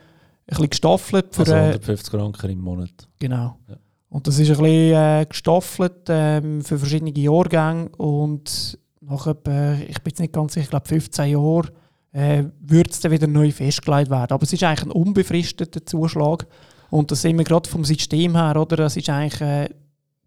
bisschen 0.46 0.70
gestaffelt. 0.70 1.34
Für, 1.34 1.40
also 1.40 1.54
150 1.54 2.10
Franken 2.10 2.50
im 2.50 2.60
Monat. 2.60 3.08
Genau. 3.18 3.58
Ja. 3.68 3.76
Und 4.10 4.26
das 4.26 4.38
ist 4.38 4.50
ein 4.50 4.56
bisschen 4.58 4.94
äh, 4.94 5.26
gestaffelt 5.28 6.08
ähm, 6.08 6.62
für 6.62 6.78
verschiedene 6.78 7.16
Jahrgänge 7.16 7.88
und 7.96 8.78
nach 9.00 9.26
etwa, 9.26 9.74
ich 9.74 10.02
bin 10.02 10.10
jetzt 10.10 10.20
nicht 10.20 10.32
ganz 10.32 10.52
sicher, 10.52 10.64
ich 10.64 10.70
glaube 10.70 10.88
15 10.88 11.30
Jahren 11.30 11.70
äh, 12.12 12.44
würde 12.60 12.90
es 12.90 13.00
dann 13.00 13.12
wieder 13.12 13.26
neu 13.26 13.50
festgelegt 13.52 14.10
werden. 14.10 14.32
Aber 14.32 14.42
es 14.42 14.52
ist 14.52 14.62
eigentlich 14.62 14.82
ein 14.84 14.90
unbefristeter 14.90 15.84
Zuschlag. 15.86 16.46
Und 16.90 17.10
das 17.10 17.22
sehen 17.22 17.38
wir 17.38 17.44
gerade 17.44 17.68
vom 17.68 17.84
System 17.84 18.34
her, 18.34 18.56
oder? 18.56 18.76
Das 18.76 18.96
ist 18.96 19.08
eigentlich 19.08 19.40
äh, 19.40 19.68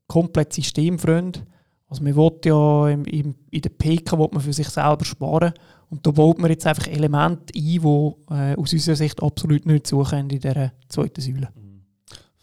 komplett 0.08 0.54
systemfreund. 0.54 1.46
Also 1.90 2.04
man 2.04 2.16
will 2.16 2.32
ja 2.46 2.90
im, 2.90 3.06
im, 3.06 3.36
in 3.52 3.62
der 3.62 3.70
PK 3.70 4.16
man 4.16 4.40
für 4.40 4.54
sich 4.54 4.70
selber 4.70 5.06
sparen. 5.06 5.54
Und 5.90 6.08
da 6.08 6.12
baut 6.12 6.40
man 6.40 6.50
jetzt 6.50 6.66
einfach 6.66 6.88
Elemente 6.88 7.54
ein, 7.56 7.64
die 7.64 7.78
äh, 7.78 8.56
aus 8.56 8.74
unserer 8.74 8.96
Sicht 8.96 9.22
absolut 9.22 9.66
nicht 9.66 9.86
suchen 9.88 10.20
in 10.20 10.30
dieser 10.30 10.72
zweiten 10.88 11.22
Säule. 11.22 11.50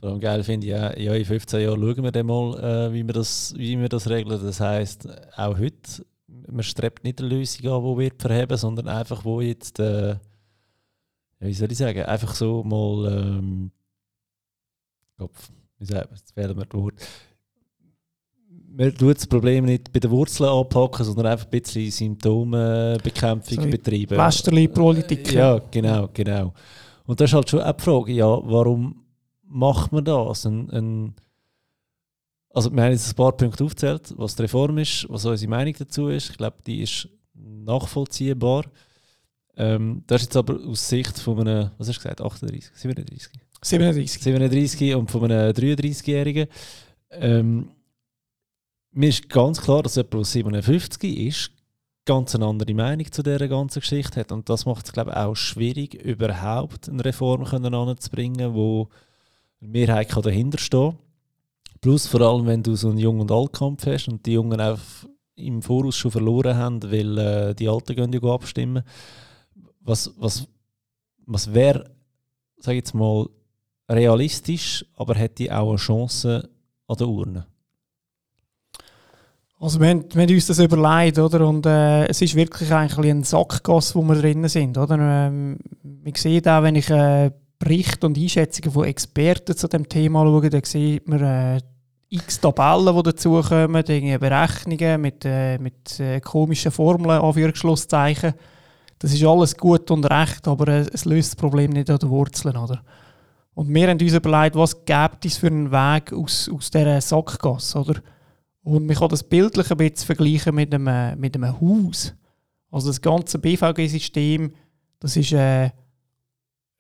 Allem 0.03 0.21
geil 0.21 0.43
finde 0.43 0.67
ich, 0.67 0.73
ja, 0.73 0.97
ja, 0.99 1.15
in 1.15 1.25
15 1.25 1.61
Jahren 1.61 1.81
schauen 1.81 2.03
wir 2.05 2.13
dann 2.13 2.27
mal, 2.27 2.59
äh, 2.59 2.93
wie, 2.93 3.07
wir 3.07 3.13
das, 3.13 3.55
wie 3.57 3.79
wir 3.79 3.89
das 3.89 4.09
regeln. 4.09 4.41
Das 4.43 4.61
heisst, 4.61 5.09
auch 5.37 5.59
heute 5.59 6.05
man 6.49 6.63
strebt 6.63 7.05
nicht 7.05 7.21
eine 7.21 7.29
Lösung 7.29 7.67
an, 7.71 7.83
die 7.83 8.03
wird 8.03 8.21
verheben, 8.21 8.57
sondern 8.57 8.89
einfach, 8.89 9.25
wo 9.25 9.41
jetzt, 9.41 9.79
äh, 9.79 10.17
wie 11.39 11.55
soll 11.55 11.73
ich 11.73 11.79
sagen, 11.79 12.03
einfach 12.03 12.35
so 12.35 12.63
mal, 12.63 13.13
ähm, 13.13 13.71
Kopf, 15.19 15.51
wie 15.79 15.85
sagt 15.85 16.11
man, 16.11 16.19
jetzt 16.19 16.33
fehlen 16.33 16.57
mir 16.57 16.67
das 16.67 16.81
Wort. 16.81 16.95
Man 18.73 18.95
tut 18.95 19.17
das 19.17 19.27
Problem 19.27 19.65
nicht 19.65 19.93
bei 19.93 19.99
den 19.99 20.11
Wurzeln 20.11 20.49
anpacken, 20.49 21.05
sondern 21.05 21.27
einfach 21.27 21.47
ein 21.47 21.51
bisschen 21.51 21.91
Symptombekämpfung 21.91 23.65
so 23.65 23.71
betreiben. 23.71 24.17
Westerli-Politik. 24.17 25.33
Ja, 25.33 25.61
genau, 25.71 26.09
genau. 26.13 26.55
Und 27.05 27.21
das 27.21 27.31
ist 27.31 27.35
halt 27.35 27.51
schon 27.51 27.61
auch 27.61 27.73
die 27.73 27.83
Frage, 27.83 28.13
ja, 28.13 28.27
warum 28.27 29.00
macht 29.51 29.93
man 29.93 30.05
das? 30.05 30.47
Ein, 30.47 30.71
ein 30.71 31.15
also 32.53 32.73
wir 32.73 32.83
haben 32.83 32.93
jetzt 32.93 33.13
ein 33.13 33.17
paar 33.17 33.37
Punkte 33.37 33.65
aufgezählt, 33.65 34.15
was 34.17 34.37
die 34.37 34.43
Reform 34.43 34.79
ist, 34.79 35.07
was 35.09 35.25
unsere 35.25 35.51
Meinung 35.51 35.75
dazu 35.79 36.09
ist. 36.09 36.31
Ich 36.31 36.37
glaube, 36.37 36.57
die 36.67 36.83
ist 36.83 37.09
nachvollziehbar. 37.35 38.65
Ähm, 39.57 40.03
das 40.07 40.23
ist 40.23 40.29
jetzt 40.29 40.37
aber 40.37 40.59
aus 40.67 40.89
Sicht 40.89 41.19
von 41.19 41.41
einem, 41.41 41.71
was 41.79 41.89
hast 41.89 41.99
du 41.99 42.03
gesagt, 42.03 42.21
38, 42.21 42.71
37? 42.75 43.33
37. 43.63 44.23
37 44.23 44.95
und 44.95 45.11
von 45.11 45.25
einem 45.25 45.53
33-Jährigen. 45.53 46.49
Ähm, 47.11 47.71
mir 48.93 49.09
ist 49.09 49.29
ganz 49.29 49.61
klar, 49.61 49.83
dass 49.83 49.97
jemand, 49.97 50.55
der 50.55 50.63
57 50.63 51.19
ist, 51.19 51.51
ganz 52.05 52.35
eine 52.35 52.47
andere 52.47 52.75
Meinung 52.75 53.11
zu 53.13 53.23
dieser 53.23 53.47
ganzen 53.47 53.81
Geschichte 53.81 54.21
hat. 54.21 54.33
Und 54.33 54.49
das 54.49 54.67
macht 54.67 54.87
es, 54.87 54.93
glaube 54.93 55.11
ich, 55.11 55.17
auch 55.17 55.37
schwierig, 55.37 55.95
überhaupt 55.95 56.89
eine 56.89 57.05
Reform 57.05 57.45
anzubringen, 57.45 58.55
wo 58.55 58.89
Mehrheit 59.61 60.15
dahinter 60.17 60.59
stehen 60.59 60.91
kann. 60.91 60.99
Plus 61.81 62.07
vor 62.07 62.21
allem, 62.21 62.47
wenn 62.47 62.63
du 62.63 62.75
so 62.75 62.89
einen 62.89 62.99
Jung- 62.99 63.21
und 63.21 63.33
Altkampf 63.33 63.87
hast 63.87 64.09
und 64.09 64.25
die 64.27 64.33
Jungen 64.33 64.61
auch 64.61 64.79
im 65.37 65.63
Voraus 65.63 65.97
schon 65.97 66.11
verloren 66.11 66.57
haben, 66.57 66.83
weil 66.83 67.19
äh, 67.19 67.55
die 67.55 67.69
Alten 67.69 67.97
gehen 67.97 68.13
ja 68.13 68.21
abstimmen. 68.31 68.83
Was, 69.81 70.13
was, 70.19 70.47
was 71.27 71.55
wäre, 71.55 71.91
sag 72.59 72.73
ich 72.73 72.79
jetzt 72.79 72.95
mal, 72.95 73.27
realistisch, 73.89 74.85
aber 74.95 75.15
hätte 75.15 75.57
auch 75.57 75.71
eine 75.71 75.79
Chance 75.79 76.51
an 76.87 76.97
der 76.97 77.09
Urne? 77.09 77.47
Also 79.59 79.79
wir 79.79 79.89
haben, 79.89 80.05
wir 80.15 80.23
haben 80.23 80.35
uns 80.35 80.47
das 80.47 80.59
überlegt, 80.59 81.19
oder? 81.19 81.47
Und 81.47 81.67
äh, 81.67 82.07
es 82.07 82.23
ist 82.23 82.35
wirklich 82.35 82.73
eigentlich 82.73 83.11
ein 83.11 83.25
Sackgasse, 83.25 83.95
wo 83.95 84.03
wir 84.03 84.15
drinnen 84.15 84.49
sind, 84.49 84.79
oder? 84.79 84.97
Ähm, 84.99 85.59
man 85.83 86.15
sieht 86.15 86.49
auch, 86.49 86.63
wenn 86.63 86.77
ich 86.77 86.89
äh, 86.89 87.31
Berichte 87.61 88.07
und 88.07 88.19
Einschätzungen 88.19 88.73
von 88.73 88.87
Experten 88.87 89.57
zu 89.57 89.69
dem 89.69 89.89
Thema 89.89 90.25
schaue, 90.25 90.49
dann 90.49 90.65
sieht 90.65 91.07
man 91.07 91.23
äh, 91.23 91.61
x 92.09 92.41
Tabellen, 92.41 92.97
die 92.97 93.03
dazukommen, 93.03 93.85
Berechnungen 93.85 95.01
mit, 95.01 95.25
äh, 95.25 95.59
mit 95.59 96.01
äh, 96.01 96.21
komischen 96.21 96.73
Formeln, 96.73 97.21
Anführungsschlusszeichen. 97.21 98.33
Das 98.99 99.13
ist 99.13 99.25
alles 99.25 99.57
gut 99.57 99.91
und 99.91 100.11
recht, 100.11 100.49
aber 100.49 100.69
äh, 100.69 100.87
es 100.93 101.05
löst 101.05 101.33
das 101.33 101.37
Problem 101.37 101.71
nicht 101.71 101.91
an 101.91 101.99
den 101.99 102.09
Wurzeln. 102.09 102.57
Oder? 102.57 102.83
Und 103.55 103.73
wir 103.73 103.89
haben 103.89 104.01
uns 104.01 104.13
überlegt, 104.15 104.57
was 104.57 104.85
gibt 104.85 105.27
es 105.27 105.37
für 105.37 105.49
einen 105.49 105.71
Weg 105.71 106.15
aus, 106.15 106.51
aus 106.53 106.71
dieser 106.71 107.01
Sackgasse. 107.01 107.79
Oder? 107.79 108.01
Und 108.63 108.87
man 108.87 108.97
kann 108.97 109.11
das 109.11 109.23
bildlich 109.23 109.71
ein 109.71 109.77
bisschen 109.77 110.07
vergleichen 110.07 110.55
mit 110.55 110.75
einem, 110.75 111.21
mit 111.21 111.37
einem 111.37 111.61
Haus. 111.61 112.15
Also 112.71 112.89
das 112.89 113.03
ganze 113.03 113.39
BVG-System, 113.39 114.55
das 114.99 115.17
ist, 115.17 115.33
äh, 115.33 115.71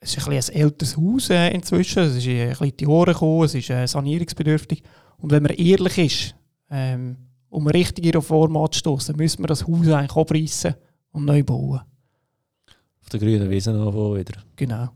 es 0.00 0.16
ist 0.16 0.26
ein, 0.26 0.32
ein 0.32 0.60
älteres 0.60 0.96
Haus 0.96 1.30
äh, 1.30 1.50
inzwischen. 1.50 2.02
Es 2.02 2.16
ist 2.16 2.26
äh, 2.26 2.44
ein 2.44 2.48
bisschen 2.50 2.68
in 2.68 2.76
die 2.78 2.86
Ohren 2.86 3.12
gekommen, 3.12 3.44
es 3.44 3.54
ist 3.54 3.70
äh, 3.70 3.86
sanierungsbedürftig. 3.86 4.82
Und 5.18 5.30
wenn 5.30 5.42
man 5.42 5.52
ehrlich 5.52 5.98
ist, 5.98 6.34
ähm, 6.70 7.16
um 7.50 7.66
eine 7.66 7.74
richtige 7.74 8.14
Reform 8.14 8.56
anzustoßen, 8.56 9.16
müssen 9.16 9.42
wir 9.42 9.48
das 9.48 9.66
Haus 9.66 9.86
eigentlich 9.88 10.16
abreißen 10.16 10.74
und 11.12 11.24
neu 11.26 11.42
bauen. 11.42 11.80
Auf 13.02 13.08
der 13.10 13.20
grünen 13.20 13.50
Wiese 13.50 13.72
noch 13.72 13.92
wieder. 14.14 14.42
Genau. 14.56 14.88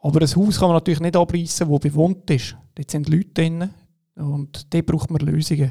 Aber 0.00 0.20
ein 0.20 0.26
Haus 0.26 0.58
kann 0.58 0.68
man 0.68 0.76
natürlich 0.76 1.00
nicht 1.00 1.16
abreißen, 1.16 1.70
das 1.70 1.80
bewohnt 1.80 2.28
ist. 2.30 2.56
Dort 2.74 2.90
sind 2.90 3.08
Leute 3.08 3.30
drin 3.34 3.70
und 4.16 4.74
dort 4.74 4.86
braucht 4.86 5.10
man 5.10 5.20
Lösungen. 5.20 5.70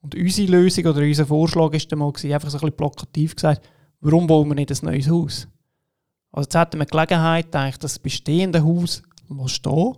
Und 0.00 0.14
unsere 0.14 0.50
Lösung 0.52 0.86
oder 0.86 1.00
unser 1.00 1.26
Vorschlag 1.26 1.72
ist 1.72 1.90
dann 1.90 1.98
mal 1.98 2.12
gewesen, 2.12 2.32
einfach 2.32 2.50
so 2.50 2.58
ein 2.58 2.60
bisschen 2.60 2.76
plakativ 2.76 3.34
gesagt, 3.34 3.68
warum 4.00 4.26
bauen 4.26 4.48
wir 4.48 4.54
nicht 4.54 4.70
ein 4.70 4.78
neues 4.82 5.08
Haus? 5.08 5.48
Also 6.32 6.46
jetzt 6.46 6.54
hätten 6.54 6.78
wir 6.78 6.86
die 6.86 6.90
Gelegenheit, 6.90 7.54
eigentlich 7.54 7.78
das 7.78 7.98
bestehende 7.98 8.64
Haus 8.64 9.02
stehen 9.46 9.96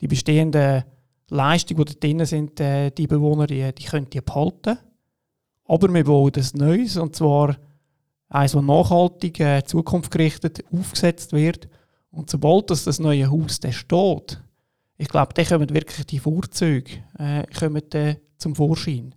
die 0.00 0.08
bestehenden 0.08 0.84
Leistungen, 1.28 1.84
die 1.84 1.92
da 1.94 2.00
drin 2.00 2.24
sind, 2.24 2.60
äh, 2.60 2.90
die 2.90 3.06
Bewohner, 3.06 3.46
die, 3.46 3.72
die 3.74 3.84
können 3.84 4.10
die 4.10 4.20
behalten. 4.20 4.78
Aber 5.64 5.92
wir 5.92 6.04
bauen 6.04 6.32
ein 6.36 6.50
Neues, 6.54 6.96
und 6.96 7.16
zwar 7.16 7.56
eines, 8.28 8.52
das 8.52 8.62
nachhaltig, 8.62 9.40
äh, 9.40 9.62
zukunftsgerichtet 9.64 10.64
aufgesetzt 10.72 11.32
wird. 11.32 11.68
Und 12.10 12.30
sobald 12.30 12.70
das, 12.70 12.84
das 12.84 12.98
neue 12.98 13.30
Haus 13.30 13.60
da 13.60 13.72
steht, 13.72 14.40
ich 14.98 15.08
glaube, 15.08 15.34
dann 15.34 15.46
kommen 15.46 15.74
wirklich 15.74 16.06
die 16.06 16.18
Vorzüge 16.18 16.90
äh, 17.18 17.44
kommen, 17.58 17.90
äh, 17.92 18.16
zum 18.38 18.54
Vorschein. 18.54 19.14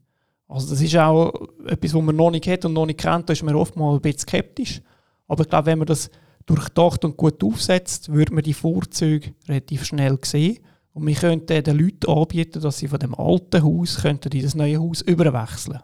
Also 0.47 0.71
das 0.71 0.82
ist 0.82 0.97
auch 0.97 1.32
etwas, 1.67 1.93
was 1.93 2.01
man 2.01 2.15
noch 2.15 2.32
nicht 2.32 2.47
hat 2.47 2.65
und 2.65 2.73
noch 2.73 2.86
nicht 2.86 2.99
kennt, 2.99 3.30
da 3.30 3.34
ist 3.34 3.43
man 3.43 3.55
oft 3.55 3.75
mal 3.75 3.93
ein 3.93 4.01
bisschen 4.01 4.21
skeptisch. 4.21 4.82
Aber 5.30 5.43
ich 5.43 5.49
glaube, 5.49 5.67
wenn 5.67 5.80
man 5.80 5.88
das 5.88 6.09
durchdacht 6.45 7.05
und 7.05 7.15
gut 7.15 7.41
aufsetzt, 7.43 8.11
würde 8.11 8.34
man 8.34 8.43
die 8.43 8.53
Vorzüge 8.53 9.34
relativ 9.47 9.86
schnell 9.86 10.17
sehen. 10.23 10.59
Und 10.91 11.07
wir 11.07 11.15
könnten 11.15 11.63
den 11.63 11.77
Leuten 11.77 12.11
anbieten, 12.11 12.61
dass 12.61 12.80
sie 12.80 12.88
von 12.88 12.99
dem 12.99 13.15
alten 13.15 13.63
Haus 13.63 14.01
könnten 14.01 14.32
in 14.32 14.41
das 14.41 14.55
neue 14.55 14.80
Haus 14.80 15.01
überwechseln 15.01 15.80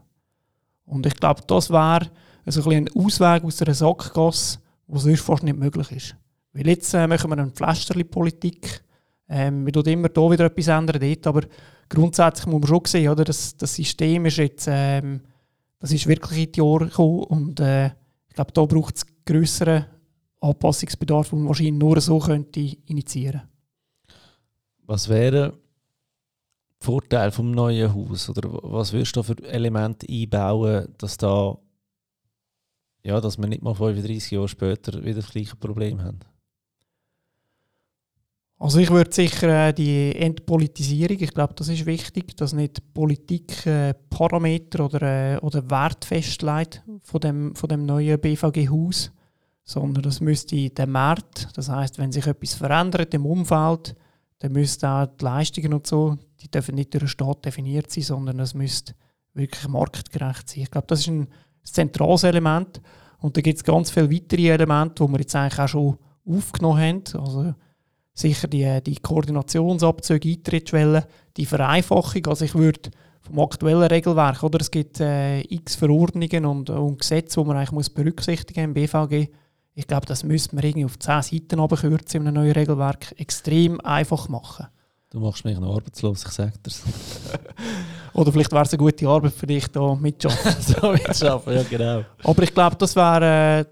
Und 0.86 1.06
ich 1.06 1.14
glaube, 1.14 1.42
das 1.48 1.70
wäre 1.70 2.10
also 2.46 2.70
ein, 2.70 2.88
ein 2.88 2.90
Ausweg 2.96 3.44
aus 3.44 3.62
einer 3.62 3.74
Sackgasse, 3.74 4.60
der 4.88 5.00
sonst 5.00 5.22
fast 5.22 5.44
nicht 5.44 5.58
möglich 5.58 5.92
ist. 5.92 6.16
Weil 6.54 6.68
jetzt 6.68 6.94
äh, 6.94 7.08
machen 7.08 7.30
wir 7.30 7.38
eine 7.38 7.52
Pflasterli-Politik. 7.52 8.84
Ähm, 9.30 9.64
man 9.64 9.74
tut 9.74 9.88
immer 9.88 10.10
hier 10.14 10.32
wieder 10.32 10.46
etwas 10.46 10.68
ändern 10.68 11.02
dort, 11.02 11.28
aber 11.28 11.42
grundsätzlich 11.90 12.48
muss 12.48 12.62
man 12.62 12.68
schon 12.68 12.86
sehen, 12.86 13.10
oder, 13.10 13.24
das, 13.24 13.56
das 13.58 13.76
System 13.76 14.26
ist 14.26 14.38
jetzt, 14.38 14.68
ähm, 14.70 15.22
das 15.80 15.92
ist 15.92 16.08
wirklich 16.08 16.46
in 16.46 16.52
die 16.52 16.60
Jahre 16.60 16.86
gekommen 16.88 17.24
und 17.24 17.60
äh, 17.60 17.88
ich 18.28 18.36
glaube, 18.36 18.52
da 18.52 18.66
braucht 18.66 18.98
es 18.98 19.06
grösseren 19.26 19.86
Anpassungsbedarf, 20.40 21.30
den 21.30 21.40
man 21.40 21.48
wahrscheinlich 21.48 21.74
nur 21.74 22.00
so 22.02 22.20
könnte 22.20 22.60
initiieren. 22.60 23.42
Was 24.84 25.10
wäre 25.10 25.58
Vorteil 26.80 27.32
vom 27.32 27.52
neuen 27.52 27.94
Haus 27.94 28.30
oder 28.30 28.50
was 28.62 28.94
würdest 28.94 29.16
du 29.16 29.24
für 29.24 29.42
Elemente 29.44 30.06
einbauen, 30.08 30.88
dass 30.98 31.18
da 31.18 31.58
ja, 33.06 33.22
dass 33.22 33.38
wir 33.38 33.48
nicht 33.48 33.62
mal 33.62 33.76
35 33.76 34.32
Jahre 34.32 34.48
später 34.48 35.04
wieder 35.04 35.22
das 35.22 35.30
gleiche 35.30 35.56
Problem 35.56 36.02
haben? 36.02 36.20
Also 38.58 38.80
ich 38.80 38.90
würde 38.90 39.14
sicher 39.14 39.68
äh, 39.68 39.74
die 39.74 40.16
Entpolitisierung, 40.16 41.18
ich 41.20 41.34
glaube, 41.34 41.54
das 41.56 41.68
ist 41.68 41.86
wichtig, 41.86 42.38
dass 42.38 42.54
nicht 42.54 42.94
Politik 42.94 43.66
äh, 43.66 43.94
Parameter 44.10 44.86
oder, 44.86 45.02
äh, 45.02 45.38
oder 45.40 45.70
Wert 45.70 46.06
festlegt 46.06 46.82
von 47.04 47.20
dem, 47.20 47.56
von 47.56 47.68
dem 47.68 47.86
neuen 47.86 48.20
BVG-Haus, 48.20 49.12
sondern 49.64 50.04
das 50.04 50.22
müsste 50.22 50.70
der 50.70 50.88
Markt, 50.88 51.50
das 51.56 51.68
heißt, 51.68 51.98
wenn 51.98 52.14
sich 52.14 52.28
etwas 52.28 52.54
verändert 52.54 53.14
im 53.14 53.26
Umfeld, 53.26 53.96
dann 54.40 54.54
müssten 54.54 54.86
auch 54.86 55.08
die 55.08 55.26
Leistungen 55.26 55.74
und 55.74 55.88
so, 55.88 56.18
die 56.40 56.50
dürfen 56.50 56.76
nicht 56.76 56.94
durch 56.94 57.04
den 57.04 57.10
Staat 57.10 57.46
definiert 57.46 57.92
sein, 57.92 58.04
sondern 58.04 58.40
es 58.40 58.54
müsste 58.54 58.94
wirklich 59.34 59.68
marktgerecht 59.68 60.50
sein. 60.50 60.64
Ich 60.64 60.72
glaube, 60.72 60.88
das 60.88 61.02
ist 61.02 61.08
ein 61.08 61.28
zentrales 61.64 62.24
Element. 62.24 62.82
Und 63.20 63.36
da 63.36 63.42
gibt 63.42 63.58
es 63.58 63.64
ganz 63.64 63.92
viele 63.92 64.12
weitere 64.12 64.50
Elemente, 64.50 65.04
die 65.04 65.12
wir 65.12 65.20
jetzt 65.20 65.36
eigentlich 65.36 65.60
auch 65.60 65.68
schon 65.68 65.98
aufgenommen 66.26 66.80
haben. 66.80 67.04
Also 67.20 67.56
sicher 68.16 68.48
die, 68.48 68.82
die 68.82 68.96
Koordinationsabzüge, 68.96 70.30
Eintrittsschwellen, 70.30 71.04
die 71.38 71.46
Vereinfachung. 71.46 72.26
Also 72.28 72.46
ich 72.46 72.56
würde 72.56 72.90
vom 73.22 73.40
aktuellen 73.40 73.84
Regelwerk, 73.84 74.42
oder 74.44 74.62
es 74.62 74.72
gibt 74.72 75.00
äh, 75.00 75.42
x 75.42 75.76
Verordnungen 75.76 76.46
und, 76.46 76.70
und 76.70 77.00
Gesetze, 77.00 77.42
die 77.42 77.48
man 77.48 77.58
eigentlich 77.58 77.72
muss 77.72 77.90
berücksichtigen 77.90 78.70
muss 78.70 78.78
im 78.78 79.08
BVG. 79.08 79.32
Ich 79.74 79.88
glaube, 79.88 80.06
das 80.06 80.24
müsste 80.24 80.56
man 80.56 80.64
irgendwie 80.64 80.86
auf 80.86 80.98
10 80.98 81.22
Seiten 81.22 81.60
abkürzen 81.60 82.22
in 82.22 82.28
einem 82.28 82.36
neuen 82.36 82.54
Regelwerk. 82.54 83.14
Extrem 83.20 83.82
einfach 83.82 84.30
machen. 84.30 84.68
Du 85.10 85.20
machst 85.20 85.44
mich 85.44 85.60
noch 85.60 85.76
arbeitslos, 85.76 86.24
ich 86.26 86.32
sage 86.32 86.54
dir 86.66 86.72
Oder 88.14 88.32
vielleicht 88.32 88.52
wäre 88.52 88.64
es 88.64 88.72
eine 88.72 88.78
gute 88.78 89.08
Arbeit 89.08 89.34
für 89.34 89.48
dich, 89.48 89.68
da 89.68 89.96
mitzuschaffen. 90.00 90.62
so 90.62 90.92
mitzuschaffen, 90.92 91.54
ja 91.54 91.64
genau. 91.64 92.04
Aber 92.24 92.44
ich 92.44 92.54
glaube, 92.54 92.76
das 92.78 92.96
wäre... 92.96 93.68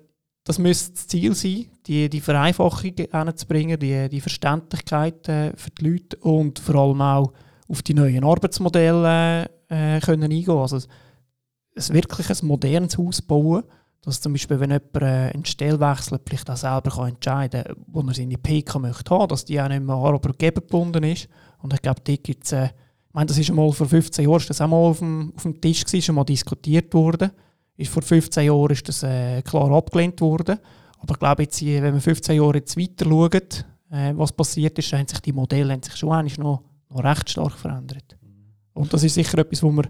Das 0.45 0.59
müsste 0.59 0.93
das 0.93 1.07
Ziel 1.07 1.33
sein, 1.35 1.67
die, 1.87 2.09
die 2.09 2.19
Vereinfachung 2.19 2.93
hinzubringen, 2.97 3.79
die, 3.79 4.09
die 4.09 4.21
Verständlichkeit 4.21 5.27
äh, 5.29 5.55
für 5.55 5.71
die 5.71 5.89
Leute 5.89 6.17
und 6.17 6.59
vor 6.59 6.75
allem 6.75 7.01
auch 7.01 7.33
auf 7.69 7.81
die 7.81 7.93
neuen 7.93 8.25
Arbeitsmodelle 8.25 9.49
äh, 9.69 9.99
können 10.01 10.23
eingehen 10.23 10.57
Also 10.57 10.77
ein 10.77 11.93
wirklich 11.93 12.29
ein 12.29 12.45
modernes 12.45 12.97
Haus 12.97 13.21
bauen, 13.21 13.63
dass 14.01 14.19
zum 14.19 14.33
Beispiel, 14.33 14.59
wenn 14.59 14.71
jemand 14.71 14.95
äh, 14.97 15.31
einen 15.33 15.45
Stellwechsel 15.45 16.19
vielleicht 16.27 16.49
auch 16.49 16.57
selber 16.57 16.91
kann 16.91 17.09
entscheiden 17.09 17.63
kann, 17.63 17.75
wo 17.87 18.01
er 18.01 18.13
seine 18.13 18.37
PK 18.37 18.79
möchte 18.79 19.11
haben, 19.11 19.29
dass 19.29 19.45
die 19.45 19.61
auch 19.61 19.69
nicht 19.69 19.83
mehr 19.83 19.95
Arbeitgeber 19.95 20.59
gebunden 20.59 21.03
ist. 21.03 21.29
Und 21.59 21.73
ich 21.73 21.81
glaube, 21.81 22.01
dort 22.03 22.23
gibt 22.23 22.43
es, 22.43 22.51
äh, 22.51 22.65
ich 22.65 23.13
meine, 23.13 23.27
das 23.27 23.37
ist 23.37 23.49
einmal 23.49 23.71
vor 23.71 23.87
15 23.87 24.29
Jahren, 24.29 24.43
das 24.45 24.59
auch 24.59 24.67
mal 24.67 24.75
auf 24.75 24.99
dem, 24.99 25.31
auf 25.37 25.43
dem 25.43 25.61
Tisch 25.61 25.85
gewesen, 25.85 26.03
schon 26.03 26.15
mal 26.15 26.25
diskutiert 26.25 26.93
worden 26.93 27.31
ist 27.77 27.91
vor 27.91 28.03
15 28.03 28.45
Jahren 28.45 28.71
ist 28.71 28.87
das 28.87 29.03
äh, 29.03 29.41
klar 29.41 29.71
abgelehnt 29.71 30.21
worden. 30.21 30.59
Aber 30.99 31.13
ich 31.13 31.19
glaube, 31.19 31.43
jetzt, 31.43 31.63
wenn 31.65 31.93
wir 31.93 32.01
15 32.01 32.35
Jahre 32.35 32.57
jetzt 32.57 32.77
weiter 32.77 33.05
schauen, 33.05 33.31
äh, 33.91 34.13
was 34.17 34.31
passiert 34.31 34.77
ist, 34.79 34.93
haben 34.93 35.07
sich 35.07 35.19
die 35.19 35.33
Modelle 35.33 35.73
haben 35.73 35.83
sich 35.83 35.95
schon 35.95 36.09
noch, 36.09 36.63
noch 36.89 37.03
recht 37.03 37.29
stark 37.29 37.57
verändert. 37.57 38.17
Und 38.73 38.93
das 38.93 39.03
ist 39.03 39.15
sicher 39.15 39.37
etwas, 39.39 39.61
wo 39.63 39.71
man 39.71 39.87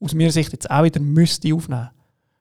aus 0.00 0.14
meiner 0.14 0.30
Sicht 0.30 0.52
jetzt 0.52 0.70
auch 0.70 0.84
wieder 0.84 1.00
müsste 1.00 1.54
aufnehmen 1.54 1.88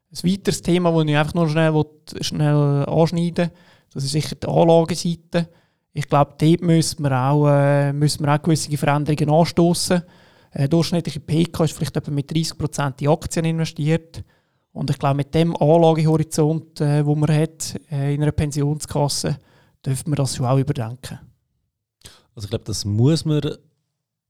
müsste. 0.10 0.28
Ein 0.28 0.34
weiteres 0.34 0.62
Thema, 0.62 0.92
das 0.92 1.10
ich 1.10 1.18
einfach 1.18 1.34
nur 1.34 1.50
schnell, 1.50 1.86
schnell 2.22 2.86
anschneiden 2.88 3.52
das 3.94 4.04
ist 4.04 4.12
sicher 4.12 4.36
die 4.36 4.48
Anlageseite. 4.48 5.50
Ich 5.94 6.08
glaube, 6.08 6.36
dort 6.38 6.62
müssen 6.62 7.04
wir 7.04 7.12
auch, 7.12 7.48
äh, 7.48 7.94
müssen 7.94 8.24
wir 8.24 8.34
auch 8.34 8.42
gewisse 8.42 8.78
Veränderungen 8.78 9.34
anstoßen. 9.34 10.04
Äh, 10.52 10.70
durchschnittliche 10.70 11.20
PK 11.20 11.64
ist 11.64 11.74
vielleicht 11.74 11.98
etwa 11.98 12.12
mit 12.12 12.32
30% 12.32 13.02
in 13.02 13.08
Aktien 13.08 13.46
investiert. 13.46 14.24
Und 14.78 14.92
ich 14.92 15.00
glaube, 15.00 15.16
mit 15.16 15.34
dem 15.34 15.56
Anlagehorizont, 15.56 16.82
äh, 16.82 17.04
wo 17.04 17.16
man 17.16 17.34
hat 17.36 17.76
äh, 17.92 18.14
in 18.14 18.22
einer 18.22 18.32
Pensionskasse, 18.32 19.40
dürfte 19.84 20.08
man 20.08 20.18
das 20.18 20.36
schon 20.36 20.46
auch 20.46 20.60
überdenken. 20.60 21.20
Also 22.36 22.46
ich 22.46 22.50
glaube, 22.52 22.66
das 22.66 22.86
muss 22.86 23.26
man 23.26 23.42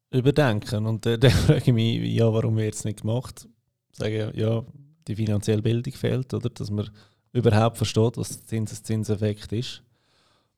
überdenken. 0.09 0.85
Und 0.85 1.05
äh, 1.05 1.19
dann 1.19 1.31
frage 1.31 1.63
ich 1.65 1.73
mich, 1.73 2.01
ja, 2.13 2.31
warum 2.31 2.55
wird 2.55 2.75
es 2.75 2.85
nicht 2.85 3.01
gemacht? 3.01 3.45
Sagen, 3.91 4.31
ja, 4.35 4.63
die 5.09 5.15
finanzielle 5.17 5.61
Bildung 5.61 5.93
fehlt, 5.93 6.33
oder? 6.33 6.49
Dass 6.49 6.71
man 6.71 6.89
überhaupt 7.33 7.75
versteht, 7.75 8.15
was 8.15 8.29
der 8.29 8.47
Zinseszinseffekt 8.47 9.51
ist. 9.51 9.83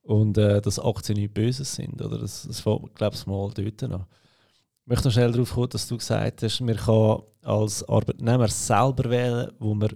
Und 0.04 0.38
äh, 0.38 0.62
dass 0.62 0.78
Aktien 0.78 1.18
nicht 1.18 1.34
Böses 1.34 1.74
sind. 1.74 2.00
Oder? 2.00 2.20
Das, 2.20 2.44
das 2.44 2.64
glaube 2.64 3.16
ich, 3.16 3.26
mal 3.26 3.52
dort 3.56 3.84
an. 3.84 4.06
Möchte 4.90 5.08
noch 5.08 5.14
schnell 5.14 5.32
darauf 5.32 5.54
kommen, 5.54 5.70
dass 5.70 5.88
du 5.88 5.98
gesagt 5.98 6.42
hast, 6.42 6.62
man 6.62 6.76
kann 6.76 7.22
als 7.44 7.88
Arbeitnehmer 7.88 8.48
selber 8.48 9.08
wählen, 9.12 9.52
wo 9.60 9.76
man 9.76 9.92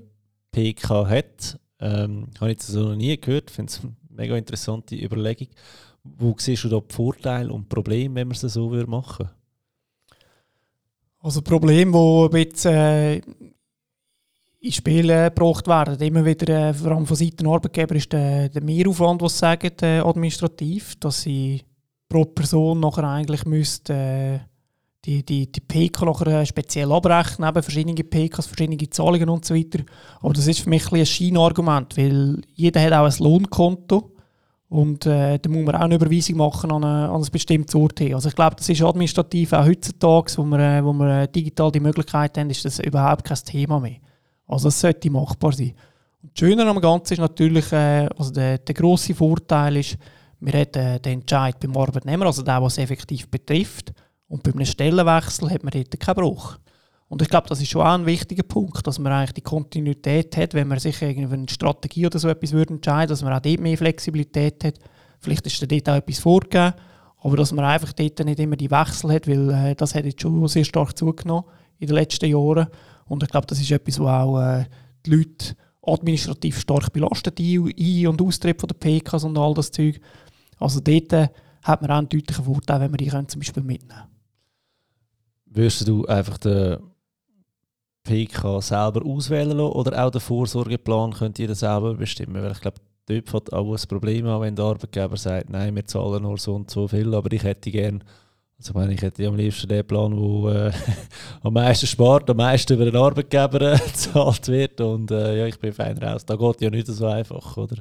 PK 0.52 1.10
hat. 1.10 1.60
Ähm, 1.80 2.28
habe 2.40 2.52
ich 2.52 2.58
das 2.58 2.68
so 2.68 2.90
noch 2.90 2.96
nie 2.96 3.20
gehört. 3.20 3.50
Ich 3.50 3.56
finde 3.56 3.72
es 3.72 3.80
eine 3.80 3.96
mega 4.10 4.38
interessante 4.38 4.96
Überlegung. 4.96 5.48
Wo 6.04 6.36
siehst 6.38 6.64
du 6.66 6.70
da 6.70 6.80
die 6.80 6.94
Vorteile 6.94 7.52
und 7.52 7.70
Probleme, 7.70 8.14
wenn 8.14 8.28
man 8.28 8.36
es 8.36 8.42
so 8.42 8.70
machen 8.86 9.26
würde? 9.26 9.32
Also 11.22 11.42
Problem, 11.42 11.92
wo 11.92 12.26
ein 12.26 12.46
bisschen 12.46 12.76
äh, 12.76 13.22
ins 14.60 14.76
Spiel 14.76 15.10
äh, 15.10 15.32
gebracht 15.34 15.66
werden, 15.66 16.00
immer 16.06 16.24
wieder, 16.24 16.70
äh, 16.70 16.74
vor 16.76 16.92
allem 16.92 17.08
von 17.08 17.18
Seiten 17.18 17.48
Arbeitgeber, 17.48 17.96
ist 17.96 18.14
der, 18.14 18.48
der 18.50 18.62
Mehraufwand, 18.62 19.24
was 19.24 19.40
sagen, 19.40 19.72
äh, 19.82 20.02
administrativ, 20.02 20.98
dass 21.00 21.24
sie 21.24 21.64
pro 22.08 22.26
Person 22.26 22.80
nachher 22.80 23.06
eigentlich 23.06 23.46
müsste, 23.46 23.94
äh, 23.94 24.53
die, 25.06 25.24
die, 25.24 25.52
die 25.52 25.60
PK 25.60 26.06
nachher 26.06 26.46
speziell 26.46 26.92
abrechnen, 26.92 27.50
eben 27.50 27.64
verschiedene 27.64 28.04
PKs, 28.04 28.48
verschiedene 28.48 28.90
Zahlungen 28.90 29.30
und 29.30 29.44
so 29.44 29.54
weiter. 29.54 29.84
Aber 30.22 30.34
das 30.34 30.48
ist 30.48 30.62
für 30.62 30.70
mich 30.70 30.90
ein, 30.92 31.00
ein 31.00 31.06
Scheinargument, 31.06 31.98
weil 31.98 32.42
jeder 32.54 32.82
hat 32.82 32.94
auch 32.94 33.06
ein 33.06 33.24
Lohnkonto 33.24 34.14
und 34.74 35.06
äh, 35.06 35.38
da 35.38 35.50
muss 35.50 35.66
man 35.66 35.76
auch 35.76 35.82
eine 35.82 35.96
Überweisung 35.96 36.38
machen 36.38 36.72
an, 36.72 36.84
eine, 36.84 37.10
an 37.10 37.22
ein 37.22 37.32
bestimmtes 37.32 37.76
Ort 37.76 38.02
Also 38.02 38.30
ich 38.30 38.36
glaube, 38.36 38.56
das 38.56 38.68
ist 38.70 38.82
administrativ 38.82 39.54
auch 39.54 39.66
heutzutage, 39.66 40.34
wo 40.38 40.44
wir, 40.46 40.60
äh, 40.60 40.84
wo 40.84 40.94
wir 40.94 41.22
äh, 41.22 41.28
digital 41.28 41.72
die 41.72 41.80
Möglichkeit 41.80 42.38
haben, 42.38 42.50
ist 42.50 42.66
das 42.66 42.80
überhaupt 42.80 43.24
kein 43.24 43.38
Thema 43.38 43.80
mehr. 43.80 43.98
Also 44.48 44.70
es 44.70 44.80
sollte 44.80 45.12
machbar 45.12 45.52
sein. 45.52 45.74
Und 46.24 46.32
das 46.32 46.40
Schöne 46.40 46.66
am 46.66 46.82
Ganzen 46.82 47.14
ist 47.14 47.20
natürlich, 47.20 47.72
äh, 47.72 48.08
also 48.18 48.32
der, 48.32 48.58
der 48.58 48.74
grosse 48.74 49.14
Vorteil 49.14 49.78
ist, 49.78 49.98
wir 50.40 50.54
haben 50.54 50.74
äh, 50.74 51.00
den 51.00 51.20
Entscheid 51.20 51.60
beim 51.60 51.78
Arbeitnehmer, 51.78 52.26
also 52.26 52.42
der, 52.42 52.62
was 52.62 52.80
effektiv 52.80 53.30
betrifft. 53.30 53.94
Und 54.34 54.42
bei 54.42 54.52
einem 54.52 54.66
Stellenwechsel 54.66 55.52
hat 55.52 55.64
man 55.64 55.70
dort 55.70 56.00
keinen 56.00 56.16
Bruch. 56.16 56.58
Und 57.08 57.22
ich 57.22 57.30
glaube, 57.30 57.48
das 57.50 57.62
ist 57.62 57.70
schon 57.70 57.84
auch 57.84 57.94
ein 57.94 58.08
wichtiger 58.08 58.42
Punkt, 58.42 58.88
dass 58.88 58.98
man 58.98 59.14
eigentlich 59.14 59.34
die 59.34 59.42
Kontinuität 59.42 60.36
hat, 60.36 60.56
wenn 60.56 60.70
man 60.70 60.80
sich 60.80 61.00
irgendwie 61.04 61.36
eine 61.36 61.50
Strategie 61.50 62.08
oder 62.08 62.18
so 62.18 62.30
etwas 62.30 62.52
würde 62.52 62.74
entscheiden, 62.74 63.10
dass 63.10 63.22
man 63.22 63.32
auch 63.32 63.42
dort 63.42 63.60
mehr 63.60 63.78
Flexibilität 63.78 64.64
hat. 64.64 64.80
Vielleicht 65.20 65.46
ist 65.46 65.62
dort 65.72 65.88
auch 65.88 65.98
etwas 65.98 66.18
vorgegeben, 66.18 66.74
aber 67.20 67.38
dass 67.38 67.52
man 67.52 67.64
einfach 67.64 67.94
dort 67.94 68.26
nicht 68.26 68.40
immer 68.40 68.56
die 68.56 68.72
Wechsel 68.72 69.14
hat, 69.14 69.28
weil 69.28 69.52
äh, 69.52 69.76
das 69.76 69.94
hat 69.94 70.06
jetzt 70.06 70.24
schon 70.24 70.48
sehr 70.48 70.66
stark 70.66 70.98
zugenommen 70.98 71.44
in 71.78 71.86
den 71.86 71.96
letzten 71.96 72.26
Jahren. 72.26 72.66
Und 73.06 73.22
ich 73.22 73.30
glaube, 73.30 73.46
das 73.46 73.60
ist 73.60 73.70
etwas, 73.70 74.00
was 74.00 74.10
auch 74.10 74.42
äh, 74.42 74.66
die 75.06 75.12
Leute 75.12 75.56
administrativ 75.84 76.60
stark 76.60 76.92
belastet, 76.92 77.38
die 77.38 77.60
Ein- 77.60 78.08
und 78.08 78.20
Austritt 78.20 78.60
von 78.60 78.68
der 78.68 78.78
PKs 78.78 79.26
und 79.26 79.38
all 79.38 79.54
das 79.54 79.70
Zeug. 79.70 80.02
Also 80.58 80.80
dort 80.80 81.14
äh, 81.14 81.28
hat 81.62 81.84
man 81.84 81.92
auch 81.92 81.98
einen 81.98 82.10
deutlichen 82.10 82.46
Vorteil, 82.46 82.80
wenn 82.80 82.90
man 82.90 82.98
die 82.98 83.10
können, 83.10 83.30
zum 83.30 83.40
Beispiel 83.40 83.62
mitnehmen 83.62 83.90
kann 83.96 84.13
würdest 85.54 85.88
du 85.88 86.06
einfach 86.06 86.38
den 86.38 86.78
PK 88.04 88.62
selber 88.62 89.06
auswählen 89.06 89.50
lassen 89.50 89.72
oder 89.72 90.06
auch 90.06 90.12
den 90.12 90.22
Vorsorgeplan 90.22 91.14
könnt 91.14 91.40
ihr 91.40 91.54
selber 91.56 91.94
bestimmen? 91.94 92.42
Weil 92.42 92.52
ich 92.52 92.62
glaube, 92.62 92.78
dort 93.08 93.30
fängt 93.30 93.54
auch 93.54 93.72
ein 93.72 93.88
Problem 93.88 94.26
wenn 94.26 94.56
der 94.56 94.66
Arbeitgeber 94.66 95.18
sagt, 95.18 95.50
nein, 95.50 95.76
wir 95.76 95.86
zahlen 95.86 96.24
nur 96.24 96.38
so 96.38 96.56
und 96.56 96.70
so 96.70 96.88
viel, 96.88 97.14
aber 97.14 97.32
ich 97.32 97.44
hätte 97.44 97.72
gerne 97.72 98.00
also 98.64 98.72
ich 98.72 98.76
meine, 98.76 98.94
ich 98.94 99.02
hätte 99.02 99.28
am 99.28 99.36
liebsten 99.36 99.68
den 99.68 99.86
Plan, 99.86 100.16
der 100.16 100.68
äh, 100.68 100.72
am 101.44 101.54
meisten 101.54 101.86
spart, 101.86 102.30
am 102.30 102.38
meisten 102.38 102.74
über 102.74 102.86
den 102.86 102.96
Arbeitgeber 102.96 103.74
äh, 103.74 103.78
gezahlt 103.86 104.48
wird. 104.48 104.80
Und 104.80 105.12
äh, 105.12 105.40
ja, 105.40 105.48
ich 105.48 105.60
bin 105.60 105.74
fein 105.74 105.98
raus. 105.98 106.26
Da 106.26 106.36
geht 106.36 106.62
ja 106.62 106.70
nicht 106.70 106.88
so 106.88 107.06
einfach, 107.08 107.58
oder? 107.58 107.78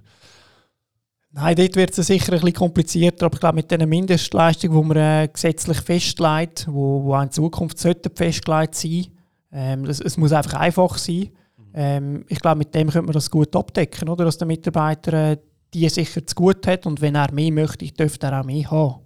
Nein, 1.34 1.56
dort 1.56 1.76
wird 1.76 1.96
es 1.96 2.06
sicher 2.06 2.32
ein 2.32 2.40
bisschen 2.40 2.52
komplizierter, 2.52 3.26
aber 3.26 3.34
ich 3.34 3.40
glaube, 3.40 3.56
mit 3.56 3.70
diesen 3.70 3.88
Mindestleistungen, 3.88 4.78
die 4.78 4.86
man 4.86 4.96
äh, 4.98 5.28
gesetzlich 5.32 5.78
festlegt, 5.80 6.66
wo, 6.70 7.04
wo 7.04 7.14
auch 7.14 7.22
in 7.22 7.30
Zukunft 7.30 7.78
festgelegt 7.80 8.74
sein, 8.74 9.06
ähm, 9.50 9.84
das, 9.84 10.00
es 10.00 10.18
muss 10.18 10.32
einfach 10.32 10.54
einfach 10.54 10.98
sein. 10.98 11.30
Ähm, 11.74 12.24
ich 12.28 12.38
glaube, 12.38 12.58
mit 12.58 12.74
dem 12.74 12.90
könnte 12.90 13.06
man 13.06 13.14
das 13.14 13.30
gut 13.30 13.56
abdecken, 13.56 14.10
oder? 14.10 14.26
dass 14.26 14.36
der 14.36 14.46
Mitarbeiter 14.46 15.32
äh, 15.32 15.36
die 15.72 15.88
sicher 15.88 16.26
zu 16.26 16.34
gut 16.34 16.66
hat 16.66 16.84
und 16.84 17.00
wenn 17.00 17.14
er 17.14 17.32
mehr 17.32 17.50
möchte, 17.50 17.86
dürfte 17.86 18.26
er 18.26 18.40
auch 18.40 18.44
mehr 18.44 18.70
haben. 18.70 19.00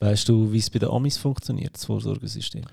Weißt 0.00 0.28
du, 0.28 0.50
wie 0.52 0.58
es 0.58 0.70
bei 0.70 0.80
den 0.80 0.90
Amis 0.90 1.18
funktioniert, 1.18 1.74
das 1.74 1.84
Vorsorgesystem? 1.84 2.64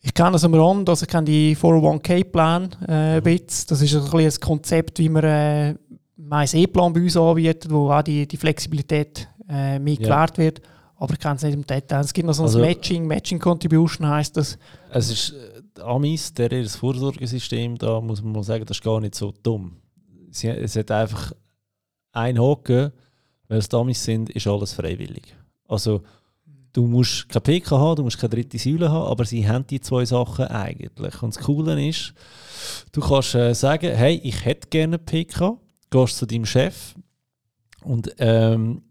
Ich 0.00 0.12
kenne 0.12 0.32
das 0.32 0.44
am 0.44 0.54
Rand, 0.54 0.88
also 0.88 1.04
ich 1.04 1.08
kenne 1.08 1.24
die 1.24 1.56
401k-Plan 1.56 2.70
äh, 2.86 2.92
ein 3.16 3.22
bisschen. 3.22 3.68
Das 3.68 3.80
ist 3.80 3.94
ein, 3.94 4.20
ein 4.20 4.40
Konzept, 4.40 4.98
wie 4.98 5.08
man 5.08 5.24
äh, 5.24 5.74
meinen 6.28 6.48
E-Plan 6.54 6.92
bei 6.92 7.00
uns 7.00 7.16
anbietet, 7.16 7.70
wo 7.70 7.90
auch 7.90 8.02
die, 8.02 8.26
die 8.26 8.36
Flexibilität 8.36 9.28
äh, 9.48 9.78
mehr 9.78 9.94
ja. 9.94 10.26
wird. 10.36 10.60
Aber 10.96 11.14
ich 11.14 11.18
kenne 11.18 11.34
es 11.34 11.42
nicht 11.42 11.54
im 11.54 11.66
Detail. 11.66 12.00
Es 12.00 12.12
gibt 12.12 12.26
noch 12.26 12.34
so 12.34 12.42
ein 12.42 12.46
also, 12.46 12.60
Matching, 12.60 13.06
Matching 13.06 13.38
Contribution 13.38 14.06
heisst 14.06 14.36
das. 14.36 14.56
Es 14.90 15.10
ist 15.10 15.34
äh, 15.76 15.80
Amis, 15.82 16.32
der 16.32 16.52
ihr 16.52 16.68
Vorsorgesystem, 16.68 17.76
da 17.76 18.00
muss 18.00 18.22
man 18.22 18.32
mal 18.32 18.44
sagen, 18.44 18.64
das 18.64 18.76
ist 18.76 18.84
gar 18.84 19.00
nicht 19.00 19.14
so 19.14 19.32
dumm. 19.42 19.76
Sie, 20.30 20.48
es 20.48 20.76
hat 20.76 20.90
einfach 20.90 21.32
ein 22.12 22.40
Haken, 22.40 22.92
weil 23.48 23.58
es 23.58 23.72
Amis 23.74 24.04
sind, 24.04 24.30
ist 24.30 24.46
alles 24.46 24.72
freiwillig. 24.74 25.34
Also 25.66 26.02
Du 26.72 26.86
musst 26.86 27.28
kein 27.28 27.42
PK 27.42 27.78
haben, 27.78 27.96
du 27.96 28.02
musst 28.02 28.18
keine 28.18 28.30
dritte 28.30 28.58
Säule 28.58 28.90
haben, 28.90 29.10
aber 29.10 29.26
sie 29.26 29.46
haben 29.46 29.66
die 29.66 29.80
zwei 29.80 30.06
Sachen 30.06 30.46
eigentlich. 30.46 31.22
Und 31.22 31.36
das 31.36 31.44
Coole 31.44 31.86
ist, 31.86 32.14
du 32.92 33.02
kannst 33.02 33.34
äh, 33.34 33.54
sagen, 33.54 33.94
hey, 33.94 34.18
ich 34.24 34.44
hätte 34.46 34.68
gerne 34.68 34.98
PK, 34.98 35.58
gehst 35.92 36.16
zu 36.16 36.26
deinem 36.26 36.46
Chef 36.46 36.94
und 37.84 38.12
ähm, 38.18 38.82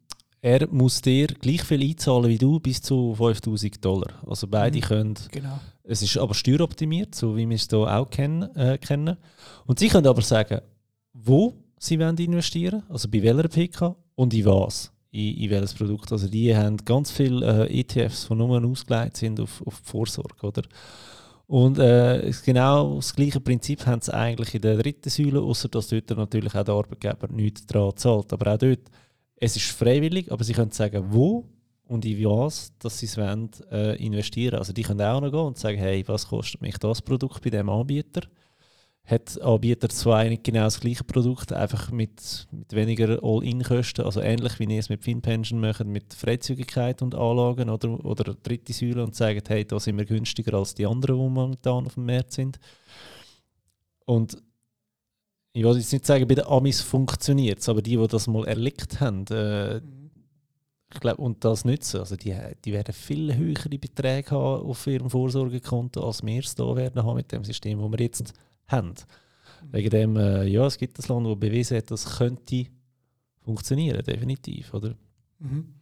er 0.41 0.67
muss 0.69 1.01
dir 1.01 1.27
gleich 1.27 1.63
viel 1.63 1.83
einzahlen 1.83 2.29
wie 2.29 2.37
du, 2.37 2.59
bis 2.59 2.81
zu 2.81 3.13
5000 3.13 3.83
Dollar. 3.83 4.13
Also 4.25 4.47
beide 4.47 4.77
mhm. 4.77 4.81
können. 4.81 5.15
Genau. 5.31 5.59
Es 5.83 6.01
ist 6.01 6.17
aber 6.17 6.33
steueroptimiert, 6.33 7.13
so 7.13 7.35
wie 7.35 7.47
wir 7.47 7.55
es 7.55 7.67
hier 7.69 7.79
auch 7.79 8.09
kennen, 8.09 8.43
äh, 8.55 8.77
kennen. 8.77 9.17
Und 9.65 9.79
sie 9.79 9.87
können 9.87 10.07
aber 10.07 10.21
sagen, 10.21 10.61
wo 11.13 11.53
sie 11.77 11.99
wollen 11.99 12.17
investieren, 12.17 12.83
also 12.89 13.09
bei 13.09 13.21
welcher 13.21 13.49
PK 13.49 13.95
und 14.15 14.33
in 14.33 14.45
was 14.45 14.91
in, 15.11 15.37
in 15.37 15.49
welches 15.49 15.73
Produkt. 15.73 16.11
Also 16.11 16.27
die 16.27 16.55
haben 16.55 16.77
ganz 16.77 17.11
viele 17.11 17.67
äh, 17.67 17.79
ETFs, 17.79 18.27
die 18.27 18.35
nur 18.35 18.63
ausgelegt 18.63 19.17
sind 19.17 19.39
auf, 19.39 19.61
auf 19.65 19.81
die 19.81 19.89
Vorsorge. 19.89 20.47
Oder? 20.47 20.63
Und 21.51 21.79
äh, 21.79 22.31
genau 22.45 22.95
das 22.95 23.13
gleiche 23.13 23.41
Prinzip 23.41 23.85
haben 23.85 23.99
sie 23.99 24.13
eigentlich 24.13 24.55
in 24.55 24.61
der 24.61 24.77
dritten 24.77 25.09
Säule, 25.09 25.41
außer 25.41 25.67
dass 25.67 25.89
dort 25.89 26.09
natürlich 26.11 26.55
auch 26.55 26.63
der 26.63 26.73
Arbeitgeber 26.75 27.27
nichts 27.27 27.65
daran 27.65 27.91
zahlt. 27.97 28.31
Aber 28.31 28.53
auch 28.53 28.57
dort, 28.57 28.79
es 29.35 29.57
ist 29.57 29.65
freiwillig, 29.71 30.31
aber 30.31 30.45
sie 30.45 30.53
können 30.53 30.71
sagen, 30.71 31.03
wo 31.09 31.43
und 31.89 32.05
in 32.05 32.23
was 32.23 32.71
dass 32.79 32.99
sie 32.99 33.07
es 33.07 33.17
wollen, 33.17 33.49
äh, 33.69 33.97
investieren. 34.01 34.59
Also 34.59 34.71
die 34.71 34.83
können 34.83 35.01
auch 35.01 35.19
noch 35.19 35.29
gehen 35.29 35.41
und 35.41 35.57
sagen, 35.57 35.77
hey, 35.77 36.07
was 36.07 36.29
kostet 36.29 36.61
mich 36.61 36.77
das 36.77 37.01
Produkt 37.01 37.43
bei 37.43 37.49
dem 37.49 37.67
Anbieter? 37.67 38.21
Hat 39.03 39.41
Anbieter 39.41 39.89
zwar 39.89 40.23
nicht 40.25 40.43
genau 40.43 40.63
das 40.63 40.79
gleiche 40.79 41.03
Produkt, 41.03 41.51
einfach 41.51 41.91
mit, 41.91 42.47
mit 42.51 42.71
weniger 42.73 43.19
All-In-Kosten, 43.23 44.03
also 44.03 44.21
ähnlich 44.21 44.59
wie 44.59 44.65
ihr 44.65 44.79
es 44.79 44.89
mit 44.89 45.03
FinPension 45.03 45.59
macht, 45.59 45.83
mit 45.85 46.13
Freizügigkeit 46.13 47.01
und 47.01 47.15
Anlagen 47.15 47.69
oder, 47.69 48.03
oder 48.05 48.35
dritte 48.35 48.73
Säule 48.73 49.03
und 49.03 49.15
sagen, 49.15 49.41
hey, 49.47 49.65
da 49.65 49.79
sind 49.79 49.97
wir 49.97 50.05
günstiger 50.05 50.53
als 50.53 50.75
die 50.75 50.85
anderen, 50.85 51.17
die 51.17 51.29
momentan 51.29 51.87
auf 51.87 51.95
dem 51.95 52.05
Markt 52.05 52.31
sind. 52.31 52.59
Und 54.05 54.41
ich 55.53 55.63
will 55.63 55.75
jetzt 55.75 55.91
nicht 55.91 56.05
sagen, 56.05 56.27
bei 56.27 56.35
den 56.35 56.45
Amis 56.45 56.81
funktioniert 56.81 57.59
es, 57.59 57.67
aber 57.67 57.81
die, 57.81 57.97
die 57.97 58.07
das 58.07 58.27
mal 58.27 58.47
erlebt 58.47 59.01
haben, 59.01 59.25
äh, 59.27 59.81
ich 60.93 60.99
glaube, 60.99 61.21
und 61.21 61.43
das 61.43 61.65
nützen, 61.65 62.01
also 62.01 62.15
die, 62.15 62.35
die 62.65 62.73
werden 62.73 62.93
viel 62.93 63.33
höhere 63.35 63.69
Beträge 63.69 64.31
haben 64.31 64.65
auf 64.65 64.85
ihrem 64.87 65.09
Vorsorgekonto, 65.09 66.05
als 66.05 66.23
wir 66.23 66.39
es 66.39 66.55
da 66.55 66.75
werden 66.75 67.03
haben 67.03 67.15
mit 67.15 67.31
dem 67.31 67.43
System, 67.43 67.79
wo 67.79 67.89
wir 67.89 67.99
jetzt 67.99 68.33
haben. 68.67 68.93
Wegen 69.71 69.89
dem, 69.89 70.17
äh, 70.17 70.45
ja, 70.45 70.65
es 70.65 70.77
gibt 70.77 70.97
das 70.97 71.07
Land, 71.07 71.27
das 71.27 71.39
bewiesen 71.39 71.77
hat, 71.77 71.91
das 71.91 72.17
könnte 72.17 72.65
funktionieren, 73.43 74.03
definitiv, 74.03 74.73
oder? 74.73 74.95
Mhm. 75.39 75.75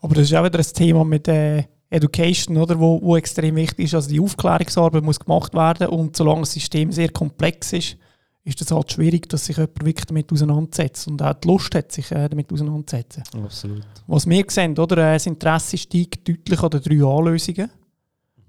Aber 0.00 0.14
das 0.14 0.24
ist 0.24 0.34
auch 0.34 0.44
wieder 0.44 0.58
ein 0.58 0.64
Thema 0.64 1.04
mit 1.04 1.28
äh, 1.28 1.64
Education, 1.90 2.56
oder, 2.56 2.78
wo, 2.78 3.00
wo 3.02 3.16
extrem 3.16 3.56
wichtig 3.56 3.86
ist. 3.86 3.94
Also 3.94 4.08
die 4.10 4.20
Aufklärungsarbeit 4.20 5.02
muss 5.02 5.20
gemacht 5.20 5.54
werden 5.54 5.88
und 5.88 6.16
solange 6.16 6.40
das 6.40 6.52
System 6.52 6.92
sehr 6.92 7.10
komplex 7.10 7.72
ist, 7.72 7.96
ist 8.44 8.60
es 8.60 8.70
halt 8.70 8.92
schwierig, 8.92 9.28
dass 9.28 9.46
sich 9.46 9.56
jemand 9.56 9.84
wirklich 9.84 10.06
damit 10.06 10.32
auseinandersetzt 10.32 11.08
und 11.08 11.20
auch 11.20 11.34
die 11.34 11.48
Lust 11.48 11.74
hat, 11.74 11.90
sich 11.90 12.10
äh, 12.12 12.28
damit 12.28 12.52
auseinanderzusetzen. 12.52 13.24
Absolut. 13.42 13.84
Was 14.06 14.28
wir 14.28 14.44
sehen, 14.48 14.78
oder, 14.78 14.98
äh, 14.98 15.14
das 15.14 15.26
Interesse 15.26 15.76
steigt 15.76 16.28
deutlich 16.28 16.62
an 16.62 16.70
den 16.70 16.80
drei 16.80 17.04
A-Lösungen. 17.04 17.70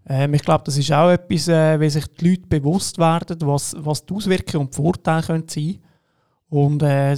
Ähm, 0.09 0.33
ich 0.33 0.41
glaube, 0.41 0.63
das 0.63 0.77
ist 0.77 0.91
auch 0.91 1.09
etwas, 1.09 1.47
äh, 1.49 1.79
wenn 1.79 1.89
sich 1.89 2.05
die 2.07 2.29
Leute 2.29 2.47
bewusst 2.47 2.97
werden, 2.97 3.37
was, 3.41 3.75
was 3.77 4.05
die 4.05 4.13
Auswirkungen 4.13 4.65
und 4.65 4.73
die 4.73 4.81
Vorteile 4.81 5.23
können 5.23 5.47
sein 5.49 5.79
Und 6.49 6.81
äh, 6.81 7.17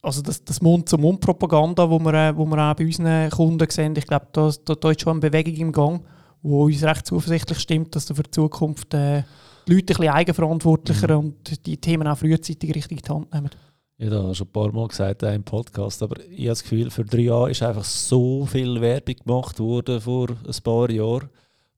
also 0.00 0.22
das, 0.22 0.42
das 0.42 0.62
Mund-zu-Mund-Propaganda, 0.62 1.88
wo 1.88 1.98
wir, 1.98 2.14
äh, 2.14 2.36
wo 2.36 2.46
wir 2.46 2.58
auch 2.58 2.74
bei 2.74 2.86
unseren 2.86 3.30
Kunden 3.30 3.70
sehen, 3.70 3.94
ich 3.96 4.06
glaube, 4.06 4.28
da, 4.32 4.50
da, 4.64 4.74
da 4.74 4.90
ist 4.90 5.02
schon 5.02 5.12
eine 5.12 5.20
Bewegung 5.20 5.54
im 5.54 5.72
Gang, 5.72 6.02
wo 6.42 6.64
uns 6.64 6.82
recht 6.82 7.06
zuversichtlich 7.06 7.58
stimmt, 7.58 7.94
dass 7.94 8.06
da 8.06 8.14
für 8.14 8.22
die 8.22 8.30
Zukunft 8.30 8.94
äh, 8.94 9.24
die 9.66 9.74
Leute 9.74 9.94
ein 9.94 9.98
bisschen 9.98 10.14
eigenverantwortlicher 10.14 11.08
mhm. 11.08 11.18
und 11.18 11.66
die 11.66 11.76
Themen 11.76 12.06
auch 12.06 12.18
frühzeitig 12.18 12.74
richtig 12.74 12.98
in 12.98 13.04
die 13.04 13.12
Hand 13.12 13.34
nehmen. 13.34 13.50
Ja, 13.98 14.10
da 14.10 14.22
habe 14.22 14.32
ich 14.32 14.38
schon 14.38 14.48
ein 14.48 14.52
paar 14.52 14.72
Mal 14.72 14.88
gesagt 14.88 15.22
äh, 15.22 15.34
im 15.34 15.44
Podcast, 15.44 16.02
aber 16.02 16.20
ich 16.24 16.40
habe 16.40 16.48
das 16.48 16.62
Gefühl, 16.62 16.90
für 16.90 17.04
drei 17.04 17.20
Jahre 17.20 17.50
ist 17.50 17.62
einfach 17.62 17.84
so 17.84 18.46
viel 18.46 18.80
Werbung 18.80 19.14
gemacht 19.24 19.60
worden 19.60 20.00
vor 20.00 20.30
ein 20.30 20.62
paar 20.62 20.90
Jahren 20.90 21.28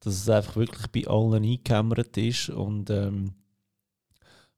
dass 0.01 0.15
es 0.15 0.29
einfach 0.29 0.57
wirklich 0.57 0.87
bei 0.89 1.11
allen 1.11 1.35
eingekämmert 1.35 2.17
ist. 2.17 2.51
Und 2.51 2.91
ähm, 2.91 3.33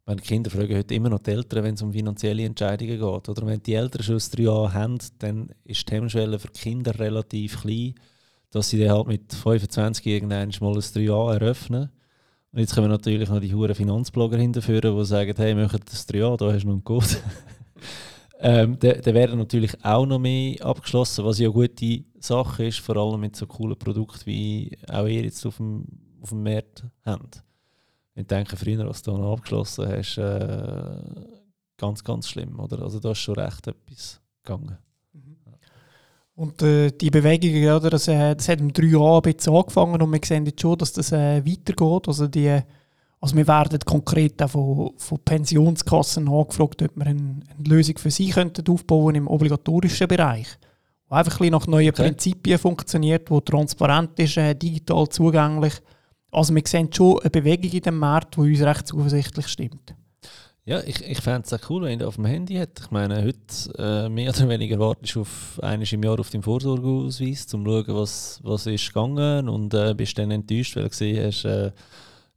meine 0.07 0.21
Kinder 0.21 0.51
fragen 0.51 0.77
heute 0.77 0.95
immer 0.95 1.11
noch 1.11 1.19
die 1.19 1.31
Eltern, 1.31 1.65
wenn 1.65 1.75
es 1.75 1.83
um 1.83 1.93
finanzielle 1.93 2.45
Entscheidungen 2.45 2.99
geht. 2.99 3.29
Oder 3.29 3.47
wenn 3.47 3.63
die 3.63 3.75
Eltern 3.75 4.03
schon 4.03 4.19
drei 4.19 4.43
Jahre 4.43 4.73
haben, 4.73 4.99
dann 5.19 5.51
ist 5.65 5.89
die 5.89 5.95
Hemmschwelle 5.95 6.39
für 6.39 6.49
Kinder 6.49 6.99
relativ 6.99 7.63
klein, 7.63 7.95
dass 8.51 8.71
sie 8.71 8.81
dann 8.81 8.97
halt 8.97 9.07
mit 9.07 9.33
25 9.33 10.07
irgendwann 10.07 10.51
mal 10.61 10.75
ein 10.75 10.81
3 10.81 11.01
Jahre 11.01 11.35
eröffnen. 11.35 11.91
Und 12.53 12.61
jetzt 12.61 12.75
kommen 12.75 12.89
natürlich 12.89 13.29
noch 13.29 13.41
die 13.41 13.55
huren 13.55 13.75
Finanzblogger 13.75 14.39
hinterführen, 14.39 14.97
die 14.97 15.05
sagen, 15.05 15.35
hey, 15.37 15.55
möchtet 15.55 15.93
das 15.93 16.07
3 16.07 16.19
Jahre, 16.19 16.37
da 16.39 16.53
hast 16.53 16.63
du 16.63 16.69
noch 16.69 16.75
einen 16.75 16.85
Code. 16.85 17.07
Ähm, 18.41 18.79
dann 18.79 19.15
werden 19.15 19.39
natürlich 19.39 19.73
auch 19.85 20.07
noch 20.07 20.21
mehr 20.21 20.65
abgeschlossen, 20.65 21.25
was 21.25 21.41
ja 21.41 21.49
gute 21.49 22.05
Sache 22.21 22.67
ist, 22.67 22.81
vor 22.81 22.97
allem 22.97 23.21
mit 23.21 23.37
so 23.37 23.47
coolen 23.47 23.79
Produkten, 23.79 24.27
wie 24.27 24.77
auch 24.89 25.07
ihr 25.07 25.25
jetzt 25.25 25.45
auf 25.47 25.57
dem, 25.57 25.85
auf 26.21 26.31
dem 26.31 26.43
Markt 26.43 26.85
habt. 27.05 27.43
Ich 28.15 28.27
denke, 28.27 28.57
früher, 28.57 28.89
was 28.89 29.03
du 29.03 29.13
noch 29.17 29.35
abgeschlossen 29.35 29.89
hast, 29.89 30.19
äh, 30.19 31.01
ganz, 31.77 32.03
ganz 32.03 32.29
schlimm, 32.29 32.59
oder? 32.59 32.83
Also 32.83 32.99
da 32.99 33.13
ist 33.13 33.19
schon 33.19 33.37
recht 33.37 33.67
etwas 33.69 34.21
gegangen. 34.43 34.77
Mhm. 35.13 35.37
Und 36.35 36.63
äh, 36.63 36.91
die 36.91 37.11
Bewegung, 37.11 37.77
oder, 37.77 37.91
das, 37.91 38.09
äh, 38.09 38.35
das 38.35 38.49
hat 38.49 38.61
im 38.61 38.73
drei 38.73 38.87
Jahren 38.87 39.23
ein 39.25 39.35
bisschen 39.35 39.55
angefangen 39.55 40.03
und 40.03 40.13
wir 40.13 40.21
sehen 40.25 40.47
jetzt 40.47 40.61
schon, 40.61 40.79
dass 40.79 40.93
das 40.93 41.13
äh, 41.13 41.45
weitergeht. 41.45 42.09
Also 42.09 42.27
die 42.27 42.63
also 43.21 43.37
wir 43.37 43.49
werden 43.49 43.81
konkret 43.81 44.41
auch 44.43 44.51
von, 44.51 44.91
von 44.97 45.19
Pensionskassen 45.25 46.29
angefragt, 46.29 46.83
ob 46.83 46.97
wir 46.97 47.07
eine, 47.07 47.21
eine 47.21 47.69
Lösung 47.69 47.99
für 47.99 48.11
sie 48.11 48.31
könnten 48.31 48.71
aufbauen 48.71 49.17
im 49.17 49.27
obligatorischen 49.27 50.07
Bereich, 50.07 50.47
wo 51.09 51.15
einfach 51.15 51.41
ein 51.41 51.51
nach 51.51 51.67
neuen 51.67 51.91
okay. 51.91 52.03
Prinzipien 52.03 52.59
funktioniert, 52.59 53.31
wo 53.31 53.41
transparent 53.41 54.19
ist, 54.19 54.37
äh, 54.37 54.55
digital 54.55 55.09
zugänglich. 55.09 55.75
Also 56.31 56.55
wir 56.55 56.63
sehen 56.67 56.93
schon 56.93 57.21
eine 57.21 57.31
Bewegung 57.31 57.71
in 57.71 57.81
dem 57.81 57.99
Markt, 57.99 58.37
die 58.37 58.41
uns 58.41 58.61
recht 58.61 58.87
zuversichtlich 58.87 59.49
stimmt. 59.49 59.95
Ja, 60.69 60.81
ich, 60.85 61.03
ich 61.03 61.23
fände 61.23 61.45
es 61.47 61.53
auch 61.55 61.71
cool, 61.71 61.85
wenn 61.85 61.99
du 61.99 62.07
auf 62.07 62.17
dem 62.17 62.27
Handy 62.27 62.57
hättest. 62.57 62.89
Ich 62.89 62.91
meine, 62.91 63.25
heute 63.25 63.73
äh, 63.79 64.11
mehr 64.11 64.29
oder 64.29 64.47
weniger 64.51 64.79
wartest 64.79 65.15
du 65.15 65.23
auf 65.23 65.59
eines 65.63 65.91
im 65.95 66.03
Jahr 66.03 66.21
auf 66.21 66.29
deinen 66.29 66.43
Vorsorgeausweis, 66.43 67.55
um 67.55 67.65
zu 67.65 67.71
schauen, 67.71 67.97
was, 67.97 68.41
was 68.43 68.67
ist 68.67 68.89
gegangen 68.89 69.49
und 69.49 69.73
äh, 69.73 69.95
bist 69.95 70.19
dann 70.19 70.31
enttäuscht, 70.31 70.77
weil 70.77 70.83
du 70.83 70.91
gesehen 70.91 71.27
hast, 71.27 71.47
äh, 71.47 71.73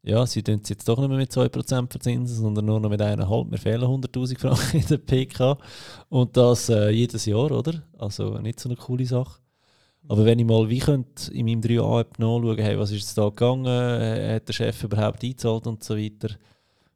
ja, 0.03 0.25
sie 0.25 0.41
tun 0.41 0.59
es 0.63 0.69
jetzt 0.69 0.87
doch 0.87 0.97
nicht 0.99 1.09
mehr 1.09 1.17
mit 1.17 1.31
2% 1.31 1.91
verzinsen, 1.91 2.35
sondern 2.35 2.65
nur 2.65 2.79
noch 2.79 2.89
mit 2.89 3.01
1,5. 3.01 3.49
Mir 3.49 3.57
fehlen 3.57 3.83
100'000 3.83 4.39
Franken 4.39 4.77
in 4.77 4.87
der 4.87 4.97
PK. 4.97 5.57
Und 6.09 6.35
das 6.35 6.69
äh, 6.69 6.89
jedes 6.89 7.25
Jahr, 7.25 7.51
oder? 7.51 7.83
Also 7.97 8.39
nicht 8.39 8.59
so 8.59 8.67
eine 8.67 8.77
coole 8.77 9.05
Sache. 9.05 9.39
Aber 10.07 10.25
wenn 10.25 10.39
ich 10.39 10.45
mal 10.45 10.67
wie 10.67 10.79
könnte 10.79 11.31
in 11.31 11.45
meinem 11.45 11.61
3A-App 11.61 12.17
nachschauen, 12.17 12.57
hey, 12.57 12.79
was 12.79 12.91
ist 12.91 13.15
da 13.15 13.29
gegangen, 13.29 13.67
äh, 13.67 14.35
hat 14.35 14.47
der 14.47 14.53
Chef 14.53 14.83
überhaupt 14.83 15.23
eingezahlt 15.23 15.67
und 15.67 15.83
so 15.83 15.95
weiter. 15.95 16.35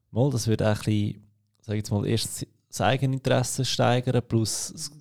Mal, 0.10 0.32
das 0.32 0.48
würde 0.48 0.66
auch 0.66 0.70
ein 0.70 0.84
bisschen, 0.84 1.28
sag 1.62 1.76
jetzt 1.76 1.92
mal, 1.92 2.08
erst 2.08 2.48
das 2.70 2.82
Eigeninteresse 2.82 3.64
steigern, 3.64 4.22
plus 4.28 4.92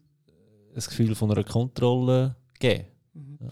das 0.74 0.88
Gefühl 0.88 1.14
von 1.14 1.30
einer 1.30 1.44
Kontrolle 1.44 2.36
geben. 2.58 2.84
Mhm. 3.14 3.38
Ja. 3.40 3.48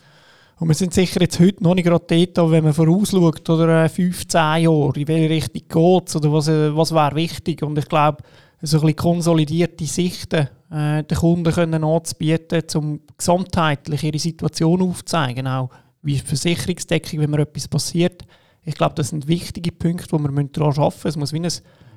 Und 0.62 0.68
wir 0.68 0.76
sind 0.76 0.94
sicher 0.94 1.20
jetzt 1.20 1.40
heute 1.40 1.60
noch 1.60 1.74
nicht 1.74 1.86
gerade 1.86 2.04
dort, 2.06 2.52
wenn 2.52 2.62
man 2.62 2.72
vorausschaut, 2.72 3.50
oder 3.50 3.88
15 3.88 4.40
äh, 4.40 4.58
Jahre, 4.58 4.92
in 4.94 5.08
welche 5.08 5.28
Richtung 5.28 5.62
geht 5.68 6.08
es 6.08 6.14
oder 6.14 6.32
was, 6.32 6.46
äh, 6.46 6.76
was 6.76 6.94
wäre 6.94 7.16
wichtig. 7.16 7.64
Und 7.64 7.76
ich 7.80 7.88
glaube, 7.88 8.22
so 8.60 8.76
ein 8.76 8.82
bisschen 8.82 8.96
konsolidierte 8.96 9.84
Sichten 9.86 10.48
äh, 10.70 11.02
den 11.02 11.18
Kunden 11.18 11.52
können 11.52 11.82
anzubieten, 11.82 12.62
um 12.76 13.00
gesamtheitlich 13.18 14.04
ihre 14.04 14.20
Situation 14.20 14.82
aufzuzeigen, 14.82 15.48
auch 15.48 15.70
wie 16.00 16.18
Versicherungsdeckung, 16.18 17.18
wenn 17.18 17.30
mir 17.30 17.40
etwas 17.40 17.66
passiert. 17.66 18.22
Ich 18.62 18.76
glaube, 18.76 18.94
das 18.94 19.08
sind 19.08 19.26
wichtige 19.26 19.72
Punkte, 19.72 20.16
die 20.16 20.22
wir 20.22 20.44
daran 20.44 20.78
arbeiten 20.78 20.94
müssen. 20.94 21.08
Es 21.08 21.16
muss 21.16 21.32
wie 21.32 21.40
ein, 21.40 21.44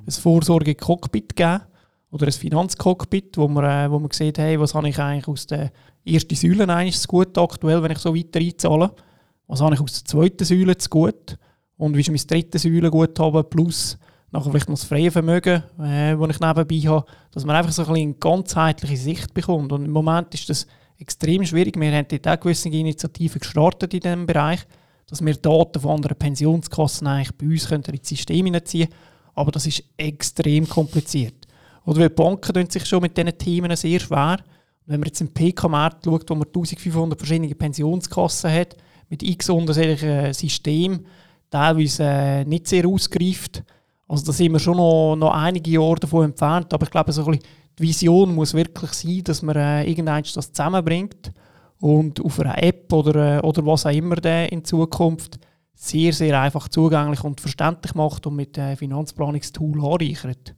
ein 0.07 0.11
Vorsorge-Cockpit 0.11 1.36
geben 1.36 1.61
oder 2.09 2.26
ein 2.26 2.32
Finanzcockpit, 2.32 3.38
wo 3.38 3.47
man, 3.47 3.63
äh, 3.63 3.91
wo 3.91 3.99
man 3.99 4.09
sieht, 4.09 4.39
hey, 4.39 4.59
was 4.59 4.74
habe 4.74 4.89
ich 4.89 4.97
eigentlich 4.97 5.28
aus 5.28 5.45
den 5.45 5.70
erste 6.05 6.35
Säule 6.35 6.67
eigentlich 6.67 6.99
zu 6.99 7.07
gut 7.07 7.37
aktuell, 7.37 7.81
wenn 7.81 7.91
ich 7.91 7.99
so 7.99 8.15
weiter 8.15 8.39
einzahle? 8.39 8.91
Was 9.47 9.61
habe 9.61 9.75
ich 9.75 9.81
aus 9.81 9.93
der 9.93 10.05
zweiten 10.05 10.45
Säule 10.45 10.77
zu 10.77 10.89
gut? 10.89 11.37
Und 11.77 11.95
wie 11.95 12.01
ist 12.01 12.09
mein 12.09 12.17
dritte 12.17 12.57
Säule 12.59 12.89
gut 12.89 13.19
haben, 13.19 13.49
plus 13.49 13.97
nachher 14.31 14.51
vielleicht 14.51 14.69
noch 14.69 14.75
das 14.75 14.85
freie 14.85 15.11
Vermögen, 15.11 15.63
äh, 15.79 16.15
das 16.15 16.29
ich 16.29 16.39
nebenbei 16.39 16.89
habe, 16.89 17.05
dass 17.31 17.45
man 17.45 17.55
einfach 17.55 17.71
so 17.71 17.83
ein 17.83 17.87
bisschen 17.87 18.09
eine 18.09 18.13
ganzheitliche 18.15 18.97
Sicht 18.97 19.33
bekommt. 19.33 19.71
Und 19.71 19.85
im 19.85 19.91
Moment 19.91 20.33
ist 20.33 20.49
das 20.49 20.67
extrem 20.97 21.45
schwierig. 21.45 21.79
Wir 21.79 21.91
haben 21.91 22.07
dort 22.07 22.27
auch 22.27 22.39
gewisse 22.39 22.69
Initiativen 22.69 23.39
gestartet 23.39 23.93
in 23.93 23.99
diesem 23.99 24.25
Bereich, 24.25 24.61
dass 25.07 25.23
wir 25.23 25.35
Daten 25.35 25.79
von 25.79 25.91
anderen 25.91 26.17
Pensionskassen 26.17 27.07
eigentlich 27.07 27.37
bei 27.37 27.45
uns 27.47 27.67
können 27.67 27.83
ins 27.83 28.09
System 28.09 28.45
hineinziehen 28.45 28.89
können. 28.89 28.99
Aber 29.35 29.51
das 29.51 29.65
ist 29.67 29.83
extrem 29.97 30.67
kompliziert. 30.67 31.45
Oder 31.85 32.09
die 32.09 32.15
Banken 32.15 32.53
tun 32.53 32.69
sich 32.69 32.85
schon 32.85 33.01
mit 33.01 33.15
diesen 33.15 33.37
Themen 33.37 33.75
sehr 33.75 33.99
schwer. 33.99 34.37
Wenn 34.86 34.99
man 34.99 35.07
jetzt 35.07 35.21
im 35.21 35.33
PK-Markt 35.33 36.05
schaut, 36.05 36.29
wo 36.29 36.36
man 36.36 36.47
1500 36.47 37.17
verschiedene 37.17 37.55
Pensionskassen 37.55 38.51
hat, 38.51 38.75
mit 39.09 39.23
x 39.23 39.49
unterschiedlichen 39.49 40.33
Systemen, 40.33 41.05
teilweise 41.49 42.03
äh, 42.03 42.45
nicht 42.45 42.67
sehr 42.67 42.88
ausgereift. 42.88 43.63
Also 44.07 44.25
da 44.25 44.31
sind 44.31 44.51
wir 44.51 44.59
schon 44.59 44.77
noch, 44.77 45.15
noch 45.15 45.33
einige 45.33 45.71
Jahre 45.71 45.95
davon 45.95 46.25
entfernt. 46.25 46.73
Aber 46.73 46.83
ich 46.83 46.91
glaube, 46.91 47.11
so 47.11 47.25
ein 47.25 47.31
bisschen 47.31 47.47
die 47.77 47.83
Vision 47.83 48.33
muss 48.33 48.53
wirklich 48.53 48.91
sein, 48.91 49.23
dass 49.23 49.41
man 49.41 49.55
äh, 49.55 49.83
irgendwann 49.83 50.23
das 50.23 50.51
zusammenbringt 50.51 51.31
und 51.79 52.23
auf 52.23 52.39
einer 52.39 52.61
App 52.61 52.91
oder, 52.93 53.38
äh, 53.38 53.41
oder 53.41 53.65
was 53.65 53.86
auch 53.86 53.91
immer 53.91 54.23
in 54.51 54.63
Zukunft 54.63 55.39
sehr, 55.73 56.13
sehr 56.13 56.39
einfach 56.39 56.69
zugänglich 56.69 57.23
und 57.23 57.41
verständlich 57.41 57.93
macht 57.95 58.25
und 58.27 58.36
mit 58.36 58.57
äh, 58.57 58.75
Finanzplanungstool 58.75 59.83
anreichert. 59.83 60.55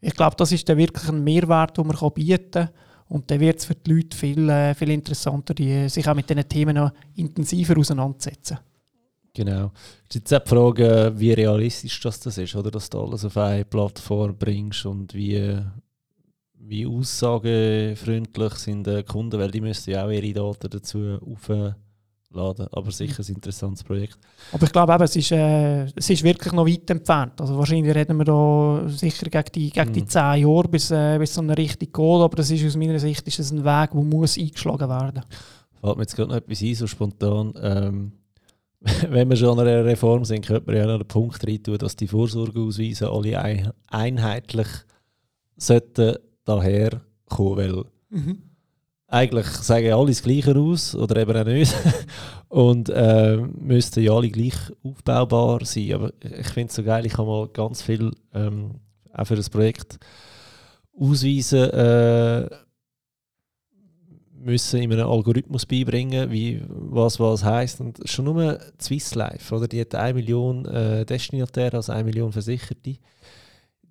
Ich 0.00 0.14
glaube, 0.14 0.36
das 0.36 0.52
ist 0.52 0.68
dann 0.68 0.78
wirklich 0.78 1.08
ein 1.08 1.24
Mehrwert, 1.24 1.76
den 1.76 1.86
man 1.88 2.12
bieten 2.12 2.50
kann. 2.52 2.68
Und 3.08 3.30
dann 3.30 3.40
wird 3.40 3.58
es 3.58 3.64
für 3.64 3.74
die 3.74 3.92
Leute 3.92 4.16
viel, 4.16 4.48
äh, 4.48 4.74
viel 4.74 4.90
interessanter, 4.90 5.54
die, 5.54 5.88
sich 5.88 6.08
auch 6.08 6.14
mit 6.14 6.28
diesen 6.28 6.48
Themen 6.48 6.76
noch 6.76 6.92
intensiver 7.14 7.78
auseinandersetzen. 7.78 8.58
Genau. 9.32 9.70
Es 10.08 10.16
ist 10.16 10.30
jetzt 10.30 10.34
auch 10.34 10.42
die 10.42 10.48
Frage, 10.48 11.12
wie 11.14 11.32
realistisch 11.32 12.00
das, 12.00 12.18
das 12.20 12.38
ist, 12.38 12.56
oder? 12.56 12.70
dass 12.70 12.88
du 12.88 13.00
alles 13.00 13.24
auf 13.24 13.36
eine 13.36 13.64
Plattform 13.64 14.36
bringst 14.36 14.86
und 14.86 15.14
wie, 15.14 15.60
wie 16.54 16.86
aussagefreundlich 16.86 18.54
sind 18.54 18.86
die 18.86 19.02
Kunden, 19.02 19.38
weil 19.38 19.50
die 19.50 19.60
müssen 19.60 19.90
ja 19.90 20.06
auch 20.06 20.10
ihre 20.10 20.32
Daten 20.32 20.70
dazu 20.70 21.18
aufladen. 22.30 22.66
Aber 22.72 22.90
sicher 22.90 23.22
ein 23.22 23.34
interessantes 23.34 23.82
Projekt. 23.82 24.18
Aber 24.52 24.64
ich 24.64 24.72
glaube 24.72 24.92
eben, 24.92 25.04
es 25.04 25.16
ist, 25.16 25.32
äh, 25.32 25.84
es 25.84 26.10
ist 26.10 26.22
wirklich 26.22 26.52
noch 26.52 26.66
weit 26.66 26.90
entfernt. 26.90 27.40
Also 27.40 27.56
wahrscheinlich 27.56 27.94
reden 27.94 28.16
wir 28.18 28.24
da 28.24 28.88
sicher 28.88 29.28
gegen 29.28 29.52
die, 29.54 29.70
gegen 29.70 29.92
die 29.92 30.06
10 30.06 30.22
mhm. 30.22 30.48
Jahre, 30.48 30.68
bis, 30.68 30.90
äh, 30.90 31.18
bis 31.18 31.34
so 31.34 31.40
eine 31.40 31.56
Richtung 31.56 31.88
geht. 31.92 32.22
Aber 32.24 32.36
das 32.36 32.50
ist 32.50 32.66
aus 32.66 32.76
meiner 32.76 32.98
Sicht 32.98 33.26
ist 33.26 33.38
das 33.38 33.50
ein 33.50 33.64
Weg, 33.64 33.90
der 33.92 34.02
muss 34.02 34.38
eingeschlagen 34.38 34.88
werden 34.88 35.22
Fällt 35.80 35.96
mir 35.96 36.02
jetzt 36.02 36.16
gerade 36.16 36.30
noch 36.30 36.36
etwas 36.36 36.62
ein, 36.62 36.74
so 36.74 36.86
spontan. 36.86 37.54
Ähm, 37.60 38.12
wenn 39.10 39.28
wir 39.28 39.36
schon 39.36 39.58
an 39.58 39.66
einer 39.66 39.84
Reform 39.84 40.24
sind, 40.24 40.46
könnte 40.46 40.66
man 40.66 40.76
ja 40.76 40.86
noch 40.86 40.98
den 40.98 41.08
Punkt 41.08 41.46
rein 41.46 41.62
tun, 41.62 41.78
dass 41.78 41.96
die 41.96 42.08
Vorsorgeausweise 42.08 43.10
alle 43.10 43.40
ein 43.40 43.70
einheitlich 43.88 44.68
sollten 45.56 46.16
daher 46.44 47.00
kommen, 47.28 47.56
weil 47.56 47.84
mhm. 48.10 48.42
Eigentlich 49.08 49.46
sagen 49.46 49.92
alle 49.92 50.08
das 50.08 50.22
Gleiche 50.22 50.56
aus 50.56 50.94
oder 50.94 51.20
eben 51.20 51.36
auch 51.36 51.44
nicht 51.44 51.74
und 52.48 52.88
äh, 52.88 53.36
müssten 53.36 54.02
ja 54.02 54.12
alle 54.12 54.30
gleich 54.30 54.56
aufbaubar 54.82 55.64
sein. 55.64 55.92
Aber 55.92 56.12
ich 56.20 56.48
finde 56.48 56.70
es 56.70 56.74
so 56.74 56.82
geil, 56.82 57.06
ich 57.06 57.12
kann 57.12 57.26
mal 57.26 57.48
ganz 57.48 57.82
viel 57.82 58.10
ähm, 58.34 58.80
auch 59.12 59.26
für 59.26 59.36
das 59.36 59.50
Projekt 59.50 59.98
ausweisen 60.98 61.70
äh, 61.70 62.48
müssen 64.38 64.80
in 64.80 64.92
einem 64.92 65.08
Algorithmus 65.08 65.66
beibringen, 65.66 66.30
wie 66.30 66.62
was 66.68 67.18
was 67.18 67.42
heißt 67.44 67.80
und 67.80 68.00
schon 68.08 68.26
nur 68.26 68.58
Swiss 68.80 69.14
Life, 69.14 69.54
oder 69.54 69.66
die 69.66 69.80
hat 69.80 69.94
eine 69.94 70.14
Million 70.14 70.64
äh, 70.66 71.04
Destinatäre, 71.04 71.76
also 71.76 71.92
eine 71.92 72.04
Million 72.04 72.32
Versicherte. 72.32 72.96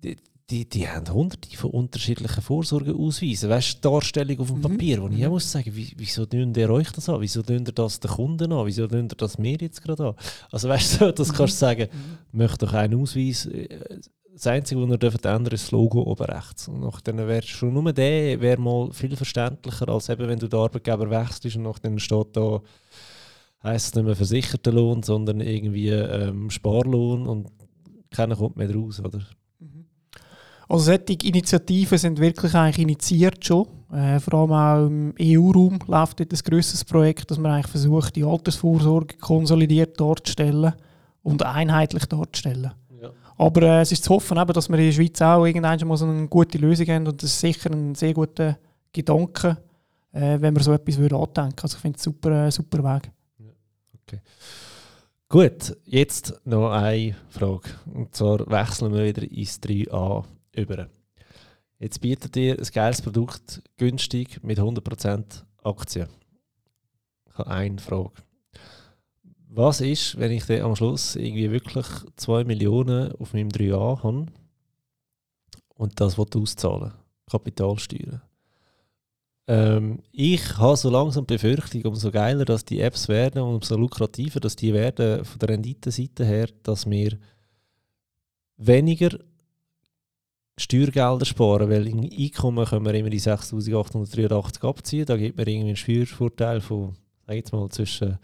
Die, 0.02 0.16
die, 0.50 0.68
die 0.68 0.88
haben 0.88 1.12
hunderte 1.12 1.56
von 1.56 1.70
unterschiedlichen 1.70 2.40
Vorsorgeausweisen. 2.40 3.50
Weißt 3.50 3.84
du, 3.84 3.90
Darstellung 3.90 4.38
auf 4.38 4.48
dem 4.48 4.58
mhm. 4.58 4.62
Papier, 4.62 5.02
wo 5.02 5.08
ich 5.08 5.24
auch 5.24 5.28
mhm. 5.28 5.32
muss 5.32 5.50
sagen, 5.50 5.74
wie, 5.74 5.92
wieso 5.96 6.24
tun 6.24 6.54
ihr 6.54 6.70
euch 6.70 6.90
das 6.92 7.08
an? 7.08 7.20
Wieso 7.20 7.42
tun 7.42 7.64
ihr 7.66 7.72
das 7.72 7.98
den 7.98 8.10
Kunden 8.10 8.52
an? 8.52 8.66
Wieso 8.66 8.86
tun 8.86 9.08
ihr 9.10 9.16
das 9.16 9.38
mir 9.38 9.56
jetzt 9.60 9.82
gerade 9.82 10.08
an? 10.08 10.14
Also 10.52 10.68
weißt 10.68 11.00
du, 11.00 11.12
das 11.12 11.32
kannst 11.32 11.60
du 11.60 11.66
mhm. 11.66 11.68
sagen, 11.68 11.88
mhm. 11.92 12.38
möchte 12.38 12.66
doch 12.66 12.74
einen 12.74 13.00
Ausweis. 13.00 13.46
Äh, 13.46 13.68
das 14.32 14.46
Einzige, 14.46 14.82
was 14.82 14.90
ihr 14.90 14.98
dürft 14.98 15.24
ändern, 15.24 15.54
ist 15.54 15.64
das 15.64 15.70
Logo 15.72 16.02
oben 16.02 16.26
rechts. 16.26 16.68
Und 16.68 16.84
dann 17.04 17.16
wäre 17.16 17.42
schon 17.42 17.72
nur 17.72 17.92
der 17.92 18.38
wäre 18.40 18.60
mal 18.60 18.92
viel 18.92 19.16
verständlicher, 19.16 19.88
als 19.88 20.10
eben, 20.10 20.28
wenn 20.28 20.38
du 20.38 20.46
den 20.46 20.60
Arbeitgeber 20.60 21.10
wechselst 21.10 21.56
und 21.56 21.62
nach 21.62 21.78
dann 21.78 21.98
steht 21.98 22.36
da, 22.36 22.60
heisst 23.62 23.86
es 23.86 23.94
nicht 23.94 24.04
mehr 24.04 24.14
versicherter 24.14 24.72
Lohn, 24.72 25.02
sondern 25.02 25.40
irgendwie 25.40 25.88
ähm, 25.88 26.50
Sparlohn 26.50 27.26
und 27.26 27.50
keiner 28.10 28.36
kommt 28.36 28.58
mehr 28.58 28.72
raus, 28.72 29.00
oder? 29.00 29.26
Also 30.68 30.84
solche 30.84 31.26
Initiativen 31.26 31.98
sind 31.98 32.18
wirklich 32.18 32.54
eigentlich 32.54 32.78
initiiert 32.80 33.44
schon. 33.44 33.66
Äh, 33.92 34.18
vor 34.18 34.34
allem 34.34 34.52
auch 34.52 34.86
im 34.86 35.14
EU-Raum 35.20 35.78
läuft 35.86 36.20
dort 36.20 36.32
ein 36.32 36.38
grosses 36.44 36.84
Projekt, 36.84 37.30
dass 37.30 37.38
man 37.38 37.52
eigentlich 37.52 37.70
versucht, 37.70 38.16
die 38.16 38.24
Altersvorsorge 38.24 39.16
konsolidiert 39.18 40.00
darzustellen 40.00 40.72
und 41.22 41.44
einheitlich 41.44 42.06
darzustellen. 42.06 42.72
Aber 43.38 43.62
äh, 43.62 43.80
es 43.82 43.92
ist 43.92 44.04
zu 44.04 44.14
hoffen, 44.14 44.38
eben, 44.38 44.52
dass 44.52 44.68
wir 44.68 44.78
in 44.78 44.86
der 44.86 44.92
Schweiz 44.92 45.20
auch 45.20 45.44
irgendwann 45.44 45.86
mal 45.86 45.96
so 45.96 46.06
eine 46.06 46.26
gute 46.28 46.58
Lösung 46.58 46.86
haben 46.86 47.06
und 47.06 47.22
das 47.22 47.30
ist 47.30 47.40
sicher 47.40 47.70
ein 47.70 47.94
sehr 47.94 48.14
guter 48.14 48.58
Gedanke, 48.92 49.58
äh, 50.12 50.40
wenn 50.40 50.54
man 50.54 50.62
so 50.62 50.72
etwas 50.72 50.96
würde 50.96 51.16
andenken. 51.16 51.60
Also 51.62 51.76
ich 51.76 51.82
finde 51.82 51.98
es 51.98 52.06
ein 52.06 52.12
super, 52.12 52.46
äh, 52.46 52.50
super 52.50 52.78
Weg. 52.82 53.10
okay. 54.02 54.20
Gut, 55.28 55.76
jetzt 55.84 56.40
noch 56.44 56.70
eine 56.70 57.16
Frage. 57.28 57.68
Und 57.92 58.14
zwar 58.14 58.38
wechseln 58.48 58.94
wir 58.94 59.04
wieder 59.04 59.30
ins 59.30 59.60
3a 59.60 60.24
über. 60.56 60.88
Jetzt 61.78 62.00
bietet 62.00 62.36
ihr 62.36 62.58
ein 62.58 62.68
geiles 62.72 63.02
Produkt 63.02 63.62
günstig 63.76 64.42
mit 64.42 64.58
100% 64.58 65.42
Aktien. 65.62 66.08
Ich 67.28 67.38
habe 67.38 67.50
eine 67.50 67.78
Frage 67.78 68.12
was 69.56 69.80
ist, 69.80 70.18
wenn 70.18 70.32
ich 70.32 70.48
am 70.62 70.76
Schluss 70.76 71.16
irgendwie 71.16 71.50
wirklich 71.50 71.86
2 72.16 72.44
Millionen 72.44 73.12
auf 73.12 73.32
meinem 73.32 73.48
3a 73.48 74.02
habe 74.02 74.26
und 75.74 75.98
das 75.98 76.18
auszahlen 76.18 76.92
Kapitalsteuern. 77.30 78.20
Ähm, 79.48 80.02
ich 80.12 80.58
habe 80.58 80.76
so 80.76 80.90
langsam 80.90 81.26
die 81.26 81.34
Befürchtung, 81.34 81.82
umso 81.86 82.10
geiler 82.10 82.44
dass 82.44 82.66
die 82.66 82.80
Apps 82.80 83.08
werden 83.08 83.40
und 83.42 83.54
umso 83.54 83.76
lukrativer 83.76 84.40
dass 84.40 84.56
die 84.56 84.74
werden 84.74 85.24
von 85.24 85.38
der 85.38 85.48
Renditenseite 85.48 86.24
her, 86.24 86.48
dass 86.62 86.88
wir 86.88 87.18
weniger 88.58 89.18
Steuergelder 90.58 91.26
sparen, 91.26 91.68
weil 91.68 91.86
im 91.86 92.00
Einkommen 92.00 92.64
können 92.64 92.86
wir 92.86 92.94
immer 92.94 93.10
die 93.10 93.20
6'883 93.20 94.66
abziehen. 94.66 95.04
Da 95.04 95.16
gibt 95.16 95.36
mir 95.36 95.46
irgendwie 95.46 95.68
einen 95.68 95.76
Steuervorteil 95.76 96.60
von, 96.60 96.94
sag 97.26 97.36
jetzt 97.36 97.52
mal, 97.52 97.68
zwischen 97.68 98.18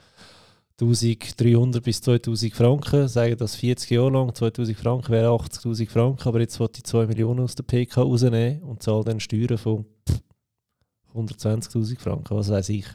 1300 0.80 1.82
bis 1.82 2.00
2000 2.00 2.54
Franken, 2.54 3.06
sagen 3.06 3.36
das 3.36 3.56
40 3.56 3.90
Jahre 3.90 4.10
lang, 4.10 4.34
2000 4.34 4.76
Franken 4.76 5.12
wäre 5.12 5.28
80.000 5.28 5.88
Franken, 5.88 6.28
aber 6.28 6.40
jetzt 6.40 6.58
wollte 6.58 6.78
ich 6.78 6.84
2 6.84 7.06
Millionen 7.06 7.40
aus 7.40 7.54
der 7.54 7.64
PK 7.64 8.00
rausnehmen 8.00 8.62
und 8.62 8.82
zahle 8.82 9.04
dann 9.04 9.20
Steuern 9.20 9.58
von 9.58 9.84
120.000 11.14 11.98
Franken, 11.98 12.36
was 12.36 12.50
weiß 12.50 12.70
ich. 12.70 12.86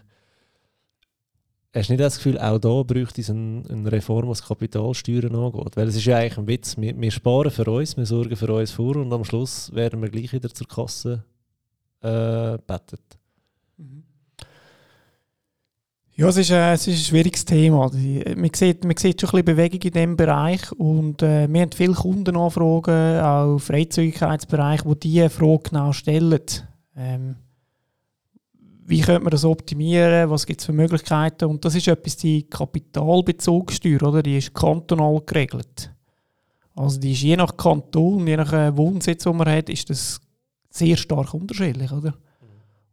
Hast 1.78 1.90
du 1.90 1.94
nicht 1.94 2.02
das 2.04 2.18
Gefühl, 2.18 2.40
auch 2.40 2.58
da 2.58 2.82
bräuchte 2.82 3.22
es 3.22 3.30
eine, 3.30 3.92
Reform, 3.92 4.30
was 4.30 4.44
Kapitalsteuern 4.44 5.36
angeht? 5.36 5.78
Weil 5.78 5.88
es 5.88 5.96
ist 5.96 6.06
ja 6.06 6.18
eigentlich 6.18 6.38
ein 6.38 6.48
Witz, 6.48 6.76
wir, 6.78 7.00
wir, 7.00 7.12
sparen 7.12 7.52
für 7.52 7.70
uns, 7.70 7.96
wir 7.96 8.06
sorgen 8.06 8.36
für 8.36 8.52
uns 8.52 8.72
vor 8.72 8.96
und 8.96 9.14
am 9.14 9.24
Schluss 9.24 9.74
werden 9.76 10.02
wir 10.02 10.10
gleich 10.10 10.34
wieder 10.34 10.50
zur 10.50 10.68
Kasse 10.68 11.24
äh. 12.02 12.58
Mhm. 13.78 14.04
Ja, 16.16 16.28
es 16.30 16.38
ist, 16.38 16.50
äh, 16.50 16.74
es 16.74 16.88
ist 16.88 16.96
ein 16.96 17.06
schwieriges 17.06 17.46
Thema. 17.46 17.92
Man 18.36 18.50
sieht, 18.54 18.84
man 18.84 18.98
sieht 18.98 19.22
schon 19.22 19.30
ein 19.30 19.46
bisschen 19.46 19.46
Bewegung 19.46 19.82
in 19.82 19.92
diesem 19.92 20.18
Bereich 20.18 20.72
und 20.72 21.22
äh, 21.22 21.48
wir 21.48 21.62
haben 21.62 21.72
viele 21.72 21.94
Kundenanfragen, 21.94 23.20
auch 23.22 23.54
im 23.54 23.60
Freizügigkeitsbereich, 23.60 24.82
die 24.82 25.00
diese 25.00 25.30
Frage 25.30 25.70
genau 25.70 25.94
stellen. 25.94 26.42
Ähm, 26.96 27.36
wie 28.88 29.02
könnte 29.02 29.24
man 29.24 29.32
das 29.32 29.44
optimieren? 29.44 30.30
Was 30.30 30.46
gibt 30.46 30.62
es 30.62 30.66
für 30.66 30.72
Möglichkeiten? 30.72 31.46
Und 31.46 31.66
das 31.66 31.76
ist 31.76 31.90
etwas, 31.90 32.16
die 32.16 32.44
Kapitalbezugssteuer, 32.44 34.02
oder? 34.02 34.24
die 34.24 34.38
ist 34.38 34.54
kantonal 34.54 35.22
geregelt. 35.26 35.94
Also 36.74 36.98
die 36.98 37.12
ist 37.12 37.22
je 37.22 37.36
nach 37.36 37.58
Kanton, 37.58 38.26
je 38.26 38.38
nach 38.38 38.54
äh, 38.54 38.76
Wohnsitz, 38.78 39.24
den 39.24 39.36
man 39.36 39.50
hat, 39.50 39.70
ist 39.70 39.90
das 39.90 40.22
sehr 40.70 40.96
stark 40.96 41.34
unterschiedlich. 41.34 41.92
Oder? 41.92 42.14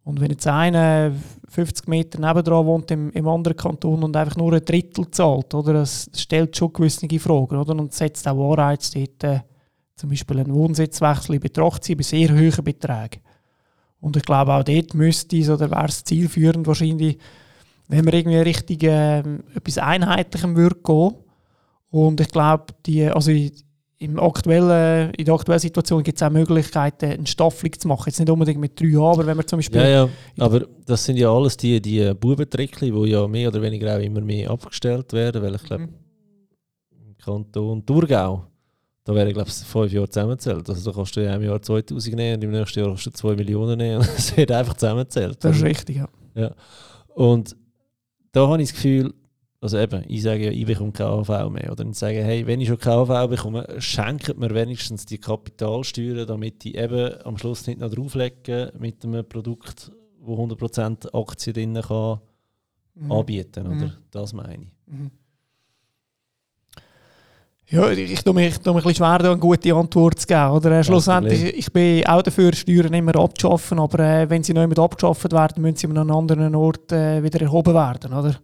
Und 0.03 0.21
wenn 0.21 0.33
jetzt 0.33 0.49
einer 0.49 1.13
50 1.49 1.87
Meter 1.87 2.19
nebendran 2.19 2.67
wohnt 2.67 2.91
im, 2.91 3.11
im 3.13 3.29
anderen 3.29 3.57
Kanton 3.57 4.03
und 4.03 4.17
einfach 4.17 4.37
nur 4.37 4.53
ein 4.53 4.65
Drittel 4.65 5.09
zahlt, 5.13 5.55
oder, 5.55 5.75
das 5.75 6.11
stellt 6.17 6.57
schon 6.57 6.73
gewisse 6.73 7.07
Fragen. 7.21 7.57
Oder? 7.57 7.77
Und 7.77 7.93
setzt 7.93 8.27
auch 8.27 8.51
Anreiz, 8.51 8.91
dort 8.91 9.23
äh, 9.23 9.41
zum 9.95 10.11
Beispiel 10.11 10.41
einen 10.41 10.55
Wohnsitzwechsel 10.55 11.37
in 11.37 11.41
Betracht 11.41 11.85
ziehen 11.85 11.99
bei 11.99 12.03
sehr 12.03 12.31
hohen 12.31 12.65
Beträgen. 12.65 13.23
Und 14.05 14.19
ich 14.19 14.23
glaube, 14.23 14.53
auch 14.53 14.63
dort 14.63 14.93
müsste 14.93 15.39
es 15.39 15.49
oder 15.49 15.71
wäre 15.71 15.87
es 15.87 16.05
zielführend 16.05 16.67
wahrscheinlich, 16.67 17.17
wenn 17.89 18.05
wir 18.05 18.13
irgendwie 18.13 18.37
richtig 18.37 18.83
äh, 18.83 19.21
etwas 19.55 19.79
Einheitlichem 19.79 20.55
würde 20.57 20.77
gehen. 20.85 21.15
Und 21.89 22.21
ich 22.21 22.29
glaube, 22.29 22.67
die, 22.85 23.07
also 23.07 23.31
im 23.31 24.21
aktuellen, 24.21 25.11
in 25.15 25.25
der 25.25 25.35
aktuellen 25.35 25.59
Situation 25.59 26.03
gibt 26.03 26.19
es 26.19 26.23
auch 26.23 26.31
Möglichkeiten, 26.31 27.13
eine 27.13 27.27
Staffelung 27.27 27.73
zu 27.79 27.89
machen. 27.89 28.05
Jetzt 28.09 28.21
nicht 28.21 28.29
unbedingt 28.29 28.61
mit 28.61 28.79
drei 28.79 28.89
Jahren, 28.89 29.15
aber 29.15 29.27
wenn 29.27 29.39
wir 29.39 29.47
zum 29.47 29.61
Beispiel... 29.61 29.81
Ja, 29.81 29.89
ja, 29.89 30.09
aber 30.37 30.67
das 30.85 31.03
sind 31.03 31.17
ja 31.17 31.33
alles 31.33 31.57
die, 31.57 31.81
die 31.81 32.13
Bubentrickli, 32.13 32.91
die 32.91 33.11
ja 33.11 33.27
mehr 33.27 33.49
oder 33.49 33.63
weniger 33.63 33.97
auch 33.97 34.03
immer 34.03 34.21
mehr 34.21 34.51
abgestellt 34.51 35.15
werden, 35.15 35.43
weil 35.43 35.55
ich 35.55 35.63
glaube, 35.63 35.85
mhm. 35.85 35.95
im 36.91 37.17
Kanton 37.17 37.87
Thurgau, 37.87 38.49
da 39.05 39.15
wäre 39.15 39.33
glaube 39.33 39.49
ich 39.49 39.55
fünf 39.55 39.93
Jahre 39.93 40.09
zusammengezählt. 40.09 40.69
Also 40.69 40.91
da 40.91 40.97
kannst 40.97 41.15
du 41.17 41.21
in 41.21 41.29
einem 41.29 41.45
Jahr 41.45 41.61
2000 41.61 42.17
nehmen 42.17 42.37
und 42.37 42.45
im 42.45 42.51
nächsten 42.51 42.81
Jahr 42.81 42.89
kannst 42.89 43.07
du 43.07 43.11
2 43.11 43.37
Millionen 43.37 43.79
nehmen 43.79 43.99
und 44.01 44.09
es 44.09 44.37
wird 44.37 44.51
einfach 44.51 44.75
zusammengezählt. 44.75 45.39
Das 45.45 45.57
ist 45.57 45.63
richtig, 45.63 45.97
ja. 45.97 46.09
ja. 46.35 46.55
Und 47.15 47.57
da 48.33 48.49
habe 48.49 48.63
ich 48.63 48.71
das 48.71 48.77
Gefühl, 48.77 49.15
also 49.61 49.79
eben, 49.79 50.05
ich 50.09 50.23
sage 50.23 50.45
ja, 50.45 50.51
ich 50.51 50.67
bekomme 50.67 50.93
keine 50.93 51.11
AV 51.11 51.49
mehr. 51.51 51.73
Oder 51.73 51.87
ich 51.87 51.97
sage, 51.97 52.23
hey, 52.23 52.47
wenn 52.47 52.61
ich 52.61 52.69
schon 52.69 52.79
keine 52.79 52.97
AV 52.97 53.31
bekomme, 53.31 53.67
schenkt 53.79 54.37
mir 54.37 54.55
wenigstens 54.55 55.07
die 55.07 55.17
Kapitalsteuern, 55.17 56.27
damit 56.27 56.65
ich 56.67 56.75
eben 56.75 57.15
am 57.25 57.39
Schluss 57.39 57.67
nicht 57.67 57.81
noch 57.81 57.91
drauflege 57.91 58.73
mit 58.79 59.03
einem 59.05 59.27
Produkt, 59.27 59.91
wo 60.21 60.37
100% 60.45 61.15
Aktien 61.19 61.55
drin 61.55 61.81
kann 61.81 62.21
mhm. 62.95 63.13
anbieten. 63.13 63.67
Oder? 63.67 63.87
Mhm. 63.87 63.93
Das 64.11 64.33
meine 64.33 64.55
ich. 64.55 64.69
Mhm. 64.87 65.11
Ja, 67.75 67.91
ich 67.91 68.23
tue 68.23 68.33
mich, 68.33 68.57
tue 68.59 68.73
mich 68.73 68.85
ein 68.85 68.89
bisschen 68.89 69.05
schwer, 69.05 69.19
da 69.19 69.33
eine 69.33 69.41
gute 69.41 69.75
Antwort 69.75 70.21
zu 70.21 70.29
geben. 70.29 70.51
Oder? 70.51 70.79
Äh, 70.79 70.85
schlussendlich, 70.85 71.57
ich 71.57 71.73
bin 71.73 72.07
auch 72.07 72.23
dafür, 72.23 72.53
Steuern 72.53 72.95
immer 72.95 73.17
abzuschaffen, 73.17 73.81
aber 73.81 73.99
äh, 73.99 74.31
wenn 74.31 74.45
sie 74.45 74.55
noch 74.55 74.63
immer 74.63 74.79
abgeschafft 74.79 75.33
werden, 75.33 75.61
müssen 75.61 75.77
sie 75.77 75.87
an 75.89 75.99
einem 75.99 76.13
anderen 76.13 76.55
Ort 76.55 76.93
äh, 76.93 77.21
wieder 77.21 77.41
erhoben 77.41 77.75
werden. 77.75 78.13
Oder? 78.13 78.37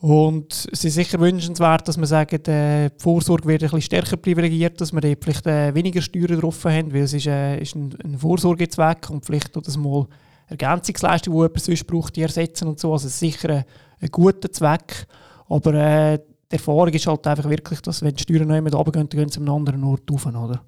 Und 0.00 0.66
es 0.72 0.82
ist 0.82 0.94
sicher 0.94 1.20
wünschenswert, 1.20 1.86
dass 1.86 1.98
man 1.98 2.06
sagt, 2.06 2.48
äh, 2.48 2.88
die 2.88 3.02
Vorsorge 3.02 3.46
wird 3.46 3.64
ein 3.64 3.66
bisschen 3.66 3.82
stärker 3.82 4.16
privilegiert, 4.16 4.80
dass 4.80 4.94
wir 4.94 5.02
dort 5.02 5.22
vielleicht 5.22 5.46
äh, 5.46 5.74
weniger 5.74 6.00
Steuern 6.00 6.40
drauf 6.40 6.64
haben, 6.64 6.94
weil 6.94 7.02
es 7.02 7.12
ist, 7.12 7.26
äh, 7.26 7.58
ist 7.58 7.74
ein, 7.74 7.94
ein 8.02 8.18
Vorsorgezweck 8.18 9.10
und 9.10 9.26
vielleicht 9.26 9.54
das 9.54 9.76
mal 9.76 10.06
Ergänzungsleistungen, 10.46 11.36
die 11.36 11.42
jemand 11.42 11.60
sonst 11.60 11.86
braucht, 11.86 12.16
die 12.16 12.22
ersetzen 12.22 12.68
und 12.68 12.80
so. 12.80 12.94
Also 12.94 13.08
es 13.08 13.12
ist 13.12 13.20
sicher 13.20 13.50
ein, 13.50 13.64
ein 14.00 14.08
guter 14.08 14.50
Zweck, 14.50 15.06
aber 15.50 16.18
Erfahrung 16.54 16.88
ist 16.88 17.06
halt 17.06 17.26
einfach 17.26 17.48
wirklich, 17.48 17.80
dass 17.80 18.02
wenn 18.02 18.14
die 18.14 18.22
Steuern 18.22 18.48
noch 18.48 18.54
jemand 18.54 18.74
runtergehen, 18.74 19.08
dann 19.08 19.18
gehen 19.18 19.28
sie 19.28 19.40
an 19.40 19.48
einem 19.48 19.56
anderen 19.56 19.84
Ort 19.84 20.10
rauf, 20.10 20.26
oder? 20.26 20.64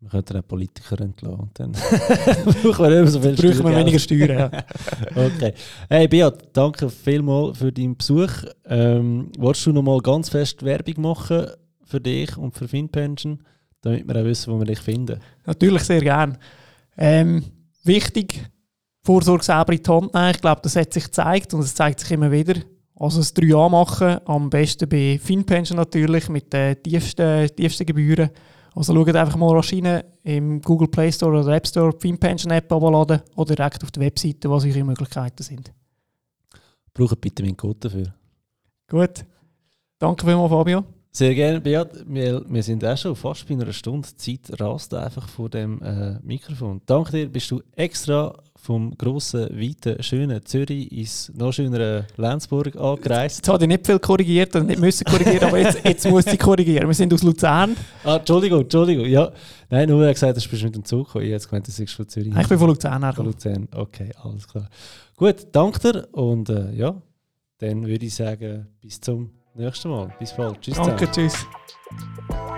Man 0.00 0.10
könnte 0.10 0.34
einen 0.34 0.42
Politiker 0.42 1.00
entlassen. 1.00 1.50
dann 1.54 1.72
brauchen 2.62 2.90
wir 2.90 3.06
so 3.06 3.20
viel 3.20 3.34
Brauchen 3.34 3.70
wir 3.70 3.76
weniger 3.76 3.98
Steuern, 3.98 4.38
ja. 4.38 4.50
okay. 5.26 5.54
Hey 5.88 6.08
Beat, 6.08 6.50
danke 6.52 6.90
vielmals 6.90 7.56
für 7.56 7.72
deinen 7.72 7.96
Besuch. 7.96 8.30
Ähm, 8.66 9.32
wolltest 9.38 9.64
du 9.64 9.72
noch 9.72 9.82
mal 9.82 9.98
ganz 10.00 10.28
fest 10.28 10.62
Werbung 10.62 11.00
machen 11.00 11.46
für 11.84 12.00
dich 12.00 12.36
und 12.36 12.54
für 12.54 12.68
FinPension, 12.68 13.42
damit 13.80 14.06
wir 14.06 14.20
auch 14.20 14.24
wissen, 14.24 14.52
wo 14.52 14.58
wir 14.58 14.66
dich 14.66 14.80
finden? 14.80 15.20
Natürlich, 15.46 15.84
sehr 15.84 16.00
gerne. 16.00 16.38
Ähm, 16.98 17.42
wichtig, 17.84 18.50
Vorsorge 19.02 19.44
selber 19.44 19.72
in 19.72 19.82
die 19.82 19.90
Hand 19.90 20.12
nehmen. 20.12 20.30
Ich 20.34 20.40
glaube, 20.40 20.60
das 20.62 20.76
hat 20.76 20.92
sich 20.92 21.04
gezeigt 21.04 21.54
und 21.54 21.60
es 21.60 21.74
zeigt 21.74 22.00
sich 22.00 22.10
immer 22.10 22.30
wieder. 22.30 22.54
Also 22.96 23.18
das 23.18 23.34
3A 23.34 23.68
machen, 23.68 24.18
am 24.24 24.48
besten 24.48 24.88
bei 24.88 25.18
FinPension 25.18 25.76
natürlich, 25.76 26.28
mit 26.28 26.52
den 26.52 26.80
tiefsten, 26.82 27.48
tiefsten 27.56 27.86
Gebühren. 27.86 28.30
Also 28.74 28.94
schaut 28.94 29.14
einfach 29.14 29.36
mal 29.36 29.58
rein 29.58 30.02
im 30.22 30.60
Google 30.60 30.88
Play 30.88 31.10
Store 31.12 31.38
oder 31.38 31.54
App 31.54 31.66
Store 31.66 31.92
die 31.92 32.00
FinPension 32.00 32.52
App 32.52 32.70
abladen 32.72 33.20
oder 33.36 33.54
direkt 33.54 33.82
auf 33.82 33.90
der 33.90 34.02
Webseite, 34.04 34.50
was 34.50 34.64
eure 34.64 34.84
Möglichkeiten 34.84 35.42
sind. 35.42 35.72
Braucht 36.92 37.20
bitte 37.20 37.42
meinen 37.42 37.56
Code 37.56 37.78
dafür. 37.80 38.14
Gut. 38.88 39.24
Danke 39.98 40.26
vielmals, 40.26 40.50
Fabio. 40.50 40.84
Sehr 41.10 41.34
gerne, 41.34 41.60
Beat. 41.60 42.04
Wir, 42.08 42.44
wir 42.48 42.62
sind 42.62 42.84
auch 42.84 42.96
schon 42.96 43.14
fast 43.14 43.46
bei 43.46 43.54
einer 43.54 43.72
Stunde. 43.72 44.08
Die 44.08 44.40
Zeit 44.42 44.60
rast 44.60 44.92
einfach 44.94 45.28
vor 45.28 45.48
dem 45.48 45.80
äh, 45.80 46.18
Mikrofon. 46.22 46.80
Danke 46.86 47.12
dir, 47.12 47.28
bist 47.28 47.50
du 47.50 47.62
extra 47.76 48.36
vom 48.64 48.96
grossen, 48.96 49.46
weiten, 49.50 50.02
schönen 50.02 50.44
Zürich 50.46 50.90
ins 50.90 51.30
noch 51.34 51.52
schönere 51.52 52.06
Lenzburg 52.16 52.74
angereist. 52.76 53.36
Jetzt 53.36 53.48
habe 53.48 53.62
ich 53.64 53.68
nicht 53.68 53.86
viel 53.86 53.98
korrigiert 53.98 54.56
und 54.56 54.66
nicht 54.66 54.80
müssen 54.80 55.04
korrigieren, 55.04 55.44
aber 55.44 55.58
jetzt, 55.58 55.84
jetzt 55.84 56.08
muss 56.08 56.26
ich 56.26 56.38
korrigieren. 56.38 56.88
Wir 56.88 56.94
sind 56.94 57.12
aus 57.12 57.22
Luzern. 57.22 57.76
Ah, 58.02 58.16
Entschuldigung, 58.16 58.62
Entschuldigung. 58.62 59.04
Ja. 59.06 59.30
Nein, 59.68 59.88
nur 59.90 60.10
gesagt, 60.10 60.38
du 60.38 60.48
bist 60.48 60.62
mit 60.62 60.74
dem 60.74 60.84
Zug 60.84 61.06
gekommen. 61.08 61.26
Ich 61.26 61.34
habe 61.34 61.44
gemeint, 61.44 61.68
du 61.68 61.72
bist 61.72 61.94
von 61.94 62.08
Zürich. 62.08 62.34
Ich 62.34 62.48
bin 62.48 62.58
von 62.58 62.68
Luzern 62.68 63.12
Von 63.12 63.26
Luzern, 63.26 63.68
okay, 63.74 64.10
alles 64.22 64.48
klar. 64.48 64.70
Gut, 65.14 65.46
danke 65.52 65.78
dir 65.80 66.08
und 66.12 66.48
äh, 66.48 66.72
ja, 66.72 66.94
dann 67.58 67.86
würde 67.86 68.06
ich 68.06 68.14
sagen, 68.14 68.66
bis 68.80 68.98
zum 68.98 69.30
nächsten 69.54 69.90
Mal. 69.90 70.14
Bis 70.18 70.32
bald. 70.32 70.58
Tschüss. 70.62 70.76
Danke, 70.76 71.10
zusammen. 71.10 71.28
tschüss. 71.28 72.53